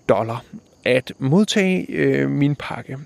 dollar 0.09 0.44
at 0.85 1.12
modtage 1.18 1.87
øh, 1.88 2.31
min 2.31 2.54
pakke. 2.57 2.98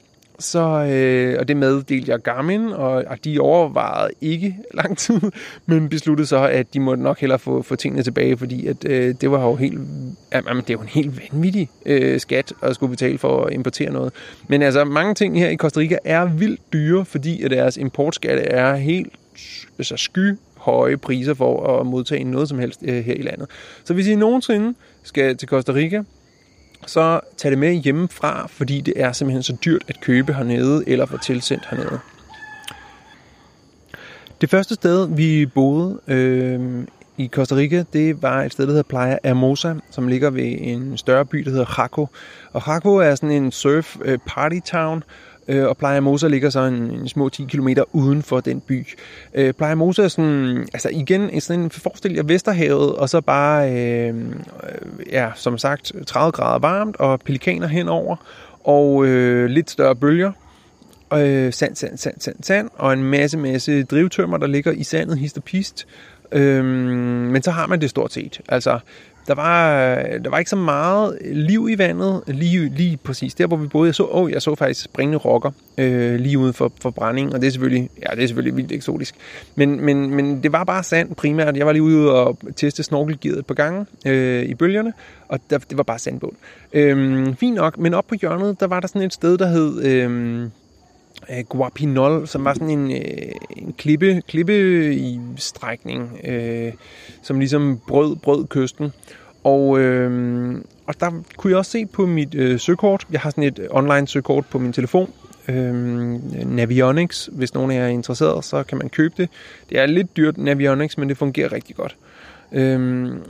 Så, 0.43 0.85
øh, 0.85 1.37
og 1.39 1.49
det 1.49 1.57
meddelte 1.57 2.11
jeg 2.11 2.23
Garmin, 2.23 2.67
og, 2.67 3.05
og 3.07 3.25
de 3.25 3.41
overvejede 3.41 4.13
ikke 4.21 4.57
lang 4.83 4.99
tid, 4.99 5.21
men 5.67 5.89
besluttede 5.89 6.27
så, 6.27 6.45
at 6.45 6.75
de 6.75 6.81
måtte 6.81 7.03
nok 7.03 7.21
hellere 7.21 7.39
få, 7.39 7.63
få 7.63 7.77
tingene 7.77 8.03
tilbage, 8.03 8.37
fordi 8.37 8.67
at, 8.67 8.85
øh, 8.85 9.15
det 9.21 9.31
var 9.31 9.45
jo 9.45 9.55
helt, 9.55 9.79
jamen, 10.33 10.57
det 10.57 10.71
er 10.71 10.75
jo 10.75 10.81
en 10.81 10.89
helt 10.89 11.21
vanvittig 11.33 11.71
øh, 11.87 12.21
skat 12.21 12.53
at 12.63 12.75
skulle 12.75 12.91
betale 12.91 13.19
for 13.19 13.45
at 13.45 13.53
importere 13.53 13.93
noget. 13.93 14.13
Men 14.49 14.63
altså, 14.63 14.85
mange 14.85 15.15
ting 15.15 15.39
her 15.39 15.49
i 15.49 15.57
Costa 15.57 15.81
Rica 15.81 15.99
er 16.05 16.25
vildt 16.25 16.73
dyre, 16.73 17.05
fordi 17.05 17.43
at 17.43 17.51
deres 17.51 17.77
importskatte 17.77 18.43
er 18.43 18.75
helt 18.75 19.13
altså, 19.79 19.97
sky 19.97 20.37
høje 20.57 20.97
priser 20.97 21.35
for 21.35 21.81
at 21.81 21.87
modtage 21.87 22.25
noget 22.25 22.49
som 22.49 22.59
helst 22.59 22.81
øh, 22.85 23.05
her 23.05 23.15
i 23.15 23.23
landet. 23.23 23.49
Så 23.85 23.95
hvis 23.95 24.07
I 24.07 24.15
nogensinde 24.15 24.75
skal 25.03 25.37
til 25.37 25.49
Costa 25.49 25.73
Rica, 25.73 26.03
så 26.87 27.21
tag 27.37 27.51
det 27.51 27.59
med 27.59 27.75
hjemmefra, 27.75 28.47
fordi 28.47 28.81
det 28.81 28.95
er 28.97 29.13
simpelthen 29.13 29.43
så 29.43 29.57
dyrt 29.65 29.83
at 29.89 30.01
købe 30.01 30.35
hernede 30.35 30.89
eller 30.89 31.07
få 31.07 31.19
tilsendt 31.19 31.67
hernede. 31.71 31.99
Det 34.41 34.51
første 34.51 34.75
sted, 34.75 35.09
vi 35.17 35.47
boede 35.47 36.01
øh, 36.09 36.85
i 37.17 37.29
Costa 37.29 37.55
Rica, 37.55 37.85
det 37.93 38.23
var 38.23 38.43
et 38.43 38.53
sted, 38.53 38.65
der 38.65 38.71
hedder 38.71 38.83
Playa 38.83 39.19
Hermosa, 39.25 39.75
som 39.91 40.09
ligger 40.09 40.31
ved 40.31 40.57
en 40.61 40.99
større 40.99 41.27
by, 41.27 41.39
der 41.39 41.51
hedder 41.51 41.75
Jaco. 41.79 42.09
Og 42.53 42.63
Jaco 42.67 42.97
er 42.97 43.15
sådan 43.15 43.31
en 43.31 43.53
surf 43.53 43.97
øh, 44.05 44.19
party 44.27 44.59
town, 44.65 45.05
øh, 45.53 45.69
og 45.69 45.77
Playa 45.77 46.01
Mosa 46.01 46.29
ligger 46.29 46.51
så 46.51 46.61
en, 46.61 46.75
en 46.75 47.09
små 47.09 47.29
10 47.29 47.45
km 47.45 47.69
uden 47.93 48.23
for 48.23 48.41
den 48.41 48.61
by. 48.61 48.87
Øh, 49.35 49.53
Playa 49.53 49.75
Mosa 49.75 50.03
er 50.03 50.09
sådan, 50.09 50.69
altså 50.73 50.89
igen, 50.89 51.41
sådan 51.41 51.61
en, 51.61 51.71
forestil 51.71 52.15
jer 52.15 52.23
Vesterhavet, 52.23 52.95
og 52.95 53.09
så 53.09 53.21
bare, 53.21 53.73
øh, 53.73 54.09
øh 54.09 54.25
ja, 55.13 55.31
som 55.35 55.59
sagt, 55.59 55.93
30 56.07 56.33
grader 56.33 56.59
varmt, 56.59 56.97
og 56.97 57.21
pelikaner 57.21 57.67
henover, 57.67 58.17
og 58.65 59.07
øh, 59.07 59.47
lidt 59.51 59.71
større 59.71 59.97
bølger, 59.97 60.33
øh, 61.13 61.53
sand, 61.53 61.77
sand, 61.77 61.99
sand, 61.99 62.21
sand, 62.21 62.37
sand, 62.43 62.71
og 62.75 62.93
en 62.93 63.03
masse, 63.03 63.39
masse 63.39 63.83
drivtømmer, 63.83 64.37
der 64.37 64.47
ligger 64.47 64.73
i 64.73 64.83
sandet 64.83 65.19
hist 65.19 65.37
og 65.37 65.45
pist. 65.45 65.87
Øhm, 66.33 66.67
men 67.33 67.43
så 67.43 67.51
har 67.51 67.67
man 67.67 67.81
det 67.81 67.91
stort 67.91 68.13
set. 68.13 68.41
Altså, 68.49 68.79
der 69.27 69.35
var, 69.35 69.95
der 70.25 70.31
var 70.31 70.39
ikke 70.39 70.51
så 70.51 70.57
meget 70.57 71.19
liv 71.23 71.69
i 71.71 71.79
vandet, 71.79 72.23
lige, 72.27 72.69
lige 72.69 72.97
præcis 72.97 73.35
der, 73.35 73.47
hvor 73.47 73.57
vi 73.57 73.67
boede. 73.67 73.87
Jeg 73.87 73.95
så, 73.95 74.09
oh, 74.11 74.33
jeg 74.33 74.43
så 74.43 74.55
faktisk 74.55 74.85
springende 74.85 75.19
rokker 75.19 75.51
øh, 75.79 76.21
lige 76.21 76.39
ude 76.39 76.53
for, 76.53 76.73
for 76.83 76.91
brænding, 76.91 77.35
og 77.35 77.41
det 77.41 77.47
er 77.47 77.51
selvfølgelig, 77.51 77.91
ja, 78.03 78.15
det 78.15 78.23
er 78.23 78.27
selvfølgelig 78.27 78.57
vildt 78.57 78.73
eksotisk. 78.73 79.15
Men, 79.55 79.81
men, 79.81 80.11
men 80.11 80.43
det 80.43 80.53
var 80.53 80.65
bare 80.65 80.83
sand 80.83 81.15
primært. 81.15 81.57
Jeg 81.57 81.67
var 81.67 81.73
lige 81.73 81.83
ude 81.83 82.13
og 82.13 82.39
teste 82.57 82.83
snorkelgearet 82.83 83.47
på 83.47 83.55
gange 83.55 83.87
øh, 84.07 84.43
i 84.43 84.55
bølgerne, 84.55 84.93
og 85.29 85.41
der, 85.51 85.59
det 85.59 85.77
var 85.77 85.83
bare 85.83 85.99
sandbåd. 85.99 86.33
Øh, 86.73 87.35
fint 87.37 87.55
nok, 87.55 87.79
men 87.79 87.95
op 87.95 88.07
på 88.07 88.15
hjørnet, 88.21 88.61
der 88.61 88.67
var 88.67 88.81
der 88.81 88.89
sådan 88.89 89.03
et 89.03 89.15
sted, 89.15 89.39
der 89.39 89.47
hed... 89.47 89.85
Øh, 89.85 90.49
Øh, 91.31 91.45
Guapinol, 91.49 92.27
som 92.29 92.45
var 92.45 92.55
sådan 92.55 92.71
en, 92.71 92.93
øh, 92.93 93.33
en 93.57 93.75
klippe, 93.79 94.23
klippe 94.29 94.95
i 94.95 95.21
strækning, 95.37 96.21
øh, 96.25 96.73
som 97.23 97.39
ligesom 97.39 97.81
brød, 97.89 98.17
brød 98.17 98.47
kysten. 98.47 98.93
Og, 99.45 99.81
øh, 99.81 100.55
og 100.87 101.01
der 101.01 101.11
kunne 101.37 101.51
jeg 101.51 101.59
også 101.59 101.71
se 101.71 101.87
på 101.87 102.07
mit 102.07 102.35
øh, 102.35 102.61
søkort, 102.61 103.07
jeg 103.13 103.21
har 103.21 103.31
sådan 103.31 103.45
et 103.45 103.69
online 103.71 104.09
søkort 104.09 104.47
på 104.47 104.59
min 104.59 104.73
telefon, 104.73 105.11
øh, 105.49 105.75
Navionics, 106.47 107.31
hvis 107.33 107.55
nogen 107.55 107.71
af 107.71 107.75
jer 107.75 107.83
er 107.83 107.89
interesseret, 107.89 108.45
så 108.45 108.63
kan 108.63 108.79
man 108.79 108.89
købe 108.89 109.15
det. 109.17 109.29
Det 109.71 109.79
er 109.79 109.87
lidt 109.87 110.17
dyrt 110.17 110.39
Navionics, 110.39 110.99
men 110.99 111.09
det 111.09 111.17
fungerer 111.17 111.53
rigtig 111.53 111.77
godt. 111.77 111.97
Øh, 112.53 112.81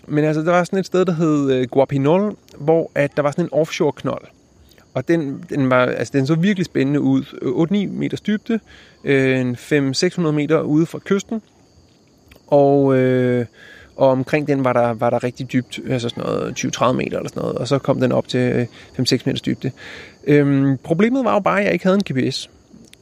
men 0.06 0.24
altså, 0.24 0.42
der 0.42 0.50
var 0.50 0.64
sådan 0.64 0.78
et 0.78 0.86
sted, 0.86 1.04
der 1.04 1.12
hed 1.12 1.52
øh, 1.52 1.68
Guapinol, 1.68 2.36
hvor 2.58 2.90
at 2.94 3.16
der 3.16 3.22
var 3.22 3.30
sådan 3.30 3.44
en 3.44 3.52
offshore 3.52 3.92
knold. 3.92 4.24
Og 4.94 5.08
den, 5.08 5.44
den, 5.48 5.70
var, 5.70 5.86
altså, 5.86 6.12
den 6.14 6.26
så 6.26 6.34
virkelig 6.34 6.66
spændende 6.66 7.00
ud. 7.00 7.24
Øh, 7.42 7.86
8-9 7.86 7.92
meters 7.92 8.20
dybde, 8.20 8.60
øh, 9.04 9.50
500-600 9.50 10.20
meter 10.20 10.60
ude 10.60 10.86
fra 10.86 10.98
kysten. 10.98 11.42
Og, 12.46 12.96
øh, 12.96 13.46
og 13.96 14.08
omkring 14.08 14.46
den 14.46 14.64
var 14.64 14.72
der, 14.72 14.94
var 14.94 15.10
der 15.10 15.24
rigtig 15.24 15.52
dybt, 15.52 15.80
altså 15.88 16.08
sådan 16.08 16.24
noget 16.24 16.54
20-30 16.58 16.92
meter 16.92 17.16
eller 17.16 17.28
sådan 17.28 17.40
noget. 17.40 17.58
Og 17.58 17.68
så 17.68 17.78
kom 17.78 18.00
den 18.00 18.12
op 18.12 18.28
til 18.28 18.40
øh, 18.40 18.66
5-6 18.98 19.22
meters 19.26 19.40
dybde. 19.40 19.70
Øhm, 20.26 20.78
problemet 20.78 21.24
var 21.24 21.32
jo 21.32 21.40
bare, 21.40 21.58
at 21.58 21.64
jeg 21.64 21.72
ikke 21.72 21.84
havde 21.84 21.98
en 22.06 22.12
GPS. 22.12 22.50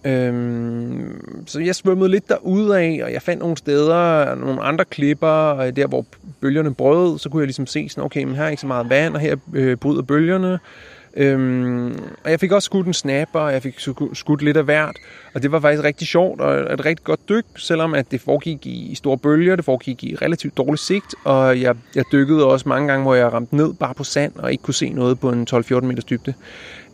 Øhm, 0.05 1.45
så 1.47 1.61
jeg 1.61 1.75
svømmede 1.75 2.11
lidt 2.11 2.29
derude 2.29 2.79
af, 2.79 3.01
og 3.05 3.13
jeg 3.13 3.23
fandt 3.23 3.43
nogle 3.43 3.57
steder, 3.57 4.35
nogle 4.35 4.61
andre 4.61 4.85
klipper, 4.85 5.71
der 5.71 5.87
hvor 5.87 6.05
bølgerne 6.41 6.75
brød, 6.75 7.19
så 7.19 7.29
kunne 7.29 7.41
jeg 7.41 7.47
ligesom 7.47 7.67
se 7.67 7.89
sådan, 7.89 8.05
okay, 8.05 8.25
men 8.25 8.35
her 8.35 8.45
er 8.45 8.49
ikke 8.49 8.61
så 8.61 8.67
meget 8.67 8.91
vand, 8.91 9.15
og 9.15 9.21
her 9.21 9.37
øh, 9.53 9.77
bryder 9.77 10.03
bølgerne. 10.03 10.59
Øhm, 11.17 11.99
og 12.25 12.31
jeg 12.31 12.41
fik 12.41 12.53
også 12.53 12.67
skudt 12.67 12.87
en 12.87 12.95
snapper, 12.95 13.41
og 13.41 13.53
jeg 13.53 13.63
fik 13.63 13.81
skudt 14.13 14.43
lidt 14.43 14.57
af 14.57 14.65
hvert, 14.65 14.97
og 15.35 15.43
det 15.43 15.53
var 15.53 15.61
faktisk 15.61 15.85
rigtig 15.85 16.09
sjovt 16.09 16.41
og 16.41 16.75
et 16.75 16.85
rigtig 16.85 17.05
godt 17.05 17.29
dyk, 17.29 17.45
selvom 17.57 17.95
at 17.95 18.11
det 18.11 18.21
foregik 18.21 18.67
i 18.67 18.95
store 18.95 19.19
bølger, 19.19 19.57
det 19.57 19.65
foregik 19.65 20.05
i 20.05 20.17
relativt 20.17 20.57
dårlig 20.57 20.79
sigt, 20.79 21.15
og 21.25 21.61
jeg, 21.61 21.77
jeg 21.95 22.05
dykkede 22.13 22.47
også 22.47 22.69
mange 22.69 22.89
gange, 22.89 23.03
hvor 23.03 23.15
jeg 23.15 23.33
ramte 23.33 23.57
ned 23.57 23.75
bare 23.75 23.95
på 23.95 24.05
sand 24.05 24.37
og 24.37 24.53
ikke 24.53 24.63
kunne 24.63 24.75
se 24.75 24.89
noget 24.89 25.21
på 25.21 25.31
en 25.31 25.47
12-14 25.53 25.81
meters 25.81 26.05
dybde. 26.05 26.35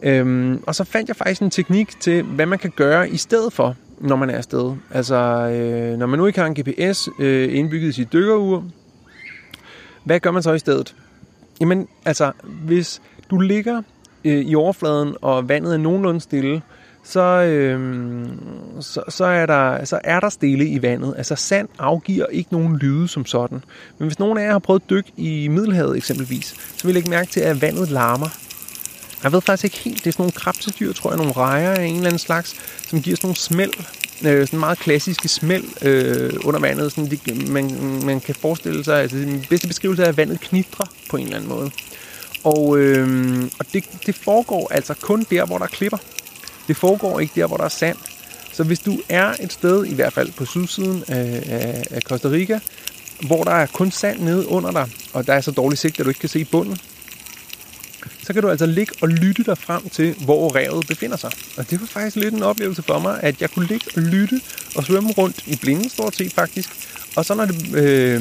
Øhm, 0.02 0.62
og 0.66 0.74
så 0.74 0.85
fandt 0.85 1.09
jeg 1.09 1.16
faktisk 1.16 1.42
en 1.42 1.50
teknik 1.50 2.00
til, 2.00 2.22
hvad 2.22 2.46
man 2.46 2.59
kan 2.59 2.72
gøre 2.76 3.11
i 3.11 3.16
stedet 3.16 3.52
for, 3.52 3.76
når 4.00 4.16
man 4.16 4.31
er 4.31 4.37
afsted. 4.37 4.74
Altså, 4.90 5.16
øh, 5.16 5.98
når 5.98 6.07
man 6.07 6.18
nu 6.18 6.26
ikke 6.26 6.38
har 6.38 6.46
en 6.46 6.55
GPS 6.55 7.09
øh, 7.18 7.57
indbygget 7.57 7.88
i 7.88 7.92
sit 7.92 8.12
dykkerur, 8.12 8.64
hvad 10.05 10.20
gør 10.20 10.31
man 10.31 10.42
så 10.42 10.52
i 10.52 10.59
stedet? 10.59 10.94
Jamen, 11.61 11.88
altså, 12.05 12.33
hvis 12.44 13.02
du 13.31 13.38
ligger 13.38 13.83
øh, 14.27 14.45
i 14.45 14.55
overfladen, 14.55 15.15
og 15.23 15.49
vandet 15.49 15.75
er 15.75 15.79
nogenlunde 15.79 16.21
stille, 16.21 16.62
så, 17.05 17.21
øh, 17.21 18.27
så, 18.81 19.03
så, 19.09 19.25
er 19.25 19.47
der, 19.47 19.85
så 19.85 19.99
er 20.05 20.21
der 20.21 20.29
stille 20.29 20.67
i 20.67 20.83
vandet. 20.83 21.15
Altså 21.17 21.37
sand 21.37 21.69
afgiver 21.79 22.27
ikke 22.27 22.53
nogen 22.53 22.79
lyde 22.79 23.09
som 23.09 23.27
sådan. 23.27 23.65
Men 23.99 24.07
hvis 24.07 24.19
nogen 24.19 24.39
af 24.39 24.45
jer 24.45 24.53
har 24.53 24.59
prøvet 24.59 24.83
at 24.83 24.91
dykke 24.91 25.12
i 25.17 25.49
Middelhavet 25.49 25.97
eksempelvis, 25.97 26.55
så 26.77 26.87
vil 26.87 26.91
I 26.91 26.95
lægge 26.95 27.11
mærke 27.11 27.31
til, 27.31 27.41
at 27.41 27.62
vandet 27.62 27.91
larmer. 27.91 28.29
Jeg 29.23 29.33
ved 29.33 29.41
faktisk 29.41 29.65
ikke 29.65 29.79
helt, 29.79 29.99
det 29.99 30.07
er 30.07 30.12
sådan 30.12 30.23
nogle 30.23 30.33
krabsedyr, 30.33 30.93
tror 30.93 31.11
jeg, 31.11 31.17
nogle 31.17 31.33
rejer 31.33 31.71
af 31.71 31.85
en 31.85 31.95
eller 31.95 32.07
anden 32.07 32.19
slags, 32.19 32.57
som 32.89 33.03
giver 33.03 33.17
sådan 33.17 33.27
nogle 33.27 33.37
smæld, 33.37 33.73
øh, 34.25 34.47
sådan 34.47 34.59
meget 34.61 34.79
klassiske 34.79 35.29
smæld 35.29 35.65
øh, 35.83 36.33
under 36.45 36.61
vandet. 36.61 36.93
Sådan, 36.93 37.11
de, 37.11 37.51
man, 37.53 37.71
man 38.05 38.21
kan 38.21 38.35
forestille 38.35 38.85
sig, 38.85 39.01
altså 39.01 39.17
den 39.17 39.45
bedste 39.51 39.69
beskrivelse 39.69 40.03
er, 40.03 40.09
at 40.09 40.17
vandet 40.17 40.41
knitrer 40.41 40.87
på 41.11 41.17
en 41.17 41.23
eller 41.23 41.37
anden 41.37 41.51
måde. 41.51 41.71
Og, 42.45 42.79
øh, 42.79 43.26
og 43.59 43.66
det, 43.73 43.85
det 44.07 44.14
foregår 44.14 44.69
altså 44.71 44.95
kun 44.95 45.27
der, 45.31 45.47
hvor 45.47 45.59
der 45.59 45.64
er 45.64 45.69
klipper. 45.69 45.99
Det 46.69 46.77
foregår 46.77 47.21
ikke 47.21 47.33
der, 47.40 47.47
hvor 47.47 47.57
der 47.57 47.64
er 47.64 47.69
sand. 47.69 47.97
Så 48.53 48.64
hvis 48.64 48.79
du 48.79 49.01
er 49.09 49.35
et 49.40 49.53
sted, 49.53 49.85
i 49.85 49.95
hvert 49.95 50.12
fald 50.12 50.33
på 50.33 50.45
sydsiden 50.45 51.05
af, 51.09 51.85
af, 51.90 52.03
Costa 52.03 52.29
Rica, 52.29 52.61
hvor 53.27 53.45
der 53.45 53.51
er 53.51 53.66
kun 53.66 53.90
sand 53.90 54.21
nede 54.21 54.49
under 54.49 54.71
dig, 54.71 54.88
og 55.12 55.27
der 55.27 55.33
er 55.33 55.40
så 55.40 55.51
dårlig 55.51 55.79
sigt, 55.79 56.01
at 56.01 56.05
du 56.05 56.11
ikke 56.11 56.21
kan 56.21 56.29
se 56.29 56.45
bunden, 56.45 56.79
så 58.23 58.33
kan 58.33 58.42
du 58.42 58.49
altså 58.49 58.66
ligge 58.66 58.92
og 59.01 59.09
lytte 59.09 59.45
dig 59.45 59.59
frem 59.59 59.88
til, 59.88 60.14
hvor 60.25 60.57
revet 60.57 60.87
befinder 60.87 61.16
sig. 61.16 61.31
Og 61.57 61.71
det 61.71 61.81
var 61.81 61.87
faktisk 61.87 62.16
lidt 62.16 62.35
en 62.35 62.42
oplevelse 62.42 62.83
for 62.83 62.99
mig, 62.99 63.23
at 63.23 63.40
jeg 63.40 63.51
kunne 63.51 63.66
ligge 63.66 63.87
og 63.97 64.03
lytte 64.03 64.40
og 64.77 64.85
svømme 64.85 65.12
rundt 65.12 65.47
i 65.47 65.57
blinden 65.57 65.88
stort 65.88 66.16
set 66.16 66.33
faktisk. 66.33 66.71
Og 67.16 67.24
så 67.24 67.35
når 67.35 67.44
det, 67.44 67.76
øh, 67.76 68.14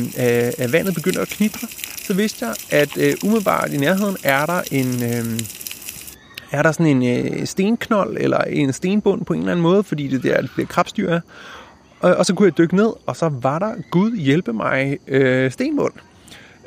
øh, 0.63 0.73
vandet 0.73 0.93
begynder 0.95 1.21
at 1.21 1.27
knitre, 1.27 1.67
så 2.07 2.13
vidste 2.13 2.45
jeg, 2.45 2.55
at 2.69 2.97
øh, 2.97 3.13
umiddelbart 3.23 3.73
i 3.73 3.77
nærheden 3.77 4.17
er 4.23 4.45
der 4.45 4.61
en... 4.71 5.03
Øh, 5.03 5.39
er 6.51 6.63
der 6.63 6.71
sådan 6.71 7.03
en 7.03 7.25
øh, 7.25 7.45
stenknold 7.45 8.17
eller 8.19 8.37
en 8.37 8.73
stenbund 8.73 9.25
på 9.25 9.33
en 9.33 9.39
eller 9.39 9.51
anden 9.51 9.63
måde, 9.63 9.83
fordi 9.83 10.07
det 10.07 10.23
der 10.23 10.41
det 10.57 10.69
krabstyr 10.69 11.09
er. 11.09 11.19
Og, 11.99 12.15
og 12.15 12.25
så 12.25 12.33
kunne 12.33 12.45
jeg 12.45 12.57
dykke 12.57 12.75
ned, 12.75 12.93
og 13.05 13.15
så 13.15 13.29
var 13.41 13.59
der, 13.59 13.73
Gud 13.91 14.17
hjælpe 14.17 14.53
mig, 14.53 14.97
øh, 15.07 15.51
stenbund. 15.51 15.93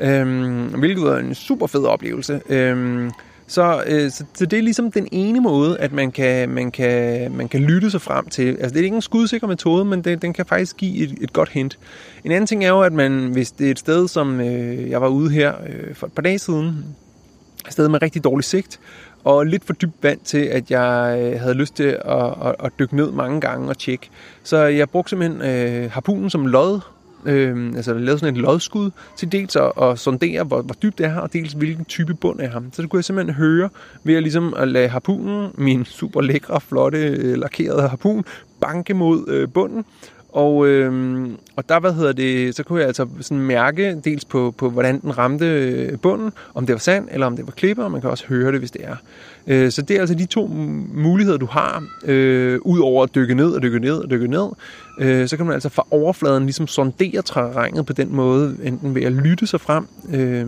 Øhm, 0.01 0.65
hvilket 0.65 1.05
var 1.05 1.19
en 1.19 1.35
super 1.35 1.67
fed 1.67 1.85
oplevelse. 1.85 2.41
Øhm, 2.49 3.11
så, 3.49 3.83
øh, 3.87 4.11
så, 4.11 4.25
så 4.35 4.47
det 4.47 4.59
er 4.59 4.63
ligesom 4.63 4.93
den 4.93 5.09
ene 5.13 5.41
måde, 5.41 5.79
at 5.79 5.93
man 5.93 6.13
kan, 6.13 6.49
man 6.49 6.71
kan, 6.71 7.33
man 7.33 7.49
kan 7.49 7.61
lytte 7.61 7.91
sig 7.91 8.01
frem 8.01 8.29
til. 8.29 8.49
Altså 8.49 8.69
det 8.69 8.81
er 8.81 8.85
ikke 8.85 8.97
en 8.97 9.03
skudsikker 9.03 9.47
metode, 9.47 9.85
men 9.85 10.05
det, 10.05 10.23
den 10.23 10.33
kan 10.33 10.47
faktisk 10.47 10.77
give 10.77 10.97
et, 10.97 11.19
et 11.21 11.33
godt 11.33 11.49
hint. 11.49 11.79
En 12.25 12.33
anden 12.33 12.47
ting 12.47 12.65
er 12.65 12.69
jo, 12.69 12.81
at 12.81 12.93
man, 12.93 13.29
hvis 13.33 13.51
det 13.51 13.67
er 13.67 13.71
et 13.71 13.79
sted, 13.79 14.09
som 14.09 14.41
øh, 14.41 14.91
jeg 14.91 15.01
var 15.01 15.09
ude 15.09 15.31
her 15.31 15.55
øh, 15.69 15.95
for 15.95 16.07
et 16.07 16.13
par 16.13 16.23
dage 16.23 16.39
siden, 16.39 16.85
et 17.67 17.73
sted 17.73 17.89
med 17.89 18.03
rigtig 18.03 18.25
dårlig 18.25 18.45
sigt, 18.45 18.81
og 19.25 19.47
lidt 19.47 19.65
for 19.65 19.73
dybt 19.73 20.03
vand 20.03 20.21
til, 20.25 20.39
at 20.39 20.71
jeg 20.71 21.19
øh, 21.21 21.41
havde 21.41 21.55
lyst 21.55 21.77
til 21.77 21.99
at, 22.05 22.35
at, 22.45 22.55
at 22.65 22.73
dykke 22.79 22.97
ned 22.97 23.11
mange 23.13 23.41
gange 23.41 23.69
og 23.69 23.79
tjekke. 23.79 24.11
Så 24.43 24.57
jeg 24.57 24.91
brugte 24.91 25.11
simpelthen 25.11 25.43
øh, 25.43 25.91
harpunen 25.91 26.31
som 26.31 26.47
lod, 26.47 26.81
øh, 27.25 27.73
altså 27.77 27.95
lavet 27.95 28.21
sådan 28.21 28.35
et 28.35 28.41
lodskud, 28.41 28.91
til 29.17 29.33
dels 29.33 29.57
at, 29.57 29.73
at 29.83 29.99
sondere, 29.99 30.45
hvor, 30.45 30.63
hvor 30.63 30.75
dybt 30.75 30.99
det 30.99 31.07
er 31.07 31.11
her, 31.11 31.21
og 31.21 31.33
dels 31.33 31.53
hvilken 31.53 31.85
type 31.85 32.15
bund 32.15 32.41
er 32.41 32.51
ham. 32.51 32.73
Så 32.73 32.83
det 32.83 32.91
kunne 32.91 32.99
jeg 32.99 33.05
simpelthen 33.05 33.35
høre 33.35 33.69
ved 34.05 34.15
at, 34.15 34.23
ligesom 34.23 34.55
at 34.57 34.69
lade 34.69 34.89
harpunen, 34.89 35.51
min 35.55 35.85
super 35.85 36.21
lækre, 36.21 36.61
flotte, 36.61 36.99
øh, 36.99 37.39
lakerede 37.39 37.89
harpun, 37.89 38.25
banke 38.61 38.95
mod 38.95 39.29
øh, 39.29 39.49
bunden, 39.49 39.85
og, 40.39 40.67
øh, 40.69 41.29
og 41.57 41.69
der, 41.69 41.81
hvad 41.81 41.93
hedder 41.93 42.13
det, 42.13 42.55
så 42.55 42.63
kunne 42.63 42.79
jeg 42.79 42.87
altså 42.87 43.07
sådan 43.21 43.39
mærke 43.39 44.01
dels 44.05 44.25
på, 44.25 44.55
på, 44.59 44.71
hvordan 44.71 45.01
den 45.01 45.19
ramte 45.19 45.47
øh, 45.47 45.99
bunden, 45.99 46.33
om 46.55 46.67
det 46.67 46.73
var 46.73 46.79
sand, 46.79 47.09
eller 47.11 47.27
om 47.27 47.37
det 47.37 47.47
var 47.47 47.53
klipper, 47.53 47.85
og 47.85 47.91
man 47.91 48.01
kan 48.01 48.11
også 48.11 48.27
høre 48.27 48.53
det, 48.53 48.59
hvis 48.59 48.71
det 48.71 48.81
er. 48.85 48.97
Øh, 49.47 49.71
så 49.71 49.83
det 49.83 49.97
er 49.97 50.01
altså 50.01 50.15
de 50.15 50.27
to 50.27 50.47
muligheder, 50.95 51.39
du 51.39 51.47
har, 51.47 51.85
øh, 52.05 52.59
ud 52.63 52.79
over 52.79 53.03
at 53.03 53.15
dykke 53.15 53.35
ned 53.35 53.51
og 53.51 53.63
dykke 53.63 53.79
ned 53.79 53.99
og 53.99 54.11
dykke 54.11 54.29
ned. 54.29 54.49
Øh, 55.01 55.29
så 55.29 55.37
kan 55.37 55.47
man 55.47 55.55
altså 55.55 55.69
fra 55.69 55.87
overfladen 55.91 56.45
ligesom 56.45 56.67
sondere 56.67 57.23
terrænet 57.23 57.87
på 57.87 57.93
den 57.93 58.17
måde, 58.17 58.57
enten 58.63 58.95
ved 58.95 59.03
at 59.03 59.13
lytte 59.13 59.47
sig 59.47 59.61
frem, 59.61 59.87
øh, 60.15 60.47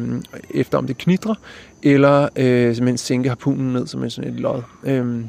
efter 0.55 0.79
om 0.79 0.87
det 0.87 0.98
knitrer, 0.98 1.35
eller 1.83 2.22
øh, 2.22 2.74
simpelthen 2.74 2.98
sænke 2.98 3.29
harpunen 3.29 3.72
ned 3.72 3.87
som 3.87 4.05
en 4.05 4.11
sådan 4.11 4.31
et 4.31 4.40
lod. 4.40 4.62
Øh, 4.85 5.24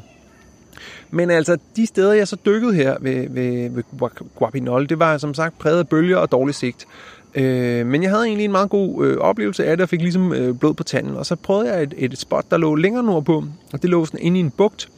men 1.14 1.30
altså, 1.30 1.58
de 1.76 1.86
steder, 1.86 2.12
jeg 2.12 2.28
så 2.28 2.36
dykkede 2.46 2.74
her 2.74 2.96
ved, 3.00 3.26
ved, 3.30 3.70
ved 3.70 4.10
Guapinol, 4.34 4.88
det 4.88 4.98
var 4.98 5.18
som 5.18 5.34
sagt 5.34 5.58
præget 5.58 5.78
af 5.78 5.88
bølger 5.88 6.16
og 6.16 6.32
dårlig 6.32 6.54
sigt. 6.54 6.86
Øh, 7.34 7.86
men 7.86 8.02
jeg 8.02 8.10
havde 8.10 8.24
egentlig 8.24 8.44
en 8.44 8.52
meget 8.52 8.70
god 8.70 9.06
øh, 9.06 9.18
oplevelse 9.18 9.64
af 9.66 9.76
det, 9.76 9.82
og 9.82 9.88
fik 9.88 10.00
ligesom 10.00 10.32
øh, 10.32 10.54
blod 10.54 10.74
på 10.74 10.82
tanden. 10.82 11.16
Og 11.16 11.26
så 11.26 11.36
prøvede 11.36 11.72
jeg 11.72 11.82
et, 11.82 11.94
et 11.96 12.18
spot, 12.18 12.44
der 12.50 12.56
lå 12.56 12.74
længere 12.74 13.04
nordpå, 13.04 13.44
og 13.72 13.82
det 13.82 13.90
lå 13.90 14.04
sådan 14.04 14.20
inde 14.20 14.38
i 14.38 14.40
en 14.40 14.50
bugt. 14.50 14.88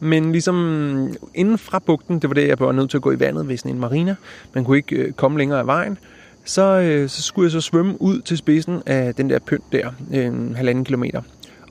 Men 0.00 0.32
ligesom 0.32 0.56
øh, 0.64 1.14
inden 1.34 1.58
fra 1.58 1.78
bugten, 1.78 2.18
det 2.18 2.30
var 2.30 2.34
det, 2.34 2.48
jeg 2.48 2.60
var 2.60 2.72
nødt 2.72 2.90
til 2.90 2.98
at 2.98 3.02
gå 3.02 3.12
i 3.12 3.20
vandet 3.20 3.48
ved 3.48 3.56
sådan 3.56 3.72
en 3.72 3.80
marina. 3.80 4.14
Man 4.54 4.64
kunne 4.64 4.76
ikke 4.76 4.96
øh, 4.96 5.12
komme 5.12 5.38
længere 5.38 5.58
af 5.58 5.66
vejen. 5.66 5.98
Så, 6.44 6.62
øh, 6.62 7.08
så 7.08 7.22
skulle 7.22 7.44
jeg 7.44 7.52
så 7.52 7.60
svømme 7.60 8.02
ud 8.02 8.20
til 8.20 8.36
spidsen 8.36 8.82
af 8.86 9.14
den 9.14 9.30
der 9.30 9.38
pynt 9.38 9.72
der, 9.72 9.90
en 10.12 10.54
halvanden 10.56 10.84
kilometer. 10.84 11.22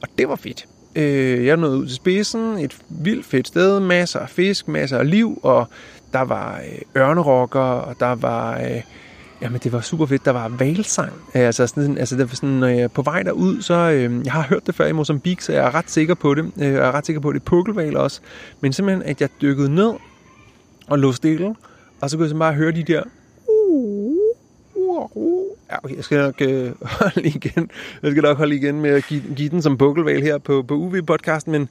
Og 0.02 0.08
det 0.18 0.30
var 0.30 0.36
fedt. 0.36 0.66
Øh, 0.96 1.46
jeg 1.46 1.58
nåede 1.58 1.78
ud 1.78 1.88
til 1.88 1.96
spidsen, 1.96 2.58
et 2.58 2.78
vildt 2.90 3.26
fedt 3.26 3.48
sted, 3.48 3.80
masser 3.80 4.20
af 4.20 4.30
fisk, 4.30 4.68
masser 4.68 4.98
af 4.98 5.10
liv, 5.10 5.40
og 5.44 5.68
der 6.14 6.22
var 6.22 6.60
øh, 6.60 7.02
ørnerokker, 7.02 7.60
og 7.60 7.96
der 8.00 8.16
var... 8.16 8.60
Øh, 8.60 8.82
jamen, 9.42 9.60
det 9.64 9.72
var 9.72 9.82
super 9.82 10.06
fedt. 10.06 10.26
Der 10.26 10.32
var 10.32 10.48
valsang. 10.48 11.14
Øh, 11.36 11.42
altså, 11.42 11.68
sådan, 11.68 11.98
altså 11.98 12.16
det 12.16 12.30
var 12.30 12.36
sådan, 12.36 12.50
når 12.50 12.68
jeg 12.68 12.80
er 12.80 12.88
på 12.88 13.02
vej 13.02 13.24
derud, 13.24 13.62
så... 13.62 13.74
Øh, 13.74 14.26
jeg 14.26 14.34
har 14.34 14.42
hørt 14.42 14.68
det 14.68 14.76
før 14.76 14.86
i 14.86 14.92
Mozambique, 14.92 15.44
så 15.44 15.54
jeg 15.54 15.66
er 15.66 15.76
ret 15.76 15.92
sikker 15.92 16.14
på 16.14 16.34
det. 16.34 16.52
Øh, 16.58 16.74
jeg 16.74 16.88
er 16.88 16.92
ret 16.92 17.06
sikker 17.06 17.20
på, 17.20 17.30
at 17.30 17.34
det 17.34 17.40
er 17.40 17.46
pukkelval 17.46 17.98
også. 17.98 18.22
Men 18.62 18.74
simpelthen, 18.74 19.04
at 19.04 19.22
jeg 19.22 19.30
dykkede 19.42 19.76
ned 19.76 19.94
og 20.88 21.00
lå 21.00 21.12
stille, 21.12 21.56
og 22.02 22.10
så 22.10 22.18
kunne 22.18 22.24
jeg 22.24 22.30
så 22.30 22.38
bare 22.38 22.54
høre 22.54 22.72
de 22.72 22.84
der... 22.84 23.04
Uh, 23.48 24.16
uh, 24.76 25.18
uh, 25.18 25.55
Ja, 25.72 25.78
okay, 25.84 25.96
jeg 25.96 26.04
skal 26.04 26.18
nok 26.18 26.42
øh, 26.42 26.72
holde 26.82 27.28
igen. 27.28 27.70
Jeg 28.04 28.12
skal 28.12 28.24
nok 28.24 28.38
holde 28.38 28.56
igen 28.56 28.82
med 28.82 28.90
at 28.90 29.06
give, 29.08 29.24
give 29.36 29.50
den 29.50 29.62
som 29.62 29.78
bukkelval 29.78 30.22
her 30.22 30.38
på, 30.38 30.64
på 30.68 30.76
UV-podcasten, 30.76 31.52
men, 31.52 31.70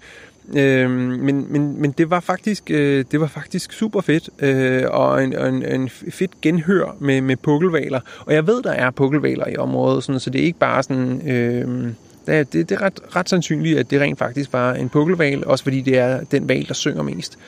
øh, 0.57 0.91
men, 0.91 1.53
men, 1.53 1.81
men 1.81 1.93
det 1.93 2.11
var 2.11 2.21
faktisk 2.21 2.71
øh, 2.71 3.05
det 3.11 3.21
var 3.21 3.27
faktisk 3.27 3.73
super 3.73 4.01
fedt 4.01 4.31
øh, 4.39 4.85
og 4.91 5.25
en, 5.25 5.39
en, 5.39 5.63
en 5.63 5.89
fedt 5.89 6.41
genhør 6.41 6.97
med, 7.01 7.21
med 7.21 7.37
pukkelvaler. 7.37 8.01
Og 8.27 8.35
jeg 8.35 8.47
ved, 8.47 8.63
der 8.63 8.73
er 8.73 8.91
pukkelvaler 8.91 9.49
i 9.49 9.57
området, 9.57 10.05
sådan, 10.05 10.21
så 10.21 10.31
det 10.31 10.41
er 10.41 10.45
ikke 10.45 10.59
bare 10.59 10.83
sådan... 10.83 11.29
Øh, 11.29 11.93
det, 12.27 12.53
det, 12.53 12.69
det 12.69 12.75
er 12.75 12.83
ret, 12.83 13.01
ret 13.17 13.29
sandsynligt, 13.29 13.79
at 13.79 13.91
det 13.91 14.01
rent 14.01 14.19
faktisk 14.19 14.53
var 14.53 14.75
en 14.75 14.89
pukkelval, 14.89 15.47
også 15.47 15.65
fordi 15.65 15.81
det 15.81 15.99
er 15.99 16.25
den 16.25 16.49
val, 16.49 16.69
der 16.69 16.75
synger 16.75 17.03
mest. 17.03 17.39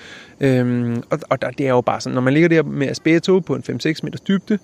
Øhm, 0.40 1.02
og 1.10 1.20
og 1.28 1.42
der, 1.42 1.50
det 1.50 1.66
er 1.66 1.70
jo 1.70 1.80
bare 1.80 2.00
sådan, 2.00 2.14
når 2.14 2.22
man 2.22 2.32
ligger 2.32 2.48
der 2.48 2.62
med 2.62 2.88
aspeto 2.88 3.38
på 3.38 3.54
en 3.54 3.62
5-6 3.68 4.00
meters 4.02 4.20
dybde, 4.20 4.58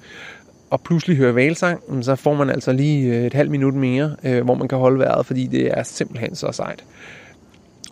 og 0.72 0.80
pludselig 0.80 1.16
hører 1.16 1.32
valsang, 1.32 2.04
så 2.04 2.16
får 2.16 2.34
man 2.34 2.50
altså 2.50 2.72
lige 2.72 3.16
øh, 3.16 3.26
et 3.26 3.34
halvt 3.34 3.50
minut 3.50 3.74
mere, 3.74 4.16
øh, 4.24 4.44
hvor 4.44 4.54
man 4.54 4.68
kan 4.68 4.78
holde 4.78 4.98
vejret, 4.98 5.26
fordi 5.26 5.46
det 5.46 5.78
er 5.78 5.82
simpelthen 5.82 6.36
så 6.36 6.52
sejt. 6.52 6.84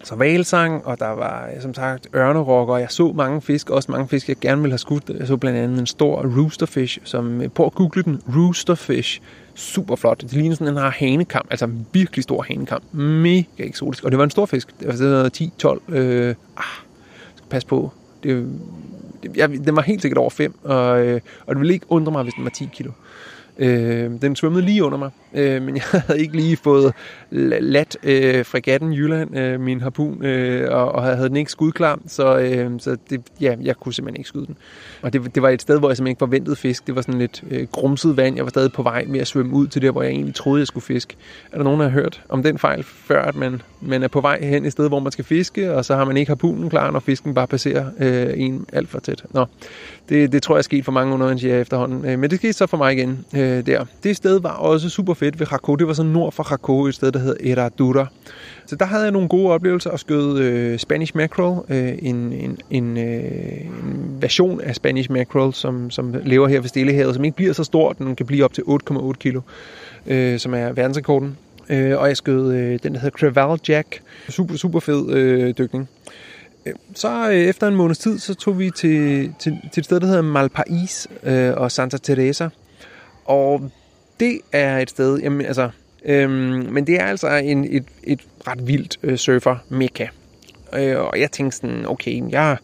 Så 0.05 0.15
valsang, 0.15 0.87
og 0.87 0.99
der 0.99 1.09
var 1.09 1.49
øh, 1.55 1.63
som 1.63 1.75
sagt 1.75 2.09
ørnerokker, 2.15 2.75
og 2.75 2.81
jeg 2.81 2.91
så 2.91 3.13
mange 3.13 3.43
fisk, 3.43 3.71
også 3.71 3.93
mange 3.93 4.09
fisk, 4.09 4.29
jeg 4.29 4.37
gerne 4.37 4.61
ville 4.61 4.73
have 4.73 4.79
skudt. 4.79 5.11
Jeg 5.19 5.27
så 5.27 5.37
blandt 5.37 5.59
andet 5.59 5.79
en 5.79 5.87
stor 5.87 6.23
roosterfish, 6.39 6.99
som, 7.05 7.43
øh, 7.43 7.51
på 7.51 7.67
at 7.67 7.75
google 7.75 8.03
den, 8.03 8.23
roosterfish, 8.37 9.21
super 9.55 9.97
flot. 9.97 10.21
Det 10.21 10.33
ligner 10.33 10.55
sådan, 10.55 10.73
en 10.73 10.77
har 10.77 10.91
hanekam, 10.91 11.47
altså 11.51 11.65
en 11.65 11.87
virkelig 11.93 12.23
stor 12.23 12.43
hanekam. 12.43 12.83
Mega 12.93 13.45
eksotisk, 13.59 14.05
og 14.05 14.11
det 14.11 14.19
var 14.19 14.25
en 14.25 14.31
stor 14.31 14.47
fisk. 14.47 14.81
Det 14.81 14.89
var 14.89 14.95
sådan 14.95 15.31
10-12, 15.91 15.95
øh, 15.95 16.35
ah, 16.57 16.65
skal 17.37 17.49
passe 17.51 17.69
på. 17.69 17.93
Det, 18.23 18.49
jeg, 19.37 19.51
den 19.51 19.77
var 19.77 19.83
helt 19.83 20.03
sikkert 20.03 20.19
over 20.19 20.31
5, 20.31 20.55
og, 20.65 21.07
øh, 21.07 21.21
og 21.47 21.55
det 21.55 21.61
ville 21.61 21.75
ikke 21.75 21.87
undre 21.89 22.13
mig, 22.13 22.23
hvis 22.23 22.35
den 22.35 22.45
var 22.45 22.51
10 22.51 22.69
kilo. 22.73 22.91
Øh, 23.59 24.11
den 24.23 24.37
svømmede 24.37 24.65
lige 24.65 24.85
under 24.85 24.99
mig, 24.99 25.11
øh, 25.35 25.63
men 25.63 25.75
jeg 25.75 25.83
havde 26.07 26.21
ikke 26.21 26.37
lige 26.37 26.57
fået 26.57 26.93
lat 27.31 27.97
øh, 28.03 28.45
fregatten 28.45 28.93
Jylland, 28.93 29.39
øh, 29.39 29.61
min 29.61 29.81
harpun, 29.81 30.25
øh, 30.25 30.69
og, 30.71 30.93
og 30.93 31.03
havde 31.03 31.29
den 31.29 31.37
ikke 31.37 31.51
skudklar, 31.51 31.99
så, 32.07 32.39
øh, 32.39 32.71
så 32.79 32.97
det, 33.11 33.21
ja, 33.41 33.57
jeg 33.63 33.77
kunne 33.77 33.95
simpelthen 33.95 34.21
ikke 34.21 34.29
skyde 34.29 34.47
den. 34.47 34.57
Og 35.03 35.13
det, 35.13 35.35
det 35.35 35.43
var 35.43 35.49
et 35.49 35.63
sted, 35.63 35.79
hvor 35.79 35.89
jeg 35.89 35.97
simpelthen 35.97 36.13
ikke 36.13 36.19
forventede 36.19 36.57
fisk. 36.57 36.87
Det 36.87 36.97
var 36.97 37.03
sådan 37.03 37.19
lidt 37.19 37.45
øh, 37.51 37.67
grumset 37.73 38.17
vand. 38.17 38.37
Jeg 38.37 38.45
var 38.45 38.51
stadig 38.51 38.73
på 38.73 38.83
vej 38.83 39.05
med 39.09 39.21
at 39.21 39.27
svømme 39.27 39.55
ud 39.55 39.67
til 39.67 39.83
der, 39.83 39.91
hvor 39.91 40.03
jeg 40.03 40.11
egentlig 40.11 40.35
troede, 40.35 40.61
jeg 40.61 40.67
skulle 40.67 40.85
fiske. 40.85 41.17
Er 41.53 41.57
der 41.57 41.65
nogen, 41.65 41.81
der 41.81 41.89
har 41.89 41.93
hørt 41.93 42.23
om 42.29 42.43
den 42.43 42.59
fejl 42.59 42.83
før, 42.83 43.23
at 43.23 43.37
man, 43.37 43.63
man 43.81 44.03
er 44.03 44.09
på 44.09 44.21
vej 44.21 44.41
hen 44.43 44.65
et 44.67 44.73
sted, 44.73 44.89
hvor 44.89 45.01
man 45.01 45.13
skal 45.13 45.25
fiske, 45.25 45.75
og 45.75 45.85
så 45.85 45.97
har 45.97 46.05
man 46.05 46.17
ikke 46.17 46.31
harpunen 46.31 46.71
klar, 46.71 46.91
når 46.91 47.01
fisken 47.01 47.35
bare 47.35 47.47
passerer 47.47 47.87
øh, 48.01 48.33
en 48.37 48.67
alt 48.73 48.89
for 48.89 48.99
tæt. 48.99 49.25
Nå, 49.31 49.47
det, 50.11 50.33
det 50.33 50.43
tror 50.43 50.55
jeg 50.55 50.59
er 50.59 50.63
sket 50.63 50.85
for 50.85 50.93
mange 50.93 51.15
undervandsjæger 51.15 51.61
efterhånden. 51.61 52.05
Øh, 52.05 52.19
men 52.19 52.31
det 52.31 52.39
skete 52.39 52.53
så 52.53 52.67
for 52.67 52.77
mig 52.77 52.93
igen 52.93 53.25
øh, 53.35 53.67
der. 53.67 53.85
Det 54.03 54.17
sted 54.17 54.41
var 54.41 54.51
også 54.51 54.89
super 54.89 55.15
fedt 55.15 55.41
ved 55.41 55.53
Rako. 55.53 55.77
Det 55.77 55.87
var 55.87 55.93
så 55.93 56.03
nord 56.03 56.33
for 56.33 56.43
Rako, 56.43 56.83
et 56.83 56.95
sted, 56.95 57.13
der 57.13 57.19
hedder 57.19 57.53
Eradura. 57.53 58.07
Så 58.67 58.77
der 58.77 58.85
havde 58.85 59.03
jeg 59.03 59.13
nogle 59.13 59.29
gode 59.29 59.53
oplevelser 59.53 59.91
og 59.91 60.01
skød 60.01 60.39
øh, 60.39 60.79
Spanish 60.79 61.17
Mackerel, 61.17 61.61
øh, 61.69 61.99
en, 62.03 62.33
en, 62.33 62.59
en, 62.71 62.99
øh, 62.99 63.61
en 63.61 64.17
version 64.21 64.61
af 64.61 64.75
Spanish 64.75 65.11
Mackerel, 65.11 65.55
som, 65.55 65.91
som 65.91 66.15
lever 66.25 66.49
her 66.49 66.61
ved 66.61 66.69
Stillehavet, 66.69 67.15
som 67.15 67.25
ikke 67.25 67.37
bliver 67.37 67.53
så 67.53 67.65
stor, 67.65 67.93
den 67.93 68.17
kan 68.17 68.27
blive 68.27 68.45
op 68.45 68.53
til 68.53 68.63
8,8 68.63 69.13
kilo, 69.13 69.41
øh, 70.07 70.39
som 70.39 70.55
er 70.55 70.73
verdensrekorden. 70.73 71.37
Øh, 71.71 71.99
og 71.99 72.09
jeg 72.09 72.17
skød 72.17 72.55
øh, 72.55 72.79
den, 72.83 72.95
der 72.95 73.01
hedder 73.01 73.19
Creval 73.19 73.59
Jack. 73.69 74.03
Super, 74.29 74.57
super 74.57 74.81
fed 74.81 75.11
øh, 75.11 75.55
dykning. 75.59 75.89
Øh, 76.67 76.75
så 76.95 77.31
øh, 77.31 77.35
efter 77.35 77.69
en 77.69 77.75
måneds 77.75 77.99
tid, 77.99 78.19
så 78.19 78.35
tog 78.35 78.59
vi 78.59 78.71
til, 78.71 79.33
til, 79.39 79.59
til 79.73 79.81
et 79.81 79.85
sted, 79.85 80.01
der 80.01 80.07
hedder 80.07 80.23
Malpais 80.23 81.09
øh, 81.23 81.55
og 81.57 81.73
Santa 81.73 81.99
Teresa. 81.99 82.49
Og 83.25 83.71
det 84.21 84.41
er 84.53 84.79
et 84.79 84.91
sted, 84.91 85.19
jamen 85.19 85.47
altså, 85.47 85.71
øhm, 86.05 86.33
men 86.73 86.87
det 86.87 87.01
er 87.01 87.05
altså 87.05 87.29
en, 87.29 87.65
et, 87.65 87.85
et 88.03 88.21
ret 88.47 88.67
vildt 88.67 88.99
øh, 89.03 89.17
surfer-mekka. 89.17 90.07
Øh, 90.75 90.99
og 91.01 91.21
jeg 91.21 91.31
tænkte 91.31 91.57
sådan, 91.57 91.87
okay, 91.87 92.23
jeg, 92.31 92.57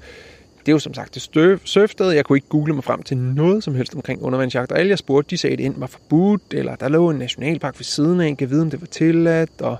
det 0.60 0.68
er 0.68 0.72
jo 0.72 0.78
som 0.78 0.94
sagt 0.94 1.14
det 1.14 1.22
surfsted. 1.64 2.10
Jeg 2.10 2.24
kunne 2.24 2.36
ikke 2.36 2.48
google 2.48 2.74
mig 2.74 2.84
frem 2.84 3.02
til 3.02 3.16
noget 3.16 3.64
som 3.64 3.74
helst 3.74 3.94
omkring 3.94 4.22
undervandsjagt. 4.22 4.72
Og 4.72 4.78
alle 4.78 4.90
jeg 4.90 4.98
spurgte, 4.98 5.30
de 5.30 5.38
sagde, 5.38 5.52
at 5.52 5.58
det 5.58 5.66
enten 5.66 5.80
var 5.80 5.86
forbudt, 5.86 6.42
eller 6.50 6.76
der 6.76 6.88
lå 6.88 7.10
en 7.10 7.16
nationalpark 7.16 7.78
ved 7.78 7.84
siden 7.84 8.20
af, 8.20 8.36
kan 8.36 8.50
vide, 8.50 8.62
om 8.62 8.70
det 8.70 8.80
var 8.80 8.86
tilladt, 8.86 9.60
og 9.60 9.76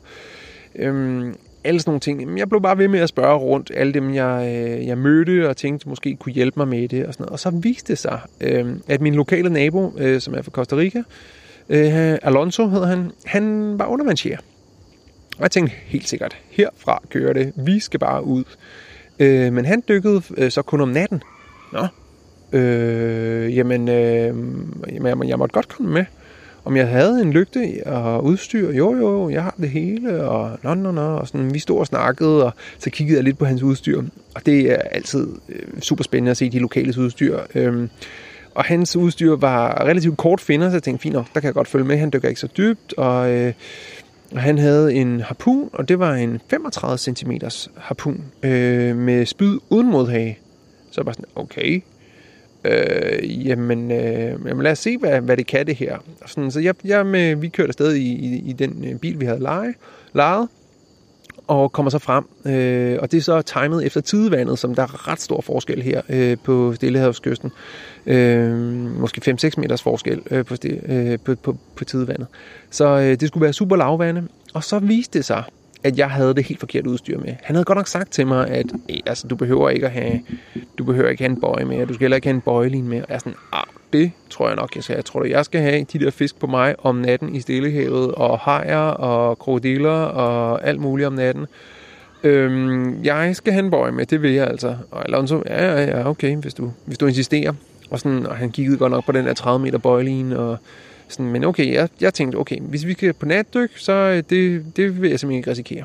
øhm, 0.74 1.34
alle 1.66 1.80
sådan 1.80 1.90
nogle 1.90 2.00
ting. 2.00 2.26
Men 2.26 2.38
jeg 2.38 2.48
blev 2.48 2.62
bare 2.62 2.78
ved 2.78 2.88
med 2.88 3.00
at 3.00 3.08
spørge 3.08 3.38
rundt 3.38 3.70
alle 3.74 3.94
dem, 3.94 4.14
jeg, 4.14 4.54
øh, 4.56 4.86
jeg 4.86 4.98
mødte, 4.98 5.48
og 5.48 5.56
tænkte, 5.56 5.88
måske 5.88 6.16
kunne 6.16 6.32
hjælpe 6.32 6.60
mig 6.60 6.68
med 6.68 6.88
det. 6.88 7.06
Og, 7.06 7.14
sådan 7.14 7.24
noget. 7.24 7.32
og 7.32 7.38
så 7.38 7.50
viste 7.50 7.92
det 7.92 7.98
sig, 7.98 8.20
øh, 8.40 8.66
at 8.88 9.00
min 9.00 9.14
lokale 9.14 9.50
nabo, 9.50 9.92
øh, 9.98 10.20
som 10.20 10.34
er 10.34 10.42
fra 10.42 10.50
Costa 10.50 10.76
Rica, 10.76 11.02
øh, 11.68 12.18
Alonso 12.22 12.68
hedder 12.68 12.86
han, 12.86 13.10
han 13.24 13.78
var 13.78 13.86
undervandsjæger. 13.86 14.38
Og 15.36 15.42
jeg 15.42 15.50
tænkte 15.50 15.76
helt 15.86 16.08
sikkert, 16.08 16.36
herfra 16.50 17.02
kører 17.10 17.32
det, 17.32 17.52
vi 17.56 17.80
skal 17.80 18.00
bare 18.00 18.24
ud. 18.24 18.44
Øh, 19.18 19.52
men 19.52 19.64
han 19.64 19.82
dykkede 19.88 20.22
øh, 20.36 20.50
så 20.50 20.62
kun 20.62 20.80
om 20.80 20.88
natten. 20.88 21.22
Nå, 21.72 21.86
øh, 22.58 23.56
jamen, 23.56 23.88
øh, 23.88 24.34
jamen, 24.92 25.28
jeg 25.28 25.38
måtte 25.38 25.52
godt 25.52 25.68
komme 25.68 25.92
med. 25.92 26.04
Om 26.66 26.76
jeg 26.76 26.88
havde 26.88 27.22
en 27.22 27.32
lygte 27.32 27.82
og 27.86 28.24
udstyr? 28.24 28.72
Jo, 28.72 28.96
jo, 28.96 29.10
jo, 29.12 29.30
jeg 29.30 29.42
har 29.42 29.54
det 29.60 29.70
hele, 29.70 30.24
og 30.24 30.58
nå, 30.62 30.74
nå, 30.74 30.90
nå, 30.90 31.00
og 31.00 31.28
sådan, 31.28 31.54
vi 31.54 31.58
stod 31.58 31.78
og 31.78 31.86
snakkede, 31.86 32.44
og 32.44 32.52
så 32.78 32.90
kiggede 32.90 33.16
jeg 33.16 33.24
lidt 33.24 33.38
på 33.38 33.44
hans 33.44 33.62
udstyr, 33.62 34.02
og 34.34 34.46
det 34.46 34.70
er 34.72 34.76
altid 34.76 35.28
øh, 35.48 35.80
super 35.80 36.04
spændende 36.04 36.30
at 36.30 36.36
se 36.36 36.50
de 36.50 36.58
lokale 36.58 36.94
udstyr. 36.98 37.38
Øhm, 37.54 37.90
og 38.54 38.64
hans 38.64 38.96
udstyr 38.96 39.36
var 39.36 39.84
relativt 39.84 40.16
kort 40.16 40.40
finder, 40.40 40.68
så 40.70 40.74
jeg 40.74 40.82
tænkte, 40.82 41.02
fint 41.02 41.12
nok, 41.12 41.26
der 41.34 41.40
kan 41.40 41.46
jeg 41.46 41.54
godt 41.54 41.68
følge 41.68 41.84
med. 41.84 41.96
Han 41.96 42.10
dykker 42.12 42.28
ikke 42.28 42.40
så 42.40 42.48
dybt, 42.56 42.94
og, 42.96 43.30
øh, 43.30 43.52
og 44.32 44.40
han 44.40 44.58
havde 44.58 44.94
en 44.94 45.20
harpun, 45.20 45.70
og 45.72 45.88
det 45.88 45.98
var 45.98 46.14
en 46.14 46.40
35 46.50 46.98
cm 46.98 47.32
harpun 47.76 48.24
øh, 48.42 48.96
med 48.96 49.26
spyd 49.26 49.58
uden 49.70 49.90
modhage. 49.90 50.38
Så 50.90 51.00
jeg 51.00 51.06
var 51.06 51.12
sådan, 51.12 51.24
okay, 51.34 51.82
øh, 52.66 53.46
jamen, 53.46 53.90
øh, 53.90 54.38
jamen 54.46 54.62
lad 54.62 54.72
os 54.72 54.78
se, 54.78 54.98
hvad, 54.98 55.20
hvad 55.20 55.36
det 55.36 55.46
kan 55.46 55.66
det 55.66 55.76
her. 55.76 55.98
Sådan, 56.26 56.50
så 56.50 56.60
jeg, 56.60 56.74
jeg 56.84 57.06
med, 57.06 57.34
vi 57.34 57.48
kørte 57.48 57.68
afsted 57.68 57.94
i, 57.94 58.12
i, 58.12 58.42
i 58.46 58.52
den 58.52 58.84
øh, 58.84 58.98
bil, 58.98 59.20
vi 59.20 59.24
havde 59.24 59.40
leje, 59.40 59.74
lejet, 60.12 60.48
og 61.46 61.72
kommer 61.72 61.90
så 61.90 61.98
frem. 61.98 62.24
Øh, 62.46 62.98
og 63.02 63.12
det 63.12 63.18
er 63.18 63.22
så 63.22 63.42
timet 63.42 63.86
efter 63.86 64.00
tidevandet, 64.00 64.58
som 64.58 64.74
der 64.74 64.82
er 64.82 65.08
ret 65.08 65.20
stor 65.20 65.40
forskel 65.40 65.82
her 65.82 66.00
øh, 66.08 66.36
på 66.44 66.74
Stillehavskysten. 66.74 67.52
Øh, 68.06 68.52
måske 69.00 69.36
5-6 69.44 69.50
meters 69.56 69.82
forskel 69.82 70.22
øh, 70.30 70.44
på, 70.44 70.54
øh, 70.64 71.18
på, 71.24 71.34
på, 71.34 71.56
på 71.76 71.84
tidevandet. 71.84 72.26
Så 72.70 72.86
øh, 72.86 73.20
det 73.20 73.28
skulle 73.28 73.42
være 73.42 73.52
super 73.52 73.76
lavvande. 73.76 74.28
Og 74.54 74.64
så 74.64 74.78
viste 74.78 75.18
det 75.18 75.24
sig, 75.24 75.42
at 75.86 75.98
jeg 75.98 76.10
havde 76.10 76.34
det 76.34 76.44
helt 76.44 76.60
forkert 76.60 76.86
udstyr 76.86 77.18
med. 77.18 77.34
Han 77.42 77.56
havde 77.56 77.64
godt 77.64 77.76
nok 77.76 77.86
sagt 77.86 78.12
til 78.12 78.26
mig, 78.26 78.48
at 78.48 78.66
altså, 79.06 79.28
du 79.28 79.36
behøver 79.36 79.70
ikke 79.70 79.86
at 79.86 79.92
have, 79.92 80.20
du 80.78 80.84
behøver 80.84 81.08
ikke 81.08 81.22
have 81.22 81.30
en 81.30 81.40
bøje 81.40 81.64
med, 81.64 81.86
du 81.86 81.94
skal 81.94 82.04
heller 82.04 82.16
ikke 82.16 82.26
have 82.26 82.34
en 82.34 82.40
bøjelin 82.40 82.88
med. 82.88 83.02
Og 83.02 83.06
jeg 83.08 83.14
er 83.14 83.18
sådan, 83.18 83.34
ah, 83.52 83.64
det 83.92 84.12
tror 84.30 84.46
jeg 84.46 84.56
nok, 84.56 84.74
jeg 84.74 84.84
skal. 84.84 84.94
Jeg 84.94 85.04
tror, 85.04 85.20
at 85.20 85.30
jeg 85.30 85.44
skal 85.44 85.60
have 85.60 85.86
de 85.92 85.98
der 85.98 86.10
fisk 86.10 86.38
på 86.38 86.46
mig 86.46 86.74
om 86.78 86.96
natten 86.96 87.34
i 87.34 87.40
Stillehavet, 87.40 88.12
og 88.12 88.38
hajer 88.38 88.78
og 88.78 89.38
krokodiller 89.38 89.90
og 89.90 90.66
alt 90.66 90.80
muligt 90.80 91.06
om 91.06 91.12
natten. 91.12 91.46
Øhm, 92.22 93.04
jeg 93.04 93.36
skal 93.36 93.52
have 93.52 93.64
en 93.64 93.70
bøje 93.70 93.92
med, 93.92 94.06
det 94.06 94.22
vil 94.22 94.32
jeg 94.32 94.46
altså. 94.46 94.76
Og 94.90 95.04
Alonso, 95.04 95.42
ja, 95.46 95.72
ja, 95.72 95.98
ja, 95.98 96.08
okay, 96.08 96.36
hvis 96.36 96.54
du, 96.54 96.72
hvis 96.84 96.98
du 96.98 97.06
insisterer. 97.06 97.52
Og, 97.90 98.00
sådan, 98.00 98.26
og 98.26 98.36
han 98.36 98.50
kiggede 98.50 98.78
godt 98.78 98.92
nok 98.92 99.06
på 99.06 99.12
den 99.12 99.26
der 99.26 99.34
30 99.34 99.64
meter 99.64 99.78
bøjelin, 99.78 100.32
og 100.32 100.58
sådan, 101.08 101.32
men 101.32 101.44
okay, 101.44 101.72
jeg, 101.72 101.88
jeg 102.00 102.14
tænkte, 102.14 102.36
okay, 102.36 102.60
hvis 102.60 102.86
vi 102.86 102.92
skal 102.92 103.12
på 103.12 103.26
natdyk, 103.26 103.78
så 103.78 103.92
øh, 103.92 104.22
det, 104.30 104.64
det 104.76 105.02
vil 105.02 105.10
jeg 105.10 105.20
simpelthen 105.20 105.38
ikke 105.38 105.50
risikere. 105.50 105.84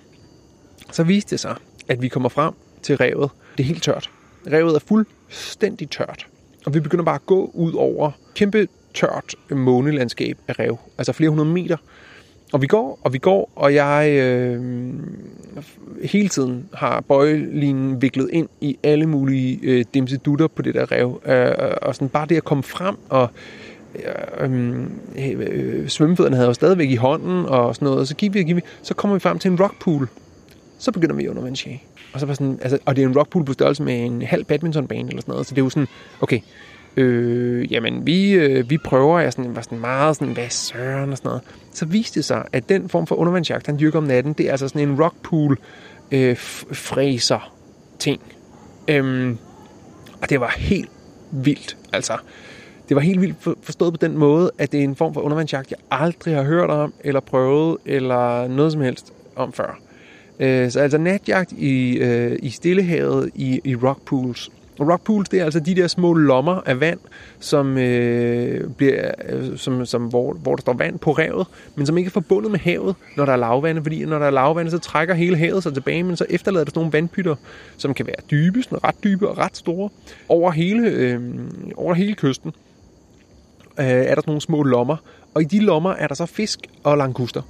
Så 0.91 1.03
viste 1.03 1.31
det 1.31 1.39
sig, 1.39 1.55
at 1.87 2.01
vi 2.01 2.07
kommer 2.07 2.29
frem 2.29 2.53
til 2.81 2.97
revet. 2.97 3.29
Det 3.57 3.63
er 3.63 3.67
helt 3.67 3.83
tørt. 3.83 4.09
Revet 4.51 4.75
er 4.75 4.79
fuldstændig 4.79 5.89
tørt. 5.89 6.27
Og 6.65 6.73
vi 6.73 6.79
begynder 6.79 7.05
bare 7.05 7.15
at 7.15 7.25
gå 7.25 7.51
ud 7.53 7.73
over 7.73 8.11
kæmpe 8.35 8.67
tørt 8.93 9.35
månelandskab 9.49 10.37
af 10.47 10.59
rev. 10.59 10.77
Altså 10.97 11.13
flere 11.13 11.29
hundrede 11.29 11.49
meter. 11.49 11.77
Og 12.53 12.61
vi 12.61 12.67
går, 12.67 12.99
og 13.03 13.13
vi 13.13 13.17
går, 13.17 13.51
og 13.55 13.73
jeg 13.73 14.11
øh, 14.11 14.61
hele 16.03 16.29
tiden 16.29 16.69
har 16.73 17.01
bøjelinen 17.01 18.01
viklet 18.01 18.29
ind 18.33 18.49
i 18.61 18.77
alle 18.83 19.05
mulige 19.05 19.59
øh, 19.63 19.85
dimsedutter 19.93 20.47
på 20.47 20.61
det 20.61 20.73
der 20.73 20.91
rev. 20.91 21.21
Øh, 21.25 21.47
øh 21.47 21.71
og 21.81 21.95
sådan 21.95 22.09
bare 22.09 22.25
det 22.25 22.37
at 22.37 22.43
komme 22.43 22.63
frem 22.63 22.95
og 23.09 23.29
øhm, 24.39 24.99
øh, 25.17 25.89
svømmefødderne 25.89 26.35
havde 26.35 26.47
jo 26.47 26.53
stadigvæk 26.53 26.89
i 26.89 26.95
hånden 26.95 27.45
og 27.45 27.75
sådan 27.75 27.85
noget, 27.85 27.99
og 27.99 28.07
så 28.07 28.15
gik 28.15 28.33
vi 28.33 28.39
og 28.39 28.45
gik 28.45 28.55
vi, 28.55 28.61
så 28.81 28.93
kommer 28.93 29.15
vi 29.15 29.19
frem 29.19 29.39
til 29.39 29.51
en 29.51 29.61
rockpool. 29.61 30.07
Så 30.77 30.91
begynder 30.91 31.15
vi 31.15 31.27
undervandsjage. 31.27 31.83
Og, 32.13 32.19
så 32.19 32.25
var 32.25 32.33
sådan, 32.33 32.59
altså, 32.61 32.77
og 32.85 32.95
det 32.95 33.03
er 33.03 33.07
en 33.07 33.17
rockpool 33.17 33.45
på 33.45 33.53
størrelse 33.53 33.83
med 33.83 34.05
en 34.05 34.21
halv 34.21 34.43
badmintonbane 34.43 35.09
eller 35.09 35.21
sådan 35.21 35.31
noget, 35.31 35.47
så 35.47 35.55
det 35.55 35.61
er 35.61 35.65
jo 35.65 35.69
sådan, 35.69 35.87
okay, 36.21 36.39
øh, 36.97 37.71
jamen 37.71 38.05
vi, 38.05 38.31
øh, 38.31 38.69
vi 38.69 38.77
prøver, 38.77 39.19
jeg 39.19 39.33
sådan, 39.33 39.55
var 39.55 39.61
sådan 39.61 39.79
meget 39.79 40.15
sådan, 40.15 40.33
hvad 40.33 40.49
søren 40.49 41.11
og 41.11 41.17
sådan 41.17 41.29
noget. 41.29 41.41
Så 41.73 41.85
viste 41.85 42.19
det 42.19 42.25
sig, 42.25 42.45
at 42.53 42.69
den 42.69 42.89
form 42.89 43.07
for 43.07 43.15
undervandsjagt, 43.15 43.65
han 43.65 43.79
dyrker 43.79 43.97
om 43.97 44.03
natten, 44.03 44.33
det 44.33 44.47
er 44.47 44.51
altså 44.51 44.67
sådan 44.67 44.89
en 44.89 45.03
rockpool 45.03 45.57
øh, 46.11 46.37
fræser 46.71 47.53
ting. 47.99 48.21
Øhm, 48.87 49.37
og 50.21 50.29
det 50.29 50.39
var 50.39 50.53
helt 50.57 50.89
vildt, 51.31 51.77
altså 51.93 52.13
det 52.91 52.95
var 52.95 53.01
helt 53.01 53.21
vildt 53.21 53.35
forstået 53.63 53.93
på 53.93 53.97
den 53.97 54.17
måde, 54.17 54.51
at 54.57 54.71
det 54.71 54.79
er 54.79 54.83
en 54.83 54.95
form 54.95 55.13
for 55.13 55.21
undervandsjagt, 55.21 55.71
jeg 55.71 55.79
aldrig 55.91 56.35
har 56.35 56.43
hørt 56.43 56.69
om, 56.69 56.93
eller 57.03 57.19
prøvet, 57.19 57.77
eller 57.85 58.47
noget 58.47 58.71
som 58.71 58.81
helst 58.81 59.13
om 59.35 59.53
før. 59.53 59.79
Øh, 60.39 60.71
så 60.71 60.79
altså 60.79 60.97
natjagt 60.97 61.51
i, 61.51 61.97
øh, 61.97 62.39
i 62.41 62.49
Stillehavet 62.49 63.31
i, 63.35 63.61
i 63.63 63.75
rockpools. 63.75 64.49
Og 64.79 64.89
rockpools, 64.89 65.29
det 65.29 65.39
er 65.39 65.45
altså 65.45 65.59
de 65.59 65.75
der 65.75 65.87
små 65.87 66.13
lommer 66.13 66.61
af 66.65 66.79
vand, 66.79 66.99
som, 67.39 67.77
øh, 67.77 68.69
bliver, 68.69 69.11
øh, 69.29 69.57
som, 69.57 69.85
som, 69.85 70.03
hvor, 70.03 70.33
hvor 70.33 70.55
der 70.55 70.61
står 70.61 70.73
vand 70.73 70.99
på 70.99 71.11
revet, 71.11 71.47
men 71.75 71.85
som 71.85 71.97
ikke 71.97 72.07
er 72.07 72.11
forbundet 72.11 72.51
med 72.51 72.59
havet, 72.59 72.95
når 73.17 73.25
der 73.25 73.33
er 73.33 73.37
lavvand, 73.37 73.83
fordi 73.83 74.05
når 74.05 74.19
der 74.19 74.25
er 74.25 74.31
lavvand, 74.31 74.69
så 74.69 74.79
trækker 74.79 75.13
hele 75.13 75.37
havet 75.37 75.63
sig 75.63 75.73
tilbage, 75.73 76.03
men 76.03 76.17
så 76.17 76.25
efterlader 76.29 76.65
der 76.65 76.69
sådan 76.69 76.79
nogle 76.79 76.93
vandpytter, 76.93 77.35
som 77.77 77.93
kan 77.93 78.07
være 78.07 78.15
dybe, 78.31 78.63
sådan 78.63 78.83
ret 78.83 79.03
dybe 79.03 79.29
og 79.29 79.37
ret 79.37 79.57
store, 79.57 79.89
over 80.29 80.51
hele, 80.51 80.87
øh, 80.87 81.21
over 81.75 81.93
hele 81.93 82.15
kysten. 82.15 82.53
Øh, 83.81 83.87
er 83.87 84.15
der 84.15 84.15
sådan 84.15 84.23
nogle 84.27 84.41
små 84.41 84.63
lommer, 84.63 84.97
og 85.33 85.41
i 85.41 85.45
de 85.45 85.59
lommer 85.59 85.91
er 85.91 86.07
der 86.07 86.15
så 86.15 86.25
fisk 86.25 86.59
og 86.83 86.97
languster. 86.97 87.41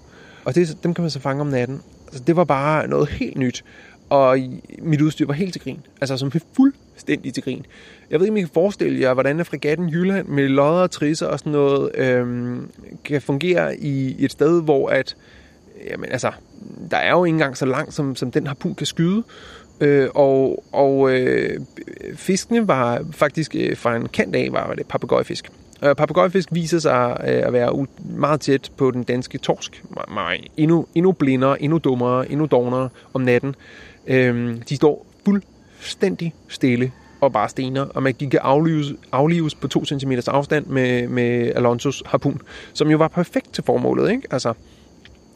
Og 0.46 0.56
det, 0.56 0.78
dem 0.84 0.94
kan 0.94 1.02
man 1.02 1.12
så 1.12 1.20
fange 1.20 1.42
om 1.42 1.48
natten. 1.48 1.82
Altså, 2.08 2.24
det 2.28 2.36
var 2.36 2.44
bare 2.44 2.88
noget 2.88 3.10
helt 3.10 3.38
nyt. 3.38 3.64
Og 4.10 4.38
mit 4.80 5.02
udstyr 5.02 5.28
var 5.28 5.34
helt 5.34 5.54
til 5.54 5.62
grin. 5.62 5.80
Altså 6.02 6.18
som 6.18 6.32
fuldstændig 6.32 7.34
til 7.34 7.44
grin. 7.44 7.66
Jeg 8.10 8.20
ved 8.20 8.26
ikke, 8.26 8.34
om 8.34 8.38
I 8.38 8.42
kan 8.42 8.50
forestille 8.54 9.02
jer, 9.02 9.14
hvordan 9.14 9.46
fregatten 9.46 9.90
Jylland 9.90 10.28
med 10.28 10.48
lodder 10.48 10.82
og 10.82 10.92
trisser 10.92 11.28
og 11.28 11.40
sådan 11.40 11.52
noget 11.52 11.92
øhm, 11.96 12.72
kan 13.04 13.22
fungere 13.22 13.78
i 13.78 14.26
et 14.26 14.32
sted, 14.32 14.64
hvor 14.64 14.90
at, 14.90 15.16
jamen 15.90 16.12
altså, 16.12 16.32
der 16.92 16.98
er 16.98 17.12
jo 17.12 17.26
ikke 17.26 17.36
engang 17.36 17.58
så 17.58 17.66
langt, 17.66 17.94
som, 17.94 18.16
som 18.16 18.32
den 18.32 18.48
harpun 18.48 18.76
kan 18.76 18.86
skyde. 18.86 19.24
Øh, 19.82 20.10
og 20.16 20.64
og 20.72 21.12
øh, 21.12 21.60
fiskene 22.16 22.68
var 22.68 23.06
faktisk 23.12 23.56
øh, 23.56 23.78
fra 23.78 23.96
en 23.96 24.08
kant 24.08 24.36
af, 24.36 24.50
var 24.52 24.74
det 24.74 24.88
papegøjefisk. 24.88 25.52
Øh, 25.84 25.96
papegøjefisk 25.96 26.50
viser 26.52 26.80
sig 26.80 27.18
øh, 27.22 27.48
at 27.48 27.54
være 27.54 27.86
meget 28.00 28.42
tæt 28.42 28.72
på 28.78 28.92
den 28.92 29.04
danske 29.04 29.38
torsk. 29.38 29.84
Endnu, 30.58 30.86
endnu 30.96 31.12
blindere, 31.12 31.62
endnu 31.62 31.78
dummere, 31.78 32.32
endnu 32.32 32.46
dognere 32.46 32.90
om 33.14 33.22
natten. 33.22 33.56
Øh, 34.08 34.56
de 34.70 34.76
står 34.76 35.06
fuldstændig 35.26 36.34
stille 36.48 36.92
og 37.22 37.34
bare 37.34 37.50
stener, 37.50 37.82
og 37.82 38.04
man 38.04 38.14
kan 38.14 38.40
aflives, 38.42 38.94
aflives 39.12 39.56
på 39.56 39.68
2 39.68 39.86
cm 39.86 40.12
afstand 40.28 40.66
med, 40.66 41.08
med 41.08 41.52
Alonsos 41.56 42.04
harpun, 42.06 42.42
som 42.74 42.90
jo 42.90 42.98
var 42.98 43.08
perfekt 43.08 43.54
til 43.54 43.64
formålet. 43.64 44.12
Ikke? 44.12 44.28
Altså, 44.32 44.54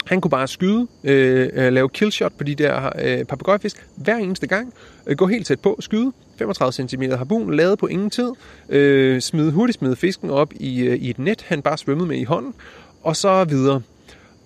han 0.06 0.22
kunne 0.22 0.32
bare 0.32 0.48
skyde, 0.48 0.88
øh, 1.04 1.50
øh, 1.54 1.74
lave 1.74 1.90
killshot 1.90 2.34
på 2.38 2.44
de 2.44 2.56
der 2.56 2.90
øh, 3.02 3.26
papegøjefisk 3.26 3.88
hver 3.96 4.16
eneste 4.16 4.48
gang, 4.48 4.74
øh, 5.08 5.18
gå 5.18 5.28
helt 5.28 5.48
tæt 5.48 5.60
på, 5.60 5.78
skyde, 5.80 6.12
35 6.38 6.88
cm 6.88 7.02
harbun, 7.02 7.54
lade 7.54 7.78
på 7.78 7.88
ingen 7.88 8.10
tid, 8.10 8.32
øh, 8.70 9.22
smide, 9.22 9.52
hurtigt 9.52 9.80
smide 9.80 9.96
fisken 9.96 10.30
op 10.30 10.54
i, 10.56 10.82
øh, 10.84 10.96
i 10.96 11.10
et 11.10 11.20
net, 11.20 11.42
han 11.42 11.62
bare 11.62 11.78
svømmede 11.78 12.08
med 12.08 12.18
i 12.18 12.24
hånden, 12.24 12.54
og 13.04 13.16
så 13.16 13.44
videre. 13.44 13.82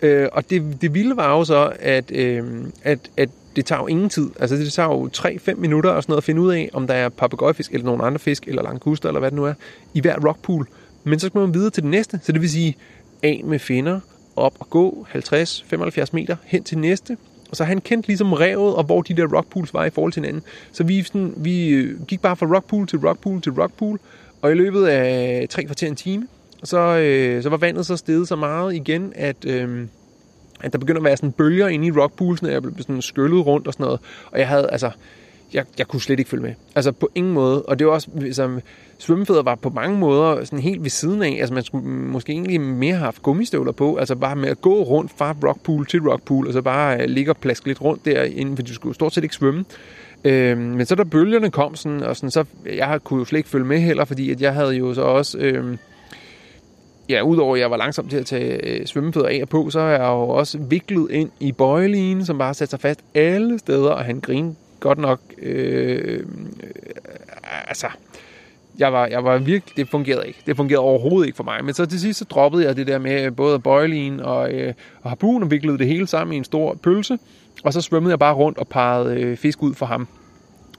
Øh, 0.02 0.28
og 0.32 0.50
det, 0.50 0.82
det 0.82 0.94
vilde 0.94 1.18
var 1.18 1.38
jo 1.38 1.44
så, 1.44 1.74
at, 1.80 2.12
øh, 2.12 2.44
at, 2.84 3.00
at 3.18 3.30
det 3.56 3.66
tager 3.66 3.82
jo 3.82 3.88
ingen 3.88 4.10
tid. 4.10 4.30
Altså 4.40 4.56
det 4.56 4.74
tager 4.74 4.90
jo 4.90 5.10
3-5 5.18 5.56
minutter 5.56 5.90
og 5.90 6.04
sådan 6.04 6.12
noget 6.12 6.22
at 6.22 6.24
finde 6.24 6.42
ud 6.42 6.52
af, 6.52 6.70
om 6.74 6.88
der 6.88 6.94
er 6.94 7.10
papegøjefisk 7.10 7.74
eller 7.74 7.86
nogle 7.86 8.04
andre 8.04 8.20
fisk, 8.20 8.48
eller 8.48 8.64
languster, 8.64 9.10
eller 9.10 9.20
hvad 9.20 9.32
det 9.32 9.36
nu 9.36 9.46
er, 9.46 9.54
i 9.94 10.02
hver 10.02 10.28
rockpool. 10.28 10.68
Men 11.04 11.20
så 11.20 11.28
skal 11.28 11.40
man 11.40 11.54
videre 11.54 11.70
til 11.70 11.84
det 11.84 11.92
næste, 11.92 12.20
så 12.24 12.32
det 12.32 12.42
vil 12.42 12.50
sige 12.50 12.78
af 13.24 13.42
med 13.46 13.60
finder, 13.60 14.00
op 14.40 14.54
og 14.60 14.70
gå 14.70 15.08
50-75 15.16 16.06
meter 16.14 16.36
hen 16.46 16.64
til 16.64 16.78
næste, 16.78 17.18
og 17.50 17.56
så 17.56 17.64
han 17.64 17.82
kendte 17.82 18.08
ligesom 18.08 18.34
revet, 18.34 18.76
og 18.76 18.84
hvor 18.84 19.02
de 19.02 19.14
der 19.14 19.38
rockpools 19.38 19.74
var 19.74 19.86
i 19.86 19.90
forhold 19.90 20.14
til 20.14 20.22
hinanden. 20.22 20.44
Så 20.72 20.84
vi, 20.84 21.04
sådan, 21.04 21.34
vi 21.38 21.70
øh, 21.70 22.06
gik 22.08 22.22
bare 22.22 22.36
fra 22.36 22.46
rockpool 22.46 22.88
til 22.88 23.00
rockpool 23.00 23.42
til 23.42 23.52
rockpool, 23.52 24.00
og 24.42 24.52
i 24.52 24.54
løbet 24.54 24.86
af 24.86 25.48
tre 25.50 25.64
kvarter 25.64 25.88
en 25.88 25.96
time, 25.96 26.28
så, 26.64 26.78
øh, 26.78 27.44
så 27.44 27.50
var 27.50 27.58
vandet 27.58 27.86
så 27.86 27.98
steget 27.98 28.28
så 28.28 28.36
meget 28.36 28.76
igen, 28.76 29.14
at, 29.16 29.46
øh, 29.46 29.88
at 30.62 30.74
der 30.74 30.80
begyndte 30.80 31.00
at 31.00 31.04
være 31.04 31.18
sådan 31.18 31.32
bølger 31.32 31.68
inde 31.68 31.88
i 31.88 31.92
rockpoolsene, 31.92 32.50
og 32.50 32.54
jeg 32.54 32.62
blev 32.62 32.78
sådan 32.78 33.02
skyllet 33.02 33.46
rundt 33.46 33.68
og 33.68 33.74
sådan 33.74 33.84
noget. 33.84 34.00
Og 34.32 34.40
jeg 34.40 34.48
havde, 34.48 34.70
altså, 34.72 34.92
jeg, 35.54 35.66
jeg 35.78 35.88
kunne 35.88 36.02
slet 36.02 36.20
ikke 36.20 36.30
følge 36.30 36.44
med. 36.44 36.54
Altså 36.76 36.92
på 36.92 37.10
ingen 37.16 37.34
måde. 37.34 37.62
Og 37.62 37.80
det 37.80 37.88
var 37.88 37.94
også, 37.94 38.10
som 38.32 38.60
svømmefødder 38.98 39.44
var 39.44 39.56
på 39.56 39.70
mange 39.70 39.98
måder 39.98 40.44
sådan 40.46 40.60
helt 40.60 40.84
ved 40.84 40.90
siden 40.90 41.22
af. 41.22 41.38
Altså 41.40 41.54
man 41.54 41.64
skulle 41.64 41.90
måske 41.90 42.32
egentlig 42.32 42.62
mere 42.62 42.94
have 42.94 43.04
haft 43.04 43.22
gummistøvler 43.24 43.72
på. 43.72 43.96
Altså 43.96 44.16
bare 44.16 44.36
med 44.36 44.50
at 44.50 44.62
gå 44.62 44.84
rundt 44.84 45.12
fra 45.18 45.36
rockpool 45.44 45.86
til 45.86 46.02
rockpool, 46.02 46.48
og 46.48 46.54
så 46.54 46.62
bare 46.62 47.02
øh, 47.02 47.10
ligge 47.10 47.32
og 47.32 47.38
plaske 47.38 47.68
lidt 47.68 47.82
rundt 47.82 48.06
derinde, 48.06 48.56
for 48.56 48.64
du 48.64 48.74
skulle 48.74 48.96
stort 48.96 49.14
set 49.14 49.24
ikke 49.24 49.36
svømme. 49.36 49.66
Øh, 50.24 50.58
men 50.58 50.86
så 50.86 50.96
da 50.96 51.04
bølgerne 51.04 51.52
kom, 51.52 51.76
sådan, 51.76 52.04
og 52.04 52.16
sådan, 52.16 52.32
så 52.32 52.46
jeg 52.66 53.00
kunne 53.04 53.20
jo 53.20 53.26
slet 53.26 53.40
ikke 53.40 53.50
følge 53.50 53.66
med 53.66 53.80
heller, 53.80 54.06
fordi 54.06 54.32
at 54.32 54.42
jeg 54.42 54.54
havde 54.54 54.76
jo 54.76 54.94
så 54.94 55.02
også... 55.02 55.38
Øh, 55.38 55.78
ja, 57.10 57.22
udover 57.22 57.56
at 57.56 57.62
jeg 57.62 57.72
var 57.72 57.78
langsom 57.78 58.08
til 58.08 58.18
at 58.18 58.26
tage 58.26 58.66
øh, 58.68 58.86
svømmefødder 58.86 59.28
af 59.28 59.40
og 59.42 59.50
på, 59.50 59.70
så 59.70 59.80
er 59.80 59.90
jeg 59.90 60.08
jo 60.08 60.30
også 60.30 60.58
viklet 60.58 61.12
ind 61.12 61.30
i 61.40 61.52
bøjelinen, 61.52 62.26
som 62.26 62.38
bare 62.38 62.54
satte 62.54 62.70
sig 62.70 62.80
fast 62.80 63.00
alle 63.16 63.60
steder, 63.60 63.90
og 63.90 64.06
han 64.06 64.20
grinede 64.20 64.56
godt 64.80 64.98
nok, 64.98 65.20
øh, 65.42 66.26
altså, 67.68 67.88
jeg 68.80 68.94
var, 68.94 69.08
jeg 69.08 69.24
var 69.24 69.38
virkelig, 69.38 69.78
det 69.78 69.90
fungerede 69.90 70.28
ikke. 70.28 70.40
Det 70.46 70.56
fungerede 70.56 70.84
overhovedet 70.84 71.28
ikke 71.28 71.36
for 71.36 71.44
mig. 71.44 71.66
Men 71.66 71.74
så 71.74 71.86
til 71.86 72.00
sidst 72.00 72.20
så 72.20 72.26
droppede 72.26 72.66
jeg 72.66 72.76
det 72.76 72.88
der 72.88 73.00
med 73.00 73.32
både 73.32 73.60
bøjlin 73.60 74.20
og, 74.20 74.52
øh, 74.54 74.74
og 75.02 75.10
harpun 75.10 75.44
og 75.44 75.52
viklede 75.52 75.78
det 75.78 75.88
hele 75.88 76.08
sammen 76.08 76.34
i 76.34 76.38
en 76.38 76.44
stor 76.44 76.78
pølse. 76.84 77.18
Og 77.64 77.74
så 77.74 77.82
svømmede 77.82 78.12
jeg 78.12 78.20
bare 78.20 78.34
rundt 78.34 78.58
og 78.58 78.68
parrede 78.68 79.22
øh, 79.22 79.38
fisk 79.38 79.64
ud 79.64 79.74
for 79.74 79.86
ham. 79.86 80.08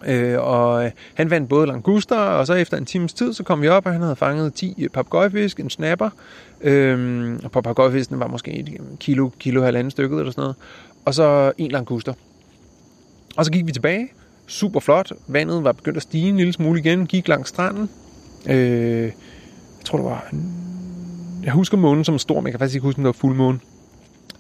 Øh, 0.07 0.39
og 0.39 0.85
øh, 0.85 0.91
han 1.15 1.31
vandt 1.31 1.49
både 1.49 1.67
languster, 1.67 2.17
og 2.17 2.47
så 2.47 2.55
efter 2.55 2.77
en 2.77 2.85
times 2.85 3.13
tid, 3.13 3.33
så 3.33 3.43
kom 3.43 3.63
vi 3.63 3.69
op, 3.69 3.87
og 3.87 3.93
han 3.93 4.03
havde 4.03 4.17
fanget 4.17 4.55
10 4.55 4.83
øh, 4.83 4.89
papegøjefisk, 4.89 5.61
en 5.61 5.71
snapper. 5.71 6.11
Øh, 6.61 7.39
og 7.45 7.51
papegøjefisken 7.51 8.21
var 8.21 8.27
måske 8.27 8.53
et 8.53 8.69
kilo, 9.01 9.31
kilo 9.39 9.63
halvanden 9.63 9.91
stykket 9.91 10.19
eller 10.19 10.33
sådan 10.33 10.43
noget. 10.43 10.57
Og 11.05 11.15
så 11.15 11.53
en 11.59 11.71
languster. 11.71 12.13
Og 13.37 13.45
så 13.45 13.53
gik 13.53 13.67
vi 13.67 13.73
tilbage. 13.73 14.09
Super 14.47 14.81
flot. 14.81 15.13
Vandet 15.27 15.65
var 15.65 15.73
begyndt 15.73 15.97
at 15.97 16.03
stige 16.03 16.29
en 16.29 16.37
lille 16.37 16.53
smule 16.53 16.81
igen. 16.81 17.07
Gik 17.07 17.29
langs 17.29 17.49
stranden. 17.49 17.91
Øh, 18.47 19.03
jeg 19.03 19.13
tror, 19.85 19.99
det 19.99 20.05
var... 20.05 20.35
Jeg 21.45 21.53
husker 21.53 21.77
månen 21.77 22.05
som 22.05 22.19
stor, 22.19 22.41
men 22.41 22.47
jeg 22.47 22.53
kan 22.53 22.59
faktisk 22.59 22.75
ikke 22.75 22.85
huske, 22.85 22.99
om 22.99 23.03
det 23.03 23.07
var 23.07 23.13
fuldmåne. 23.13 23.61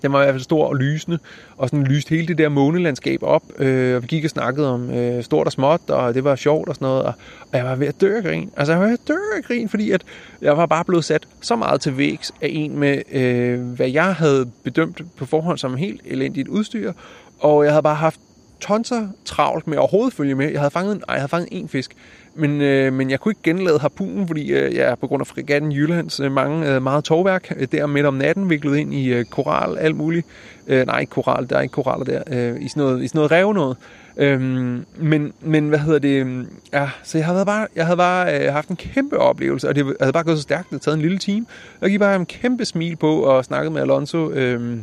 Den 0.02 0.12
var 0.12 0.20
i 0.20 0.24
hvert 0.24 0.34
fald 0.34 0.42
stor 0.42 0.66
og 0.66 0.76
lysende, 0.76 1.18
og 1.56 1.68
sådan 1.68 1.84
lyst 1.84 2.08
hele 2.08 2.26
det 2.26 2.38
der 2.38 2.48
månelandskab 2.48 3.22
op, 3.22 3.42
øh, 3.58 3.96
og 3.96 4.02
vi 4.02 4.06
gik 4.06 4.24
og 4.24 4.30
snakkede 4.30 4.74
om 4.74 4.90
øh, 4.90 5.24
stort 5.24 5.46
og 5.46 5.52
småt, 5.52 5.90
og 5.90 6.14
det 6.14 6.24
var 6.24 6.36
sjovt 6.36 6.68
og 6.68 6.74
sådan 6.74 6.86
noget, 6.86 7.02
og, 7.02 7.12
og 7.52 7.58
jeg 7.58 7.64
var 7.64 7.76
ved 7.76 7.86
at 7.86 8.00
dø 8.00 8.16
af 8.16 8.22
grin. 8.22 8.50
Altså, 8.56 8.72
jeg 8.72 8.80
var 8.80 8.86
ved 8.86 8.94
at 8.94 9.08
dø 9.08 9.16
af 9.36 9.42
grin, 9.44 9.68
fordi 9.68 9.90
at 9.90 10.02
jeg 10.42 10.56
var 10.56 10.66
bare 10.66 10.84
blevet 10.84 11.04
sat 11.04 11.28
så 11.40 11.56
meget 11.56 11.80
til 11.80 11.96
vægs 11.96 12.32
af 12.40 12.48
en 12.50 12.78
med, 12.78 13.02
øh, 13.12 13.60
hvad 13.60 13.88
jeg 13.88 14.14
havde 14.14 14.50
bedømt 14.64 15.02
på 15.16 15.26
forhånd 15.26 15.58
som 15.58 15.76
helt 15.76 16.00
elendigt 16.04 16.48
udstyr, 16.48 16.92
og 17.40 17.64
jeg 17.64 17.72
havde 17.72 17.82
bare 17.82 17.94
haft 17.94 18.20
tonser 18.60 19.08
travlt 19.24 19.66
med 19.66 19.76
at 19.76 19.80
overhovedet 19.80 20.14
følge 20.14 20.34
med. 20.34 20.50
Jeg 20.50 20.60
havde 20.60 20.70
fanget, 20.70 20.96
nej, 20.96 21.04
jeg 21.08 21.20
havde 21.20 21.28
fanget 21.28 21.48
en 21.52 21.68
fisk, 21.68 21.96
men, 22.34 22.60
øh, 22.60 22.92
men 22.92 23.10
jeg 23.10 23.20
kunne 23.20 23.32
ikke 23.32 23.42
genlade 23.42 23.78
harpunen, 23.78 24.26
fordi 24.26 24.52
øh, 24.52 24.74
jeg 24.74 24.98
på 24.98 25.06
grund 25.06 25.20
af 25.20 25.26
fregatten 25.26 25.72
Jyllands 25.72 26.20
øh, 26.20 26.32
mange, 26.32 26.74
øh, 26.74 26.82
meget 26.82 27.04
tovværk, 27.04 27.52
øh, 27.56 27.68
der 27.72 27.86
midt 27.86 28.06
om 28.06 28.14
natten 28.14 28.50
viklet 28.50 28.76
ind 28.76 28.94
i 28.94 29.12
øh, 29.12 29.24
koral, 29.24 29.78
alt 29.78 29.96
muligt. 29.96 30.26
Øh, 30.66 30.86
nej, 30.86 31.00
ikke 31.00 31.10
koral, 31.10 31.50
der 31.50 31.56
er 31.56 31.60
ikke 31.60 31.72
koraller 31.72 32.04
der, 32.04 32.22
øh, 32.26 32.62
i, 32.62 32.68
sådan 32.68 32.82
noget, 32.82 33.02
i 33.02 33.08
sådan 33.08 33.18
noget 33.18 33.30
rev 33.30 33.52
noget. 33.52 33.76
Øhm, 34.16 34.84
men, 34.96 35.32
men 35.40 35.68
hvad 35.68 35.78
hedder 35.78 35.98
det? 35.98 36.20
Øhm, 36.20 36.46
ja, 36.72 36.90
så 37.02 37.18
jeg 37.18 37.26
havde 37.26 37.46
bare, 37.46 37.66
jeg 37.76 37.86
havde 37.86 37.96
bare 37.96 38.40
øh, 38.40 38.52
haft 38.52 38.68
en 38.68 38.76
kæmpe 38.76 39.18
oplevelse, 39.18 39.68
og 39.68 39.74
det 39.74 39.96
havde 40.00 40.12
bare 40.12 40.24
gået 40.24 40.36
så 40.36 40.42
stærkt, 40.42 40.64
det 40.64 40.70
havde 40.70 40.82
taget 40.82 40.94
en 40.94 41.02
lille 41.02 41.18
time. 41.18 41.46
Jeg 41.80 41.90
gik 41.90 41.98
bare 41.98 42.16
en 42.16 42.26
kæmpe 42.26 42.64
smil 42.64 42.96
på 42.96 43.22
og 43.22 43.44
snakkede 43.44 43.74
med 43.74 43.82
Alonso. 43.82 44.30
Øh, 44.30 44.78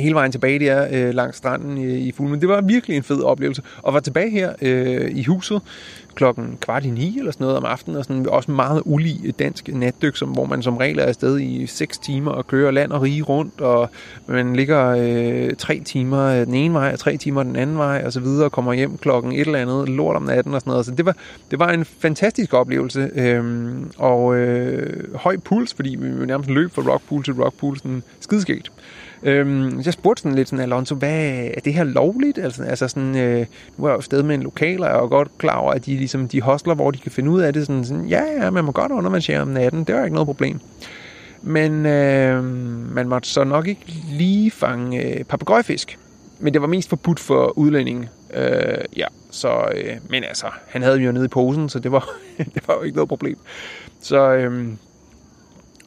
hele 0.00 0.14
vejen 0.14 0.32
tilbage 0.32 0.58
der 0.58 0.88
øh, 0.92 1.14
langs 1.14 1.36
stranden 1.36 1.78
i, 1.78 2.08
i 2.08 2.14
Men 2.18 2.40
Det 2.40 2.48
var 2.48 2.60
virkelig 2.60 2.96
en 2.96 3.02
fed 3.02 3.22
oplevelse. 3.22 3.62
Og 3.82 3.94
var 3.94 4.00
tilbage 4.00 4.30
her 4.30 4.52
øh, 4.62 5.10
i 5.10 5.24
huset 5.24 5.62
klokken 6.16 6.58
kvart 6.60 6.84
i 6.84 6.90
ni 6.90 7.18
eller 7.18 7.32
sådan 7.32 7.44
noget 7.44 7.56
om 7.56 7.64
aftenen, 7.64 7.98
og 7.98 8.04
sådan 8.04 8.28
også 8.28 8.50
meget 8.50 8.82
ulig 8.84 9.20
øh, 9.24 9.32
dansk 9.38 9.68
natdyk, 9.68 10.16
som, 10.16 10.28
hvor 10.28 10.46
man 10.46 10.62
som 10.62 10.76
regel 10.76 10.98
er 10.98 11.02
afsted 11.02 11.40
i 11.40 11.66
6 11.66 11.98
timer 11.98 12.30
og 12.30 12.46
kører 12.46 12.70
land 12.70 12.92
og 12.92 13.02
rige 13.02 13.22
rundt, 13.22 13.60
og 13.60 13.90
man 14.26 14.56
ligger 14.56 14.86
øh, 14.88 15.56
3 15.58 15.80
timer 15.80 16.24
øh, 16.24 16.46
den 16.46 16.54
ene 16.54 16.74
vej 16.74 16.92
og 16.92 16.98
3 16.98 17.16
timer 17.16 17.42
den 17.42 17.56
anden 17.56 17.78
vej, 17.78 18.02
og 18.06 18.12
så 18.12 18.20
videre, 18.20 18.44
og 18.44 18.52
kommer 18.52 18.72
hjem 18.72 18.98
klokken 18.98 19.32
et 19.32 19.40
eller 19.40 19.58
andet 19.58 19.88
lort 19.88 20.16
om 20.16 20.22
natten 20.22 20.54
og 20.54 20.60
sådan 20.60 20.70
noget. 20.70 20.86
Så 20.86 20.92
det 20.92 21.06
var, 21.06 21.16
det 21.50 21.58
var 21.58 21.68
en 21.68 21.84
fantastisk 21.84 22.54
oplevelse, 22.54 23.10
øh, 23.14 23.72
og 23.96 24.36
øh, 24.36 25.14
høj 25.14 25.36
puls, 25.36 25.74
fordi 25.74 25.96
vi 26.00 26.26
nærmest 26.26 26.50
løb 26.50 26.72
fra 26.72 26.82
rockpool 26.92 27.24
til 27.24 27.34
rockpool, 27.34 27.76
sådan 27.76 28.02
skideskægt. 28.20 28.72
Øhm, 29.26 29.80
jeg 29.84 29.92
spurgte 29.92 30.22
sådan 30.22 30.36
lidt 30.36 30.48
sådan, 30.48 30.62
Alonso, 30.62 30.94
hvad, 30.94 31.50
er 31.54 31.60
det 31.64 31.74
her 31.74 31.84
lovligt? 31.84 32.38
Altså, 32.38 32.62
altså 32.62 32.88
sådan, 32.88 33.16
øh, 33.16 33.46
nu 33.76 33.84
er 33.84 33.88
jeg 33.88 33.96
jo 33.96 34.00
sted 34.00 34.22
med 34.22 34.34
en 34.34 34.42
lokal, 34.42 34.82
og 34.82 34.88
jeg 34.88 34.96
er 34.96 35.06
godt 35.06 35.38
klar 35.38 35.56
over, 35.56 35.72
at 35.72 35.86
de, 35.86 35.96
ligesom, 35.96 36.28
de 36.28 36.40
hostler, 36.40 36.74
hvor 36.74 36.90
de 36.90 36.98
kan 36.98 37.12
finde 37.12 37.30
ud 37.30 37.40
af 37.40 37.52
det. 37.52 37.66
Sådan, 37.66 37.84
sådan 37.84 38.04
ja, 38.04 38.22
ja, 38.42 38.50
man 38.50 38.64
må 38.64 38.72
godt 38.72 38.92
undervandsere 38.92 39.40
om 39.40 39.48
natten, 39.48 39.84
det 39.84 39.94
var 39.94 40.04
ikke 40.04 40.14
noget 40.14 40.26
problem. 40.26 40.60
Men 41.42 41.86
øh, 41.86 42.44
man 42.94 43.08
måtte 43.08 43.28
så 43.28 43.44
nok 43.44 43.68
ikke 43.68 43.84
lige 44.10 44.50
fange 44.50 45.02
øh, 45.02 45.24
papegøjefisk. 45.24 45.98
Men 46.38 46.52
det 46.52 46.60
var 46.62 46.68
mest 46.68 46.88
forbudt 46.88 47.20
for 47.20 47.58
udlændinge. 47.58 48.08
Øh, 48.34 48.84
ja, 48.96 49.06
så, 49.30 49.68
øh, 49.74 49.96
men 50.10 50.24
altså, 50.24 50.46
han 50.66 50.82
havde 50.82 50.98
jo 50.98 51.12
nede 51.12 51.24
i 51.24 51.28
posen, 51.28 51.68
så 51.68 51.78
det 51.78 51.92
var, 51.92 52.08
det 52.54 52.68
var 52.68 52.74
jo 52.74 52.82
ikke 52.82 52.96
noget 52.96 53.08
problem. 53.08 53.38
Så, 54.00 54.32
øh, 54.32 54.66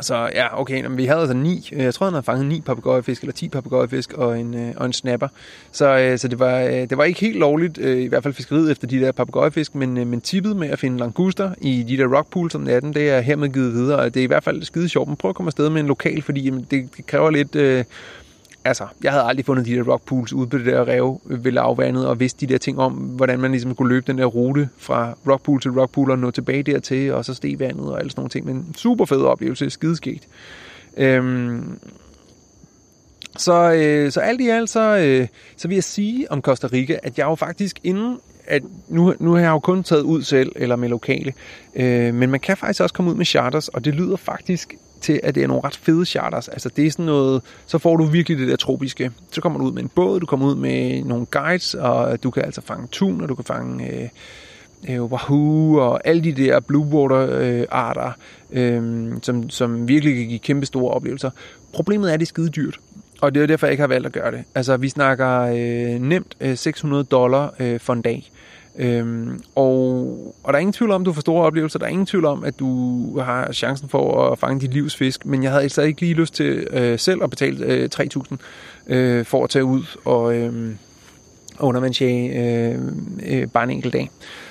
så 0.01 0.29
ja, 0.33 0.61
okay, 0.61 0.81
men 0.85 0.97
vi 0.97 1.05
havde 1.05 1.19
altså 1.19 1.33
ni, 1.33 1.69
øh, 1.73 1.83
jeg 1.83 1.93
tror 1.93 2.05
han 2.05 2.13
havde 2.13 2.23
fanget 2.23 2.45
ni 2.45 2.61
papegøjefisk, 2.61 3.21
eller 3.21 3.33
ti 3.33 3.49
papegøjefisk 3.49 4.13
og 4.13 4.39
en, 4.39 4.53
øh, 4.53 4.73
og 4.77 4.85
en 4.85 4.93
snapper. 4.93 5.27
Så, 5.71 5.97
øh, 5.97 6.17
så 6.17 6.27
det, 6.27 6.39
var, 6.39 6.59
øh, 6.59 6.71
det 6.71 6.97
var 6.97 7.03
ikke 7.03 7.19
helt 7.19 7.39
lovligt, 7.39 7.77
øh, 7.77 8.01
i 8.01 8.07
hvert 8.07 8.23
fald 8.23 8.33
fiskeriet 8.33 8.71
efter 8.71 8.87
de 8.87 8.99
der 8.99 9.11
papegøjefisk, 9.11 9.75
men, 9.75 9.97
øh, 9.97 10.07
men 10.07 10.21
tippet 10.21 10.55
med 10.55 10.69
at 10.69 10.79
finde 10.79 10.97
languster 10.97 11.53
i 11.61 11.83
de 11.83 11.97
der 11.97 12.17
rockpools 12.17 12.55
om 12.55 12.61
natten, 12.61 12.93
det 12.93 13.09
er 13.09 13.21
hermed 13.21 13.49
givet 13.49 13.73
videre, 13.73 13.99
og 13.99 14.13
det 14.13 14.19
er 14.19 14.23
i 14.23 14.27
hvert 14.27 14.43
fald 14.43 14.63
skide 14.63 14.89
sjovt. 14.89 15.07
Men 15.07 15.17
prøv 15.17 15.29
at 15.29 15.35
komme 15.35 15.47
afsted 15.47 15.69
med 15.69 15.81
en 15.81 15.87
lokal, 15.87 16.21
fordi 16.21 16.41
jamen, 16.41 16.67
det, 16.71 16.89
det 16.97 17.05
kræver 17.05 17.29
lidt... 17.29 17.55
Øh, 17.55 17.83
altså, 18.65 18.87
jeg 19.03 19.11
havde 19.11 19.23
aldrig 19.23 19.45
fundet 19.45 19.65
de 19.65 19.75
der 19.75 19.83
rockpools 19.83 20.33
ude 20.33 20.47
på 20.47 20.57
det 20.57 20.65
der 20.65 20.87
rev 20.87 21.21
ved 21.25 21.51
lavvandet, 21.51 22.07
og 22.07 22.19
vidste 22.19 22.47
de 22.47 22.53
der 22.53 22.57
ting 22.57 22.79
om, 22.79 22.93
hvordan 22.93 23.39
man 23.39 23.51
ligesom 23.51 23.75
kunne 23.75 23.89
løbe 23.89 24.05
den 24.07 24.17
der 24.17 24.25
rute 24.25 24.69
fra 24.77 25.13
rockpool 25.27 25.61
til 25.61 25.71
rockpool 25.71 26.11
og 26.11 26.19
nå 26.19 26.31
tilbage 26.31 26.63
dertil, 26.63 27.13
og 27.13 27.25
så 27.25 27.33
steg 27.33 27.59
vandet 27.59 27.85
og 27.85 27.99
alle 27.99 28.11
sådan 28.11 28.19
nogle 28.19 28.29
ting. 28.29 28.45
Men 28.45 28.75
super 28.77 29.05
fed 29.05 29.21
oplevelse, 29.21 29.69
skideskægt. 29.69 30.27
Øhm, 30.97 31.79
så, 33.37 33.71
øh, 33.71 34.11
så 34.11 34.19
alt 34.19 34.41
i 34.41 34.49
alt, 34.49 34.69
så, 34.69 34.97
øh, 34.97 35.27
så 35.57 35.67
vil 35.67 35.75
jeg 35.75 35.83
sige 35.83 36.31
om 36.31 36.41
Costa 36.41 36.67
Rica, 36.73 36.99
at 37.03 37.17
jeg 37.17 37.25
jo 37.25 37.35
faktisk 37.35 37.79
inden 37.83 38.19
at 38.49 38.63
nu, 38.87 39.13
nu 39.19 39.33
har 39.33 39.39
jeg 39.39 39.49
jo 39.49 39.59
kun 39.59 39.83
taget 39.83 40.01
ud 40.01 40.21
selv, 40.21 40.51
eller 40.55 40.75
med 40.75 40.89
lokale, 40.89 41.33
øh, 41.75 42.13
men 42.13 42.29
man 42.29 42.39
kan 42.39 42.57
faktisk 42.57 42.81
også 42.81 42.95
komme 42.95 43.11
ud 43.11 43.15
med 43.15 43.25
charters, 43.25 43.67
og 43.67 43.85
det 43.85 43.95
lyder 43.95 44.15
faktisk 44.15 44.75
til, 45.01 45.19
at 45.23 45.35
det 45.35 45.43
er 45.43 45.47
nogle 45.47 45.63
ret 45.63 45.75
fede 45.75 46.05
charters. 46.05 46.47
Altså 46.47 46.69
det 46.69 46.87
er 46.87 46.91
sådan 46.91 47.05
noget, 47.05 47.41
så 47.65 47.77
får 47.77 47.97
du 47.97 48.03
virkelig 48.03 48.37
det 48.37 48.47
der 48.47 48.55
tropiske. 48.55 49.11
Så 49.31 49.41
kommer 49.41 49.59
du 49.59 49.65
ud 49.65 49.71
med 49.71 49.83
en 49.83 49.89
båd, 49.95 50.19
du 50.19 50.25
kommer 50.25 50.47
ud 50.47 50.55
med 50.55 51.03
nogle 51.03 51.25
guides, 51.25 51.73
og 51.73 52.23
du 52.23 52.31
kan 52.31 52.45
altså 52.45 52.61
fange 52.61 52.87
tun, 52.91 53.21
og 53.21 53.29
du 53.29 53.35
kan 53.35 53.45
fange 53.45 53.93
øh, 53.93 54.09
øh, 54.89 55.03
wahoo, 55.03 55.77
og 55.77 56.07
alle 56.07 56.23
de 56.23 56.31
der 56.33 56.59
blue 56.59 56.85
water 56.85 57.27
øh, 57.39 57.65
arter, 57.71 58.11
øh, 58.51 59.11
som, 59.21 59.49
som 59.49 59.87
virkelig 59.87 60.15
kan 60.15 60.27
give 60.27 60.39
kæmpe 60.39 60.65
store 60.65 60.93
oplevelser. 60.93 61.29
Problemet 61.73 62.09
er, 62.09 62.13
at 62.13 62.19
det 62.19 62.25
er 62.25 62.27
skide 62.27 62.49
dyrt. 62.49 62.79
Og 63.21 63.35
det 63.35 63.43
er 63.43 63.47
derfor, 63.47 63.67
jeg 63.67 63.71
ikke 63.71 63.81
har 63.81 63.87
valgt 63.87 64.05
at 64.05 64.13
gøre 64.13 64.31
det. 64.31 64.43
Altså, 64.55 64.77
vi 64.77 64.89
snakker 64.89 65.41
øh, 65.41 66.01
nemt 66.01 66.35
øh, 66.41 66.57
600 66.57 67.03
dollar 67.03 67.53
øh, 67.59 67.79
for 67.79 67.93
en 67.93 68.01
dag. 68.01 68.31
Øhm, 68.79 69.41
og, 69.55 69.65
og 70.43 70.53
der 70.53 70.57
er 70.57 70.59
ingen 70.59 70.73
tvivl 70.73 70.91
om, 70.91 71.01
at 71.01 71.05
du 71.05 71.13
får 71.13 71.21
store 71.21 71.45
oplevelser. 71.45 71.79
Der 71.79 71.85
er 71.85 71.89
ingen 71.89 72.05
tvivl 72.05 72.25
om, 72.25 72.43
at 72.43 72.59
du 72.59 73.19
har 73.19 73.51
chancen 73.51 73.89
for 73.89 74.31
at 74.31 74.39
fange 74.39 74.61
dit 74.61 74.73
livs 74.73 74.95
fisk. 74.95 75.25
Men 75.25 75.43
jeg 75.43 75.51
havde 75.51 75.63
altså 75.63 75.81
ikke 75.81 76.01
lige 76.01 76.13
lyst 76.13 76.33
til 76.33 76.67
øh, 76.71 76.99
selv 76.99 77.23
at 77.23 77.29
betale 77.29 77.65
øh, 77.65 77.89
3.000 77.95 78.37
øh, 78.87 79.25
for 79.25 79.43
at 79.43 79.49
tage 79.49 79.65
ud 79.65 79.83
og 80.05 80.35
øh, 80.35 80.75
undervandsjage 81.59 82.43
øh, 82.43 82.79
øh, 83.25 83.47
bare 83.47 83.63
en 83.63 83.69
enkelt 83.69 83.93
dag. 83.93 84.09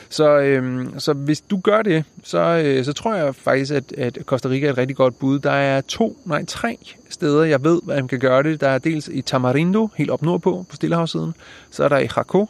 Så, 0.09 0.39
øh, 0.39 0.87
så 0.99 1.12
hvis 1.12 1.41
du 1.41 1.61
gør 1.61 1.83
det, 1.83 2.05
så, 2.22 2.39
øh, 2.39 2.85
så 2.85 2.93
tror 2.93 3.14
jeg 3.14 3.35
faktisk, 3.35 3.72
at, 3.72 3.93
at 3.93 4.18
Costa 4.24 4.49
Rica 4.49 4.66
er 4.66 4.70
et 4.70 4.79
rigtig 4.79 4.97
godt 4.97 5.18
bud. 5.18 5.39
Der 5.39 5.51
er 5.51 5.81
to, 5.81 6.18
nej 6.24 6.45
tre 6.45 6.79
steder, 7.09 7.45
jeg 7.45 7.64
ved, 7.64 7.81
at 7.91 7.97
man 7.97 8.09
kan 8.09 8.18
gøre 8.18 8.43
det. 8.43 8.61
Der 8.61 8.68
er 8.68 8.79
dels 8.79 9.09
i 9.12 9.20
Tamarindo, 9.20 9.89
helt 9.97 10.11
op 10.11 10.22
nordpå 10.22 10.66
på 10.68 10.76
Stillehavssiden. 10.76 11.35
Så 11.70 11.85
er 11.85 11.89
der 11.89 11.99
i 11.99 12.09
Jaco, 12.16 12.47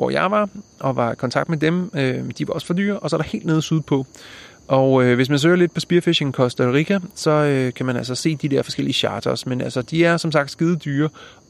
hvor 0.00 0.10
jeg 0.10 0.30
var, 0.30 0.48
og 0.80 0.96
var 0.96 1.12
i 1.12 1.14
kontakt 1.14 1.48
med 1.48 1.58
dem. 1.58 1.90
Øh, 1.94 2.24
de 2.38 2.48
var 2.48 2.54
også 2.54 2.66
for 2.66 2.74
dyre, 2.74 2.98
og 2.98 3.10
så 3.10 3.16
er 3.16 3.20
der 3.20 3.28
helt 3.28 3.46
nede 3.46 3.62
sydpå. 3.62 4.06
Og 4.68 5.04
øh, 5.04 5.14
hvis 5.14 5.28
man 5.28 5.38
søger 5.38 5.56
lidt 5.56 5.74
på 5.74 5.80
Spearfishing 5.80 6.32
Costa 6.34 6.62
Rica, 6.72 6.98
så 7.14 7.30
øh, 7.30 7.72
kan 7.72 7.86
man 7.86 7.96
altså 7.96 8.14
se 8.14 8.36
de 8.36 8.48
der 8.48 8.62
forskellige 8.62 8.94
charters. 8.94 9.46
Men 9.46 9.60
altså, 9.60 9.82
de 9.82 10.04
er 10.04 10.16
som 10.16 10.32
sagt 10.32 10.50
skide 10.50 10.76
dyre, 10.76 11.08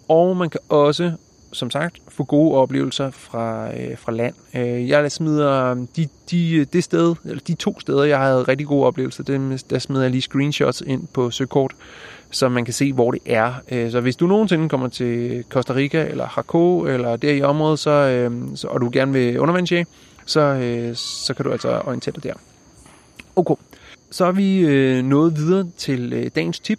og 0.09 0.37
man 0.37 0.51
kan 0.51 0.61
også 0.69 1.13
som 1.53 1.71
sagt 1.71 1.99
få 2.09 2.25
gode 2.25 2.55
oplevelser 2.55 3.11
fra, 3.11 3.77
øh, 3.77 3.99
fra 3.99 4.13
land. 4.13 4.35
Øh, 4.55 4.89
jeg 4.89 5.13
smider 5.13 5.75
de, 5.97 6.09
de, 6.31 6.65
det 6.65 6.85
sted, 6.85 7.15
eller 7.25 7.43
de 7.47 7.55
to 7.55 7.81
steder, 7.81 8.05
jeg 8.05 8.19
havde 8.19 8.43
rigtig 8.43 8.67
gode 8.67 8.87
oplevelser, 8.87 9.25
dem, 9.25 9.59
der 9.71 9.79
smider 9.79 10.03
jeg 10.03 10.11
lige 10.11 10.23
screenshots 10.23 10.83
ind 10.87 11.07
på 11.15 11.31
søkort, 11.31 11.75
så 12.31 12.49
man 12.49 12.65
kan 12.65 12.75
se, 12.75 12.93
hvor 12.93 13.11
det 13.11 13.21
er. 13.27 13.53
Øh, 13.71 13.91
så 13.91 14.01
hvis 14.01 14.17
du 14.17 14.27
nogensinde 14.27 14.69
kommer 14.69 14.89
til 14.89 15.45
Costa 15.49 15.75
Rica, 15.75 16.07
eller 16.11 16.35
Jaco, 16.37 16.87
eller 16.87 17.17
der 17.17 17.33
i 17.33 17.43
området, 17.43 17.79
så, 17.79 17.91
øh, 17.91 18.31
så, 18.55 18.69
og 18.69 18.81
du 18.81 18.91
gerne 18.93 19.13
vil 19.13 19.39
undervandsjage, 19.39 19.87
så, 20.27 20.41
øh, 20.41 20.97
så 20.97 21.35
kan 21.35 21.45
du 21.45 21.53
altså 21.53 21.81
orientere 21.85 22.15
dig 22.15 22.25
der. 22.25 22.35
Okay, 23.37 23.55
så 24.11 24.25
er 24.25 24.33
vi 24.33 24.59
øh, 24.59 25.05
nået 25.05 25.37
videre 25.37 25.67
til 25.77 26.13
øh, 26.13 26.31
dagens 26.35 26.61
tip. 26.61 26.79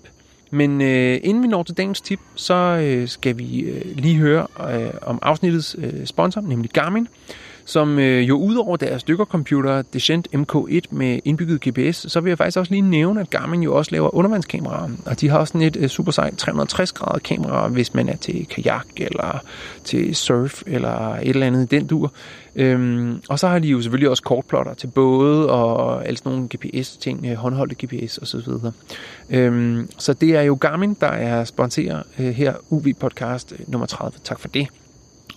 Men 0.52 0.82
øh, 0.82 1.20
inden 1.24 1.43
vi 1.43 1.47
når 1.47 1.64
til 1.64 1.78
dagens 1.78 2.02
tip, 2.02 2.20
så 2.36 2.54
øh, 2.84 3.08
skal 3.08 3.38
vi 3.38 3.60
øh, 3.60 3.82
lige 3.95 4.18
høre 4.18 4.47
øh, 4.74 4.91
om 5.02 5.20
afsnittets 5.22 5.76
øh, 5.80 6.06
sponsor, 6.06 6.41
nemlig 6.41 6.72
Garmin 6.72 7.08
som 7.66 7.99
øh, 7.99 8.30
jo 8.30 8.38
udover 8.38 8.78
deres 8.78 9.03
dykkercomputer 9.03 9.82
Descent 9.82 10.28
MK1 10.36 10.82
med 10.91 11.20
indbygget 11.26 11.62
GPS, 11.62 12.12
så 12.12 12.20
vil 12.20 12.30
jeg 12.30 12.38
faktisk 12.38 12.57
også 12.57 12.72
lige 12.72 12.82
nævne, 12.82 13.22
at 13.22 13.30
Garmin 13.30 13.64
jo 13.64 13.76
også 13.76 13.91
laver 13.91 14.16
undervandskameraer, 14.16 14.89
og 15.05 15.22
de 15.22 15.30
har 15.30 15.38
også 15.38 15.51
sådan 15.51 15.68
et 15.68 15.78
øh, 15.78 15.88
super 15.88 16.12
sejt 16.12 16.38
360 16.38 16.91
grader 16.91 17.20
kamera, 17.20 17.68
hvis 17.68 17.93
man 17.93 18.09
er 18.09 18.16
til 18.16 18.45
kajak 18.45 18.86
eller 18.97 19.43
til 19.84 20.16
surf 20.16 20.62
eller 20.68 21.16
et 21.16 21.30
eller 21.30 21.47
andet 21.47 21.74
i 21.74 21.76
den 21.76 21.88
dur. 21.88 22.14
Øhm, 22.55 23.22
og 23.30 23.39
så 23.39 23.47
har 23.47 23.59
de 23.59 23.68
jo 23.68 23.82
selvfølgelig 23.82 24.09
også 24.09 24.24
kortplotter 24.24 24.74
til 24.74 24.88
både 24.88 25.49
og 25.49 26.07
alle 26.07 26.18
sådan 26.18 26.32
nogle 26.32 26.47
GPS-ting, 26.55 27.26
øh, 27.26 27.36
håndholdte 27.36 27.86
GPS 27.86 28.18
og 28.18 28.28
så 28.28 28.38
videre. 28.38 28.72
Øhm, 29.30 29.89
så 29.97 30.14
det 30.14 30.30
er 30.30 30.41
jo 30.41 30.57
Garmin, 30.62 30.97
der 31.01 31.07
er 31.07 31.43
sponsorer 31.43 32.03
øh, 32.20 32.26
her 32.26 32.53
UV 32.70 32.86
Podcast 32.99 33.53
øh, 33.59 33.59
nummer 33.68 33.86
30. 33.86 34.20
Tak 34.24 34.39
for 34.39 34.47
det. 34.47 34.68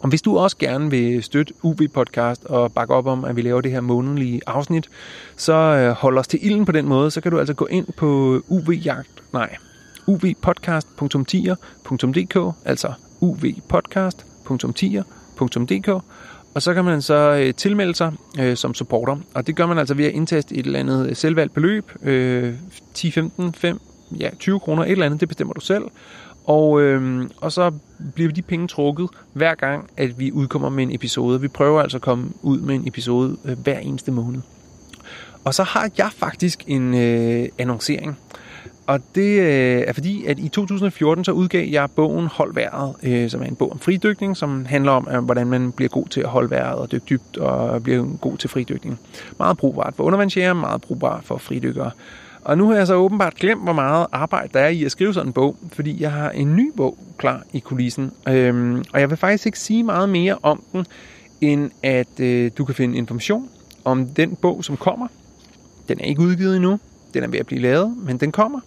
Og 0.04 0.08
hvis 0.08 0.22
du 0.22 0.38
også 0.38 0.56
gerne 0.58 0.90
vil 0.90 1.22
støtte 1.22 1.54
UV 1.62 1.78
Podcast 1.94 2.44
og 2.44 2.72
bakke 2.72 2.94
op 2.94 3.06
om, 3.06 3.24
at 3.24 3.36
vi 3.36 3.42
laver 3.42 3.60
det 3.60 3.70
her 3.70 3.80
månedlige 3.80 4.40
afsnit, 4.46 4.88
så 5.36 5.52
øh, 5.52 5.90
hold 5.90 6.18
os 6.18 6.28
til 6.28 6.46
ilden 6.46 6.64
på 6.64 6.72
den 6.72 6.88
måde, 6.88 7.10
så 7.10 7.20
kan 7.20 7.32
du 7.32 7.38
altså 7.38 7.54
gå 7.54 7.66
ind 7.66 7.86
på 7.96 8.40
uvjagt, 8.48 9.22
nej, 9.32 9.56
uvpodcast.tier.dk, 10.06 12.54
altså 12.64 12.92
uvpodcast.tier.dk, 13.20 15.88
og 16.54 16.62
så 16.62 16.74
kan 16.74 16.84
man 16.84 17.02
så 17.02 17.14
øh, 17.14 17.54
tilmelde 17.54 17.94
sig 17.94 18.12
øh, 18.40 18.56
som 18.56 18.74
supporter, 18.74 19.16
og 19.34 19.46
det 19.46 19.56
gør 19.56 19.66
man 19.66 19.78
altså 19.78 19.94
ved 19.94 20.04
at 20.04 20.12
indtaste 20.12 20.54
et 20.54 20.66
eller 20.66 20.80
andet 20.80 21.08
øh, 21.08 21.16
selvvalgt 21.16 21.54
beløb, 21.54 21.92
øh, 22.02 22.54
10, 22.94 23.10
15, 23.10 23.54
5, 23.54 23.80
ja, 24.20 24.30
20 24.38 24.60
kroner, 24.60 24.84
et 24.84 24.90
eller 24.90 25.06
andet, 25.06 25.20
det 25.20 25.28
bestemmer 25.28 25.54
du 25.54 25.60
selv. 25.60 25.84
Og, 26.44 26.80
øh, 26.80 27.28
og 27.40 27.52
så 27.52 27.72
bliver 28.14 28.32
de 28.32 28.42
penge 28.42 28.68
trukket 28.68 29.08
hver 29.32 29.54
gang, 29.54 29.90
at 29.96 30.18
vi 30.18 30.32
udkommer 30.32 30.68
med 30.68 30.82
en 30.82 30.94
episode. 30.94 31.40
Vi 31.40 31.48
prøver 31.48 31.82
altså 31.82 31.98
at 31.98 32.02
komme 32.02 32.30
ud 32.42 32.58
med 32.58 32.74
en 32.74 32.88
episode 32.88 33.36
øh, 33.44 33.58
hver 33.58 33.78
eneste 33.78 34.12
måned. 34.12 34.40
Og 35.44 35.54
så 35.54 35.62
har 35.62 35.90
jeg 35.98 36.10
faktisk 36.16 36.64
en 36.66 36.94
øh, 36.94 37.48
annoncering. 37.58 38.18
Og 38.86 39.00
det 39.14 39.40
øh, 39.40 39.82
er 39.86 39.92
fordi, 39.92 40.26
at 40.26 40.38
i 40.38 40.48
2014 40.48 41.24
så 41.24 41.32
udgav 41.32 41.68
jeg 41.68 41.88
bogen 41.96 42.26
Hold 42.26 42.54
vejret, 42.54 42.94
øh, 43.02 43.30
som 43.30 43.42
er 43.42 43.46
en 43.46 43.56
bog 43.56 43.72
om 43.72 43.78
fridykning, 43.78 44.36
som 44.36 44.66
handler 44.66 44.92
om, 44.92 45.08
øh, 45.10 45.24
hvordan 45.24 45.46
man 45.46 45.72
bliver 45.72 45.88
god 45.88 46.06
til 46.06 46.20
at 46.20 46.28
holde 46.28 46.50
vejret 46.50 46.78
og 46.78 46.92
dykke 46.92 47.06
dybt 47.10 47.36
og 47.36 47.82
bliver 47.82 48.16
god 48.20 48.36
til 48.36 48.50
fridykning. 48.50 49.00
Meget 49.38 49.56
brugbart 49.56 49.94
for 49.96 50.04
undervandsjæger, 50.04 50.52
meget 50.52 50.80
brugbart 50.80 51.24
for 51.24 51.38
fridykkere. 51.38 51.90
Og 52.44 52.58
nu 52.58 52.68
har 52.68 52.76
jeg 52.76 52.86
så 52.86 52.94
åbenbart 52.94 53.34
glemt, 53.34 53.62
hvor 53.62 53.72
meget 53.72 54.06
arbejde 54.12 54.48
der 54.54 54.60
er 54.60 54.68
i 54.68 54.84
at 54.84 54.92
skrive 54.92 55.14
sådan 55.14 55.28
en 55.28 55.32
bog, 55.32 55.56
fordi 55.72 56.02
jeg 56.02 56.12
har 56.12 56.30
en 56.30 56.56
ny 56.56 56.72
bog 56.76 56.98
klar 57.18 57.42
i 57.52 57.58
kulissen. 57.58 58.12
Øhm, 58.28 58.84
og 58.92 59.00
jeg 59.00 59.10
vil 59.10 59.16
faktisk 59.16 59.46
ikke 59.46 59.58
sige 59.58 59.82
meget 59.82 60.08
mere 60.08 60.38
om 60.42 60.62
den, 60.72 60.86
end 61.40 61.70
at 61.82 62.20
øh, 62.20 62.50
du 62.58 62.64
kan 62.64 62.74
finde 62.74 62.98
information 62.98 63.48
om 63.84 64.06
den 64.06 64.36
bog, 64.36 64.64
som 64.64 64.76
kommer. 64.76 65.06
Den 65.88 66.00
er 66.00 66.04
ikke 66.04 66.20
udgivet 66.20 66.56
endnu. 66.56 66.78
Den 67.14 67.22
er 67.22 67.28
ved 67.28 67.38
at 67.38 67.46
blive 67.46 67.60
lavet, 67.60 67.96
men 68.06 68.18
den 68.18 68.32
kommer. 68.32 68.60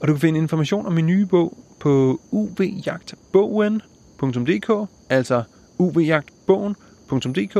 Og 0.00 0.08
du 0.08 0.12
kan 0.12 0.20
finde 0.20 0.38
information 0.38 0.86
om 0.86 0.92
min 0.92 1.06
nye 1.06 1.26
bog 1.26 1.58
på 1.80 2.20
uvjagtbogen.dk, 2.30 4.88
altså 5.10 5.42
uvjagtbogen.dk. 5.78 7.56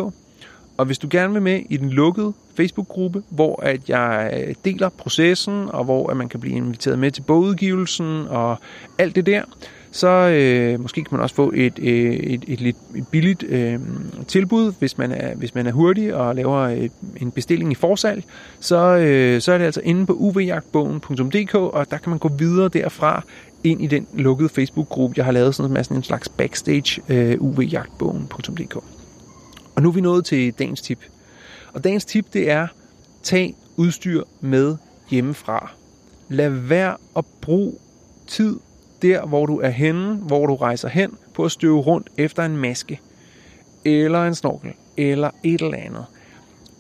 Og 0.76 0.86
hvis 0.86 0.98
du 0.98 1.06
gerne 1.10 1.32
vil 1.32 1.42
med 1.42 1.62
i 1.70 1.76
den 1.76 1.90
lukkede 1.90 2.32
Facebook-gruppe, 2.57 3.22
hvor 3.28 3.62
at 3.62 3.88
jeg 3.88 4.55
deler 4.64 4.88
processen, 4.88 5.68
og 5.68 5.84
hvor 5.84 6.11
at 6.11 6.16
man 6.16 6.28
kan 6.28 6.40
blive 6.40 6.57
inviteret 6.57 6.98
med 6.98 7.11
til 7.11 7.22
bogudgivelsen 7.22 8.26
og 8.28 8.57
alt 8.98 9.16
det 9.16 9.26
der, 9.26 9.42
så 9.94 10.09
øh, 10.09 10.80
måske 10.80 11.05
kan 11.05 11.09
man 11.11 11.20
også 11.20 11.34
få 11.34 11.52
et, 11.55 11.78
øh, 11.78 12.12
et, 12.14 12.44
et, 12.46 12.61
et, 12.61 12.76
et 12.96 13.09
billigt 13.09 13.42
øh, 13.42 13.78
tilbud, 14.28 14.72
hvis 14.78 14.98
man, 14.98 15.12
er, 15.12 15.34
hvis 15.34 15.55
man 15.55 15.66
er 15.66 15.72
hurtig 15.72 16.14
og 16.14 16.34
laver 16.34 16.59
et, 16.59 16.92
en 17.20 17.30
bestilling 17.30 17.72
i 17.72 17.74
forsalg. 17.74 18.24
Så, 18.61 18.96
øh, 18.96 19.40
så 19.40 19.52
er 19.52 19.59
det 19.59 19.64
altså 19.64 19.80
inde 19.84 20.07
på 20.07 20.12
uvjagtbogen.dk, 20.12 21.55
og 21.55 21.90
der 21.90 21.98
kan 21.98 22.11
man 22.11 22.18
gå 22.18 22.28
videre 22.28 22.68
derfra 22.68 23.22
ind 23.64 23.82
i 23.82 23.86
den 23.86 24.07
lukkede 24.14 24.48
Facebook-gruppe. 24.48 25.14
Jeg 25.16 25.24
har 25.24 25.32
lavet 25.32 25.55
sådan 25.55 25.84
sådan 25.84 25.96
en 25.96 26.02
slags 26.02 26.28
backstage 26.28 27.02
øh, 27.09 27.36
uvjagtbogen.dk. 27.40 28.76
Og 29.74 29.82
nu 29.82 29.88
er 29.88 29.92
vi 29.92 30.00
nået 30.00 30.24
til 30.24 30.52
dagens 30.59 30.82
tip. 30.82 30.98
Og 31.74 31.84
dagens 31.84 32.04
tip, 32.04 32.26
det 32.32 32.50
er, 32.50 32.66
tag 33.22 33.54
udstyr 33.76 34.22
med 34.40 34.76
hjemmefra. 35.10 35.70
Lad 36.28 36.50
være 36.50 36.96
at 37.16 37.24
bruge 37.40 37.72
tid 38.26 38.60
der, 39.02 39.26
hvor 39.26 39.46
du 39.46 39.60
er 39.60 39.68
henne, 39.68 40.14
hvor 40.14 40.46
du 40.46 40.54
rejser 40.54 40.88
hen, 40.88 41.10
på 41.34 41.44
at 41.44 41.52
støve 41.52 41.80
rundt 41.80 42.08
efter 42.18 42.42
en 42.44 42.56
maske. 42.56 43.00
eller 43.84 44.26
en 44.26 44.34
snorkel, 44.34 44.72
eller 44.96 45.30
et 45.42 45.60
eller 45.60 45.78
andet. 45.78 46.04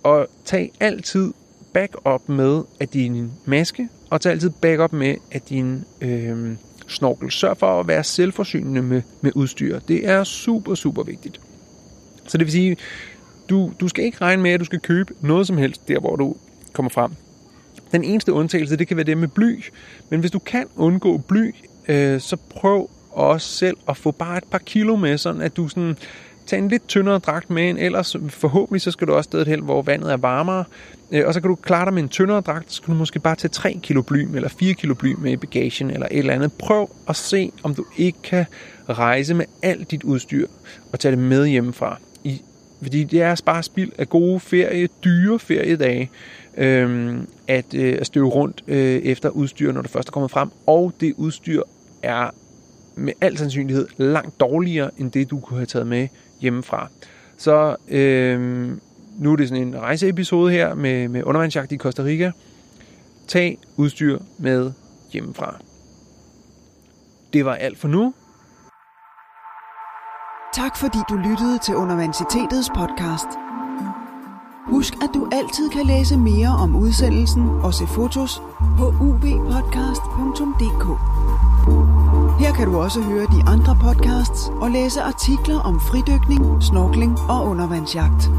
Og 0.02 0.26
tag 0.44 0.72
altid 0.80 1.32
backup 1.72 2.28
med 2.28 2.62
af 2.80 2.88
din 2.88 3.32
maske, 3.44 3.88
og 4.10 4.20
tag 4.20 4.32
altid 4.32 4.50
backup 4.50 4.92
med 4.92 5.14
af 5.32 5.40
din 5.40 5.84
øh, 6.00 6.56
snorkel. 6.88 7.30
Sørg 7.30 7.56
for 7.56 7.80
at 7.80 7.88
være 7.88 8.04
selvforsynende 8.04 8.82
med, 8.82 9.02
med 9.20 9.32
udstyr. 9.34 9.78
Det 9.78 10.08
er 10.08 10.24
super, 10.24 10.74
super 10.74 11.02
vigtigt. 11.02 11.40
Så 12.26 12.38
det 12.38 12.46
vil 12.46 12.52
sige, 12.52 12.76
du, 13.48 13.72
du 13.80 13.88
skal 13.88 14.04
ikke 14.04 14.18
regne 14.20 14.42
med, 14.42 14.50
at 14.50 14.60
du 14.60 14.64
skal 14.64 14.80
købe 14.80 15.14
noget 15.20 15.46
som 15.46 15.58
helst 15.58 15.88
der, 15.88 16.00
hvor 16.00 16.16
du 16.16 16.36
kommer 16.72 16.90
frem. 16.90 17.10
Den 17.92 18.04
eneste 18.04 18.32
undtagelse, 18.32 18.76
det 18.76 18.88
kan 18.88 18.96
være 18.96 19.06
det 19.06 19.18
med 19.18 19.28
bly. 19.28 19.64
Men 20.10 20.20
hvis 20.20 20.30
du 20.30 20.38
kan 20.38 20.66
undgå 20.76 21.18
bly, 21.18 21.54
øh, 21.88 22.20
så 22.20 22.36
prøv 22.36 22.90
også 23.10 23.48
selv 23.48 23.76
at 23.88 23.96
få 23.96 24.10
bare 24.10 24.38
et 24.38 24.44
par 24.50 24.58
kilo 24.58 24.96
med, 24.96 25.18
sådan 25.18 25.40
at 25.40 25.56
du 25.56 25.68
sådan 25.68 25.96
tager 26.46 26.62
en 26.62 26.68
lidt 26.68 26.88
tyndere 26.88 27.18
dragt 27.18 27.50
med 27.50 27.70
end 27.70 27.78
ellers. 27.78 28.16
Forhåbentlig 28.28 28.80
så 28.80 28.90
skal 28.90 29.06
du 29.06 29.12
også 29.12 29.28
stedet 29.28 29.48
hen, 29.48 29.62
hvor 29.62 29.82
vandet 29.82 30.12
er 30.12 30.16
varmere. 30.16 30.64
Øh, 31.10 31.26
og 31.26 31.34
så 31.34 31.40
kan 31.40 31.48
du 31.48 31.54
klare 31.54 31.84
dig 31.84 31.94
med 31.94 32.02
en 32.02 32.08
tyndere 32.08 32.40
dragt, 32.40 32.72
så 32.72 32.82
kan 32.82 32.94
du 32.94 32.98
måske 32.98 33.18
bare 33.18 33.36
tage 33.36 33.48
3 33.48 33.78
kilo 33.82 34.02
bly 34.02 34.36
eller 34.36 34.48
4 34.48 34.74
kilo 34.74 34.94
bly 34.94 35.14
med 35.18 35.32
i 35.32 35.36
bagagen 35.36 35.90
eller 35.90 36.06
et 36.10 36.18
eller 36.18 36.34
andet. 36.34 36.52
Prøv 36.52 36.90
at 37.08 37.16
se, 37.16 37.52
om 37.62 37.74
du 37.74 37.84
ikke 37.96 38.18
kan 38.22 38.44
rejse 38.88 39.34
med 39.34 39.44
alt 39.62 39.90
dit 39.90 40.02
udstyr 40.02 40.46
og 40.92 41.00
tage 41.00 41.16
det 41.16 41.18
med 41.18 41.46
hjemmefra. 41.46 41.98
Fordi 42.84 43.04
det 43.04 43.22
er 43.22 43.42
bare 43.46 43.62
spild 43.62 43.92
af 43.98 44.08
gode 44.08 44.40
ferie, 44.40 44.88
dyre 45.04 45.38
feriedage, 45.38 46.10
øh, 46.56 47.18
at, 47.48 47.74
øh, 47.74 47.96
at 48.00 48.06
støve 48.06 48.28
rundt 48.28 48.64
øh, 48.66 48.96
efter 48.96 49.28
udstyr, 49.28 49.72
når 49.72 49.82
det 49.82 49.90
først 49.90 50.08
er 50.08 50.12
kommet 50.12 50.30
frem. 50.30 50.48
Og 50.66 50.92
det 51.00 51.14
udstyr 51.16 51.62
er 52.02 52.30
med 52.96 53.12
al 53.20 53.38
sandsynlighed 53.38 53.88
langt 53.96 54.40
dårligere, 54.40 54.90
end 54.98 55.12
det 55.12 55.30
du 55.30 55.40
kunne 55.40 55.58
have 55.58 55.66
taget 55.66 55.86
med 55.86 56.08
hjemmefra. 56.40 56.88
Så 57.36 57.76
øh, 57.88 58.70
nu 59.18 59.32
er 59.32 59.36
det 59.36 59.48
sådan 59.48 59.66
en 59.66 59.78
rejseepisode 59.78 60.52
her 60.52 60.74
med, 60.74 61.08
med 61.08 61.22
undervandsjagt 61.22 61.72
i 61.72 61.76
Costa 61.76 62.02
Rica. 62.02 62.32
Tag 63.28 63.58
udstyr 63.76 64.18
med 64.38 64.72
hjemmefra. 65.12 65.56
Det 67.32 67.44
var 67.44 67.54
alt 67.54 67.78
for 67.78 67.88
nu. 67.88 68.14
Tak 70.54 70.76
fordi 70.76 70.98
du 71.08 71.14
lyttede 71.14 71.58
til 71.58 71.76
Universitetets 71.76 72.70
podcast. 72.76 73.26
Husk, 74.66 74.94
at 74.94 75.10
du 75.14 75.28
altid 75.32 75.70
kan 75.70 75.86
læse 75.86 76.18
mere 76.18 76.48
om 76.48 76.76
udsendelsen 76.76 77.48
og 77.48 77.74
se 77.74 77.86
fotos 77.86 78.42
på 78.78 78.86
ubpodcast.dk. 78.86 80.84
Her 82.40 82.52
kan 82.52 82.66
du 82.66 82.78
også 82.78 83.00
høre 83.00 83.26
de 83.26 83.42
andre 83.46 83.78
podcasts 83.82 84.48
og 84.48 84.70
læse 84.70 85.00
artikler 85.00 85.60
om 85.60 85.80
fridykning, 85.80 86.62
snorkling 86.62 87.18
og 87.28 87.46
undervandsjagt. 87.46 88.30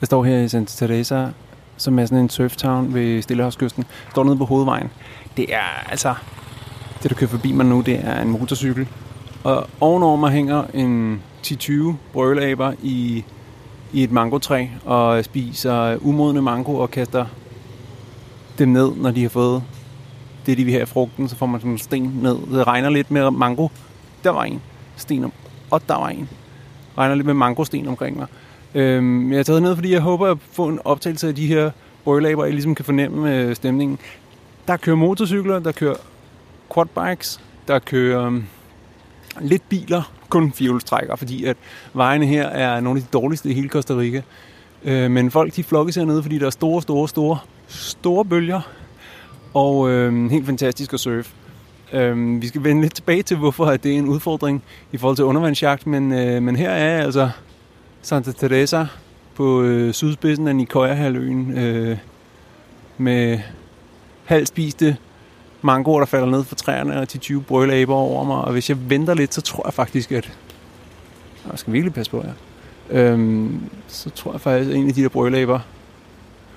Jeg 0.00 0.06
står 0.06 0.24
her 0.24 0.38
i 0.38 0.48
Santa 0.48 0.86
Teresa, 0.86 1.26
som 1.76 1.98
er 1.98 2.06
sådan 2.06 2.18
en 2.18 2.30
surftown 2.30 2.94
ved 2.94 3.22
Stillehavskysten. 3.22 3.84
Jeg 4.04 4.10
står 4.10 4.24
nede 4.24 4.36
på 4.36 4.44
hovedvejen. 4.44 4.90
Det 5.36 5.54
er 5.54 5.90
altså... 5.90 6.14
Det, 7.02 7.10
du 7.10 7.14
kører 7.14 7.30
forbi 7.30 7.52
mig 7.52 7.66
nu, 7.66 7.80
det 7.80 8.00
er 8.04 8.22
en 8.22 8.28
motorcykel. 8.28 8.88
Og 9.44 9.66
ovenover 9.80 10.16
mig 10.16 10.32
hænger 10.32 10.64
en 10.74 11.22
10-20 11.46 11.72
brølaber 12.12 12.72
i, 12.82 13.24
i 13.92 14.02
et 14.02 14.12
mangotræ 14.12 14.66
og 14.84 15.24
spiser 15.24 15.96
umodne 16.00 16.42
mango 16.42 16.74
og 16.74 16.90
kaster 16.90 17.26
dem 18.58 18.68
ned, 18.68 18.92
når 18.96 19.10
de 19.10 19.22
har 19.22 19.28
fået 19.28 19.62
det, 20.46 20.58
de 20.58 20.64
vil 20.64 20.72
have 20.72 20.80
af 20.80 20.88
frugten. 20.88 21.28
Så 21.28 21.36
får 21.36 21.46
man 21.46 21.60
sådan 21.60 21.72
en 21.72 21.78
sten 21.78 22.02
ned. 22.22 22.36
Det 22.58 22.66
regner 22.66 22.90
lidt 22.90 23.10
med 23.10 23.30
mango. 23.30 23.68
Der 24.24 24.30
var 24.30 24.44
en 24.44 24.62
sten 24.96 25.24
om. 25.24 25.32
Og 25.70 25.82
der 25.88 25.94
var 25.94 26.08
en. 26.08 26.28
Regner 26.98 27.14
lidt 27.14 27.26
med 27.26 27.34
mangosten 27.34 27.88
omkring 27.88 28.16
mig. 28.16 28.26
Øhm, 28.74 29.32
jeg 29.32 29.38
er 29.38 29.42
taget 29.42 29.62
ned, 29.62 29.74
fordi 29.74 29.92
jeg 29.92 30.00
håber 30.00 30.30
at 30.30 30.38
få 30.52 30.68
en 30.68 30.80
optagelse 30.84 31.28
af 31.28 31.34
de 31.34 31.46
her 31.46 31.70
brølaber, 32.04 32.44
jeg 32.44 32.52
ligesom 32.52 32.74
kan 32.74 32.84
fornemme 32.84 33.36
øh, 33.36 33.56
stemningen. 33.56 33.98
Der 34.68 34.76
kører 34.76 34.96
motorcykler, 34.96 35.58
der 35.58 35.72
kører 35.72 35.96
quadbikes, 36.74 37.40
der 37.68 37.78
kører 37.78 38.26
um, 38.26 38.44
lidt 39.40 39.68
biler, 39.68 40.12
kun 40.28 40.52
fjolstrækker, 40.52 41.16
fordi 41.16 41.44
at 41.44 41.56
vejene 41.94 42.26
her 42.26 42.46
er 42.46 42.80
nogle 42.80 42.98
af 43.00 43.04
de 43.04 43.18
dårligste 43.18 43.50
i 43.50 43.54
hele 43.54 43.68
Costa 43.68 43.94
Rica. 43.94 44.22
Øh, 44.84 45.10
men 45.10 45.30
folk 45.30 45.56
de 45.56 45.64
flokkes 45.64 45.96
hernede, 45.96 46.22
fordi 46.22 46.38
der 46.38 46.46
er 46.46 46.50
store, 46.50 46.82
store, 46.82 47.08
store, 47.08 47.38
store 47.66 48.24
bølger, 48.24 48.60
og 49.54 49.90
øh, 49.90 50.30
helt 50.30 50.46
fantastisk 50.46 50.92
at 50.92 51.00
surfe. 51.00 51.30
Øh, 51.92 52.42
vi 52.42 52.48
skal 52.48 52.64
vende 52.64 52.82
lidt 52.82 52.94
tilbage 52.94 53.22
til, 53.22 53.36
hvorfor 53.36 53.66
at 53.66 53.84
det 53.84 53.94
er 53.94 53.98
en 53.98 54.08
udfordring 54.08 54.62
i 54.92 54.96
forhold 54.96 55.16
til 55.16 55.24
undervandsjagt, 55.24 55.86
men, 55.86 56.12
øh, 56.12 56.42
men 56.42 56.56
her 56.56 56.70
er 56.70 57.02
altså 57.02 57.30
Santa 58.06 58.32
Teresa 58.32 58.84
på 59.34 59.62
øh, 59.62 59.92
sydspidsen 59.92 60.48
af 60.48 60.56
Nicoya-halvøen 60.56 61.58
øh, 61.58 61.98
med 62.98 63.38
halvspiste 64.24 64.96
mangoer, 65.62 65.98
der 65.98 66.06
falder 66.06 66.26
ned 66.26 66.44
fra 66.44 66.56
træerne 66.56 67.00
og 67.00 67.12
de 67.12 67.18
20 67.18 67.42
brølaber 67.42 67.94
over 67.94 68.24
mig. 68.24 68.36
Og 68.36 68.52
hvis 68.52 68.70
jeg 68.70 68.90
venter 68.90 69.14
lidt, 69.14 69.34
så 69.34 69.40
tror 69.40 69.66
jeg 69.66 69.74
faktisk, 69.74 70.12
at... 70.12 70.32
Jeg 71.50 71.58
skal 71.58 71.72
virkelig 71.72 71.94
passe 71.94 72.10
på 72.10 72.22
her. 72.22 72.32
Øhm, 72.90 73.60
så 73.86 74.10
tror 74.10 74.32
jeg 74.32 74.40
faktisk, 74.40 74.70
at 74.70 74.76
en 74.76 74.88
af 74.88 74.94
de 74.94 75.02
der 75.02 75.08
brølaber... 75.08 75.60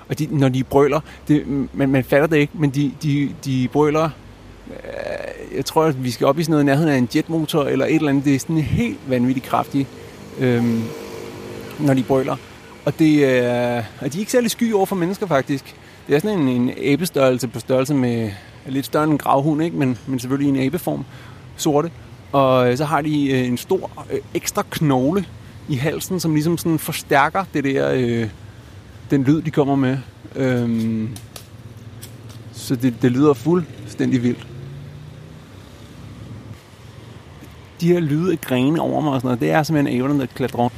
Og 0.08 0.18
de, 0.18 0.28
når 0.30 0.48
de 0.48 0.64
brøler, 0.64 1.00
det, 1.28 1.44
man, 1.72 1.88
man 1.88 2.04
fatter 2.04 2.26
det 2.26 2.36
ikke, 2.36 2.52
men 2.56 2.70
de, 2.70 2.92
de, 3.02 3.34
de 3.44 3.68
brøler... 3.72 4.10
Øh, 4.70 5.56
jeg 5.56 5.64
tror, 5.64 5.84
at 5.84 6.04
vi 6.04 6.10
skal 6.10 6.26
op 6.26 6.38
i 6.38 6.42
sådan 6.42 6.52
noget 6.52 6.66
nærheden 6.66 6.92
af 6.92 6.96
en 6.96 7.08
jetmotor 7.14 7.64
eller 7.64 7.86
et 7.86 7.94
eller 7.94 8.08
andet. 8.08 8.24
Det 8.24 8.34
er 8.34 8.38
sådan 8.38 8.58
helt 8.58 8.98
vanvittigt 9.08 9.46
kraftigt. 9.46 9.88
Øhm, 10.38 10.82
når 11.80 11.94
de 11.94 12.02
brøler. 12.02 12.36
Og 12.84 12.98
det 12.98 13.24
er, 13.24 13.82
og 14.00 14.12
de 14.12 14.18
er 14.18 14.20
ikke 14.20 14.32
særlig 14.32 14.50
sky 14.50 14.72
over 14.72 14.86
for 14.86 14.96
mennesker, 14.96 15.26
faktisk. 15.26 15.74
Det 16.06 16.16
er 16.16 16.20
sådan 16.20 16.38
en, 16.38 16.48
en 16.48 16.70
æbestørrelse 16.76 17.48
på 17.48 17.60
størrelse 17.60 17.94
med 17.94 18.30
lidt 18.66 18.86
større 18.86 19.04
end 19.04 19.12
en 19.12 19.18
gravhund, 19.18 19.62
ikke? 19.62 19.76
Men, 19.76 19.98
men 20.06 20.18
selvfølgelig 20.18 20.54
i 20.54 20.58
en 20.58 20.66
æbeform, 20.66 21.04
sorte. 21.56 21.90
Og 22.32 22.70
øh, 22.70 22.76
så 22.76 22.84
har 22.84 23.00
de 23.00 23.30
øh, 23.30 23.46
en 23.46 23.56
stor 23.56 24.06
øh, 24.12 24.18
ekstra 24.34 24.62
knogle 24.70 25.26
i 25.68 25.74
halsen, 25.74 26.20
som 26.20 26.34
ligesom 26.34 26.58
sådan 26.58 26.78
forstærker 26.78 27.44
det 27.54 27.64
der, 27.64 27.90
øh, 27.94 28.28
den 29.10 29.24
lyd, 29.24 29.42
de 29.42 29.50
kommer 29.50 29.76
med. 29.76 29.98
Øhm, 30.36 31.08
så 32.52 32.76
det, 32.76 32.94
det 33.02 33.12
lyder 33.12 33.34
fuldstændig 33.34 34.22
vildt. 34.22 34.46
De 37.80 37.88
her 37.88 38.00
lyde 38.00 38.32
af 38.32 38.40
grene 38.40 38.80
over 38.80 39.00
mig 39.00 39.12
og 39.12 39.20
sådan 39.20 39.26
noget, 39.26 39.40
det 39.40 39.50
er 39.50 39.62
simpelthen 39.62 39.96
ævlerne, 39.96 40.20
der 40.20 40.26
klatrer 40.26 40.58
rundt. 40.58 40.74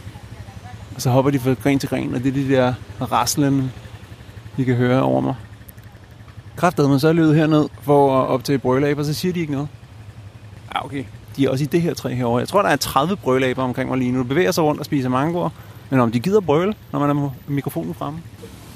Og 0.94 1.02
så 1.02 1.10
hopper 1.10 1.30
de 1.30 1.38
fra 1.38 1.54
gren 1.62 1.78
til 1.78 1.88
gren, 1.88 2.14
og 2.14 2.22
det 2.22 2.28
er 2.28 2.32
de 2.32 2.48
der 2.48 2.74
raslen, 3.00 3.72
I 4.56 4.64
kan 4.64 4.74
høre 4.74 5.02
over 5.02 5.20
mig. 5.20 5.34
Kræftet, 6.56 6.90
man 6.90 7.00
så 7.00 7.12
lyder 7.12 7.26
løbet 7.26 7.40
herned 7.40 7.68
for 7.82 8.22
at 8.22 8.28
optage 8.28 8.58
brølaber, 8.58 9.02
så 9.02 9.14
siger 9.14 9.32
de 9.32 9.40
ikke 9.40 9.52
noget. 9.52 9.68
Ja, 10.74 10.84
okay. 10.84 11.04
De 11.36 11.44
er 11.44 11.50
også 11.50 11.64
i 11.64 11.66
det 11.66 11.82
her 11.82 11.94
træ 11.94 12.14
herovre. 12.14 12.38
Jeg 12.38 12.48
tror, 12.48 12.62
der 12.62 12.68
er 12.68 12.76
30 12.76 13.16
brølaber 13.16 13.62
omkring 13.62 13.88
mig 13.88 13.98
lige 13.98 14.12
nu. 14.12 14.18
Du 14.18 14.24
bevæger 14.24 14.50
sig 14.50 14.64
rundt 14.64 14.80
og 14.80 14.86
spiser 14.86 15.08
mangoer. 15.08 15.50
Men 15.90 16.00
om 16.00 16.12
de 16.12 16.20
gider 16.20 16.40
brøle, 16.40 16.74
når 16.92 16.98
man 16.98 17.16
har 17.16 17.32
mikrofonen 17.46 17.94
fremme. 17.94 18.22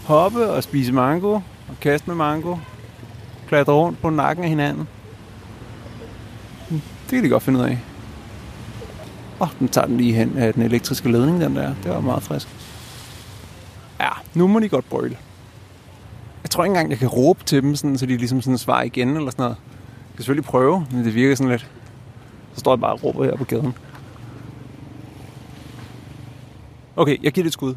Hoppe 0.04 0.50
og 0.50 0.62
spise 0.62 0.92
mango, 0.92 1.32
og 1.68 1.80
kaste 1.80 2.10
med 2.10 2.16
mango. 2.16 2.56
Klatre 3.48 3.72
rundt 3.72 4.02
på 4.02 4.10
nakken 4.10 4.44
af 4.44 4.50
hinanden. 4.50 4.88
Det 6.70 7.10
kan 7.10 7.24
de 7.24 7.28
godt 7.28 7.42
finde 7.42 7.60
ud 7.60 7.64
af. 7.64 7.78
Og 9.38 9.42
oh, 9.42 9.48
den 9.58 9.68
tager 9.68 9.86
den 9.86 9.96
lige 9.96 10.12
hen 10.12 10.38
af 10.38 10.54
den 10.54 10.62
elektriske 10.62 11.12
ledning, 11.12 11.40
den 11.40 11.56
der. 11.56 11.74
Det 11.82 11.90
var 11.90 12.00
meget 12.00 12.22
frisk. 12.22 12.48
Ja, 14.00 14.08
nu 14.34 14.46
må 14.46 14.60
de 14.60 14.68
godt 14.68 14.88
brøle. 14.88 15.16
Jeg 16.42 16.50
tror 16.50 16.64
ikke 16.64 16.70
engang, 16.70 16.90
jeg 16.90 16.98
kan 16.98 17.08
råbe 17.08 17.44
til 17.44 17.62
dem, 17.62 17.76
sådan, 17.76 17.98
så 17.98 18.06
de 18.06 18.16
ligesom 18.16 18.42
sådan 18.42 18.58
svarer 18.58 18.82
igen 18.82 19.16
eller 19.16 19.30
sådan 19.30 19.42
noget. 19.42 19.56
Jeg 19.86 20.16
kan 20.16 20.24
selvfølgelig 20.24 20.44
prøve, 20.44 20.86
men 20.90 21.04
det 21.04 21.14
virker 21.14 21.34
sådan 21.34 21.50
lidt... 21.50 21.70
Så 22.54 22.60
står 22.60 22.72
jeg 22.72 22.80
bare 22.80 22.92
og 22.92 23.04
råber 23.04 23.24
her 23.24 23.36
på 23.36 23.44
gaden. 23.44 23.74
Okay, 26.96 27.22
jeg 27.22 27.32
giver 27.32 27.42
det 27.42 27.46
et 27.46 27.52
skud. 27.52 27.74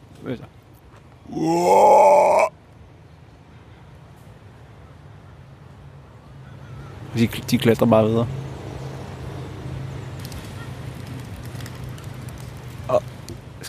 De, 7.18 7.28
de 7.28 7.58
klatrer 7.58 7.88
bare 7.88 8.08
videre. 8.08 8.28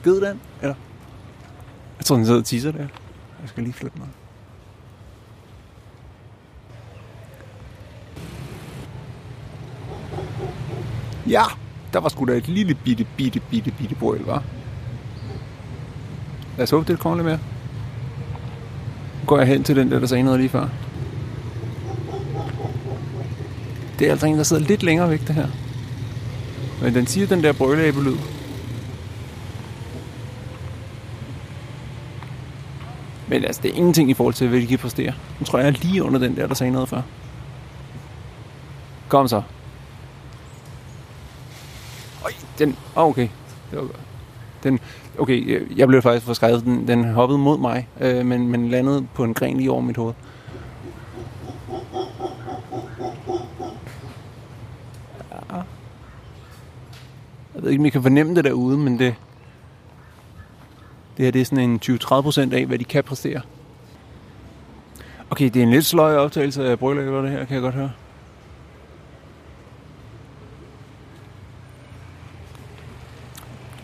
skide 0.01 0.21
den? 0.21 0.41
Eller? 0.61 0.75
Jeg 1.99 2.05
tror, 2.05 2.17
den 2.17 2.25
sidder 2.25 2.41
og 2.41 2.47
tisser 2.47 2.73
der. 2.73 2.79
Jeg 3.41 3.49
skal 3.49 3.63
lige 3.63 3.73
flytte 3.73 3.99
mig. 3.99 4.09
Ja, 11.29 11.43
der 11.93 12.01
var 12.01 12.09
sgu 12.09 12.25
da 12.25 12.33
et 12.33 12.49
lille 12.49 12.75
bitte, 12.75 13.07
bitte, 13.17 13.41
bitte, 13.41 13.71
bitte 13.71 13.95
brøl, 13.95 14.21
var. 14.21 14.43
Lad 16.57 16.63
os 16.63 16.71
håbe, 16.71 16.93
det 16.93 16.99
kommer 16.99 17.17
lidt 17.17 17.27
mere. 17.27 17.39
Nu 19.21 19.27
går 19.27 19.39
jeg 19.39 19.47
hen 19.47 19.65
til 19.65 19.77
den 19.77 19.91
der, 19.91 19.99
der 19.99 20.07
sagde 20.07 20.23
noget 20.23 20.41
lige 20.41 20.49
før. 20.49 20.69
Det 23.99 24.07
er 24.07 24.11
altså 24.11 24.27
en, 24.27 24.37
der 24.37 24.43
sidder 24.43 24.63
lidt 24.63 24.83
længere 24.83 25.11
væk, 25.11 25.21
det 25.27 25.35
her. 25.35 25.49
Men 26.83 26.95
den 26.95 27.07
siger 27.07 27.27
den 27.27 27.43
der 27.43 27.53
brølæbelyd. 27.53 28.13
lyd 28.13 28.39
Men 33.31 33.45
altså, 33.45 33.62
det 33.62 33.70
er 33.70 33.74
ingenting 33.74 34.11
i 34.11 34.14
forhold 34.14 34.35
til, 34.35 34.49
hvad 34.49 34.61
de 34.61 34.66
kan 34.66 34.78
præstere. 34.78 35.12
Nu 35.41 35.47
tror 35.47 35.59
jeg, 35.59 35.66
jeg 35.66 35.85
lige 35.85 36.03
under 36.03 36.20
den 36.20 36.37
der, 36.37 36.47
der 36.47 36.55
sagde 36.55 36.72
noget 36.72 36.89
før. 36.89 37.03
Kom 39.09 39.28
så. 39.28 39.43
Øj, 42.24 42.31
den... 42.59 42.76
Oh, 42.97 43.09
okay. 43.09 43.28
Det 43.70 43.78
var 43.78 43.81
godt. 43.81 44.01
Den, 44.62 44.81
okay, 45.18 45.45
øh, 45.47 45.78
jeg 45.78 45.89
blev 45.89 46.03
faktisk 46.03 46.26
forskrevet. 46.26 46.64
Den, 46.64 46.89
den 46.89 47.05
hoppede 47.05 47.39
mod 47.39 47.59
mig, 47.59 47.89
øh, 48.01 48.26
men, 48.26 48.49
men 48.49 48.68
landede 48.68 49.07
på 49.14 49.24
en 49.24 49.35
gren 49.35 49.57
lige 49.57 49.70
over 49.70 49.81
mit 49.81 49.97
hoved. 49.97 50.14
Ja. 55.31 55.57
Jeg 57.55 57.62
ved 57.62 57.70
ikke, 57.70 57.81
om 57.81 57.87
I 57.87 57.91
kan 57.91 58.03
fornemme 58.03 58.35
det 58.35 58.45
derude, 58.45 58.78
men 58.78 58.99
det, 58.99 59.14
det 61.21 61.27
her 61.27 61.33
det 61.33 61.41
er 61.41 61.45
sådan 61.45 61.71
en 61.71 61.81
20-30% 61.85 62.55
af, 62.55 62.66
hvad 62.66 62.79
de 62.79 62.85
kan 62.85 63.05
præstere. 63.05 63.41
Okay, 65.31 65.45
det 65.45 65.57
er 65.57 65.62
en 65.62 65.71
lidt 65.71 65.85
sløj 65.85 66.16
optagelse 66.16 66.68
af 66.68 66.79
brølæber, 66.79 67.23
det 67.23 67.31
her, 67.31 67.45
kan 67.45 67.55
jeg 67.55 67.62
godt 67.62 67.75
høre. 67.75 67.91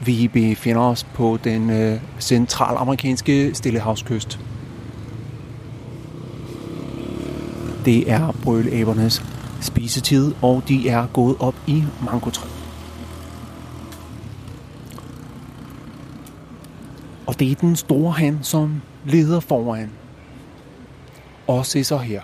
Vi 0.04 0.28
befinder 0.28 0.82
os 0.82 1.04
på 1.04 1.38
den 1.44 1.70
øh, 1.70 2.00
centralamerikanske 2.20 3.54
stillehavskyst. 3.54 4.40
Det 7.84 8.10
er 8.10 8.32
brølæbernes 8.42 9.22
spisetid, 9.60 10.34
og 10.42 10.62
de 10.68 10.88
er 10.88 11.06
gået 11.06 11.36
op 11.40 11.54
i 11.66 11.84
mangotræet. 12.04 12.55
Og 17.26 17.38
det 17.38 17.50
er 17.50 17.54
den 17.54 17.76
store 17.76 18.12
han, 18.12 18.38
som 18.42 18.82
leder 19.04 19.40
foran. 19.40 19.90
Og 21.46 21.66
se 21.66 21.84
så 21.84 21.96
her. 21.96 22.20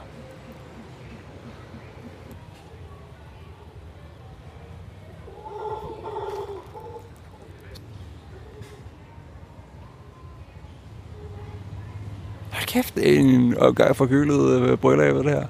Hold 12.53 12.66
kæft, 12.66 12.94
det 12.94 13.14
er 13.14 13.20
en 13.20 13.59
opgang 13.59 13.96
forkølet 13.96 14.61
øh, 14.61 14.78
det 15.24 15.24
her. 15.24 15.46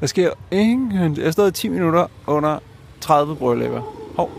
Der 0.00 0.06
sker 0.06 0.30
ingen... 0.50 1.16
Jeg 1.16 1.32
stod 1.32 1.50
10 1.50 1.68
minutter 1.68 2.06
under 2.26 2.58
30 3.00 3.36
brødlaber. 3.36 3.80
Hov. 4.16 4.30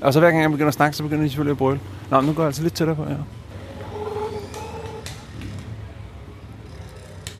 Og 0.00 0.12
så 0.12 0.20
hver 0.20 0.30
gang 0.30 0.42
jeg 0.42 0.50
begynder 0.50 0.68
at 0.68 0.74
snakke, 0.74 0.96
så 0.96 1.02
begynder 1.02 1.22
de 1.22 1.28
selvfølgelig 1.28 1.52
at 1.52 1.58
brøle. 1.58 1.80
Nå, 2.10 2.20
men 2.20 2.26
nu 2.26 2.32
går 2.32 2.42
jeg 2.42 2.46
altså 2.46 2.62
lidt 2.62 2.74
tættere 2.74 2.96
på, 2.96 3.04
ja. 3.08 3.16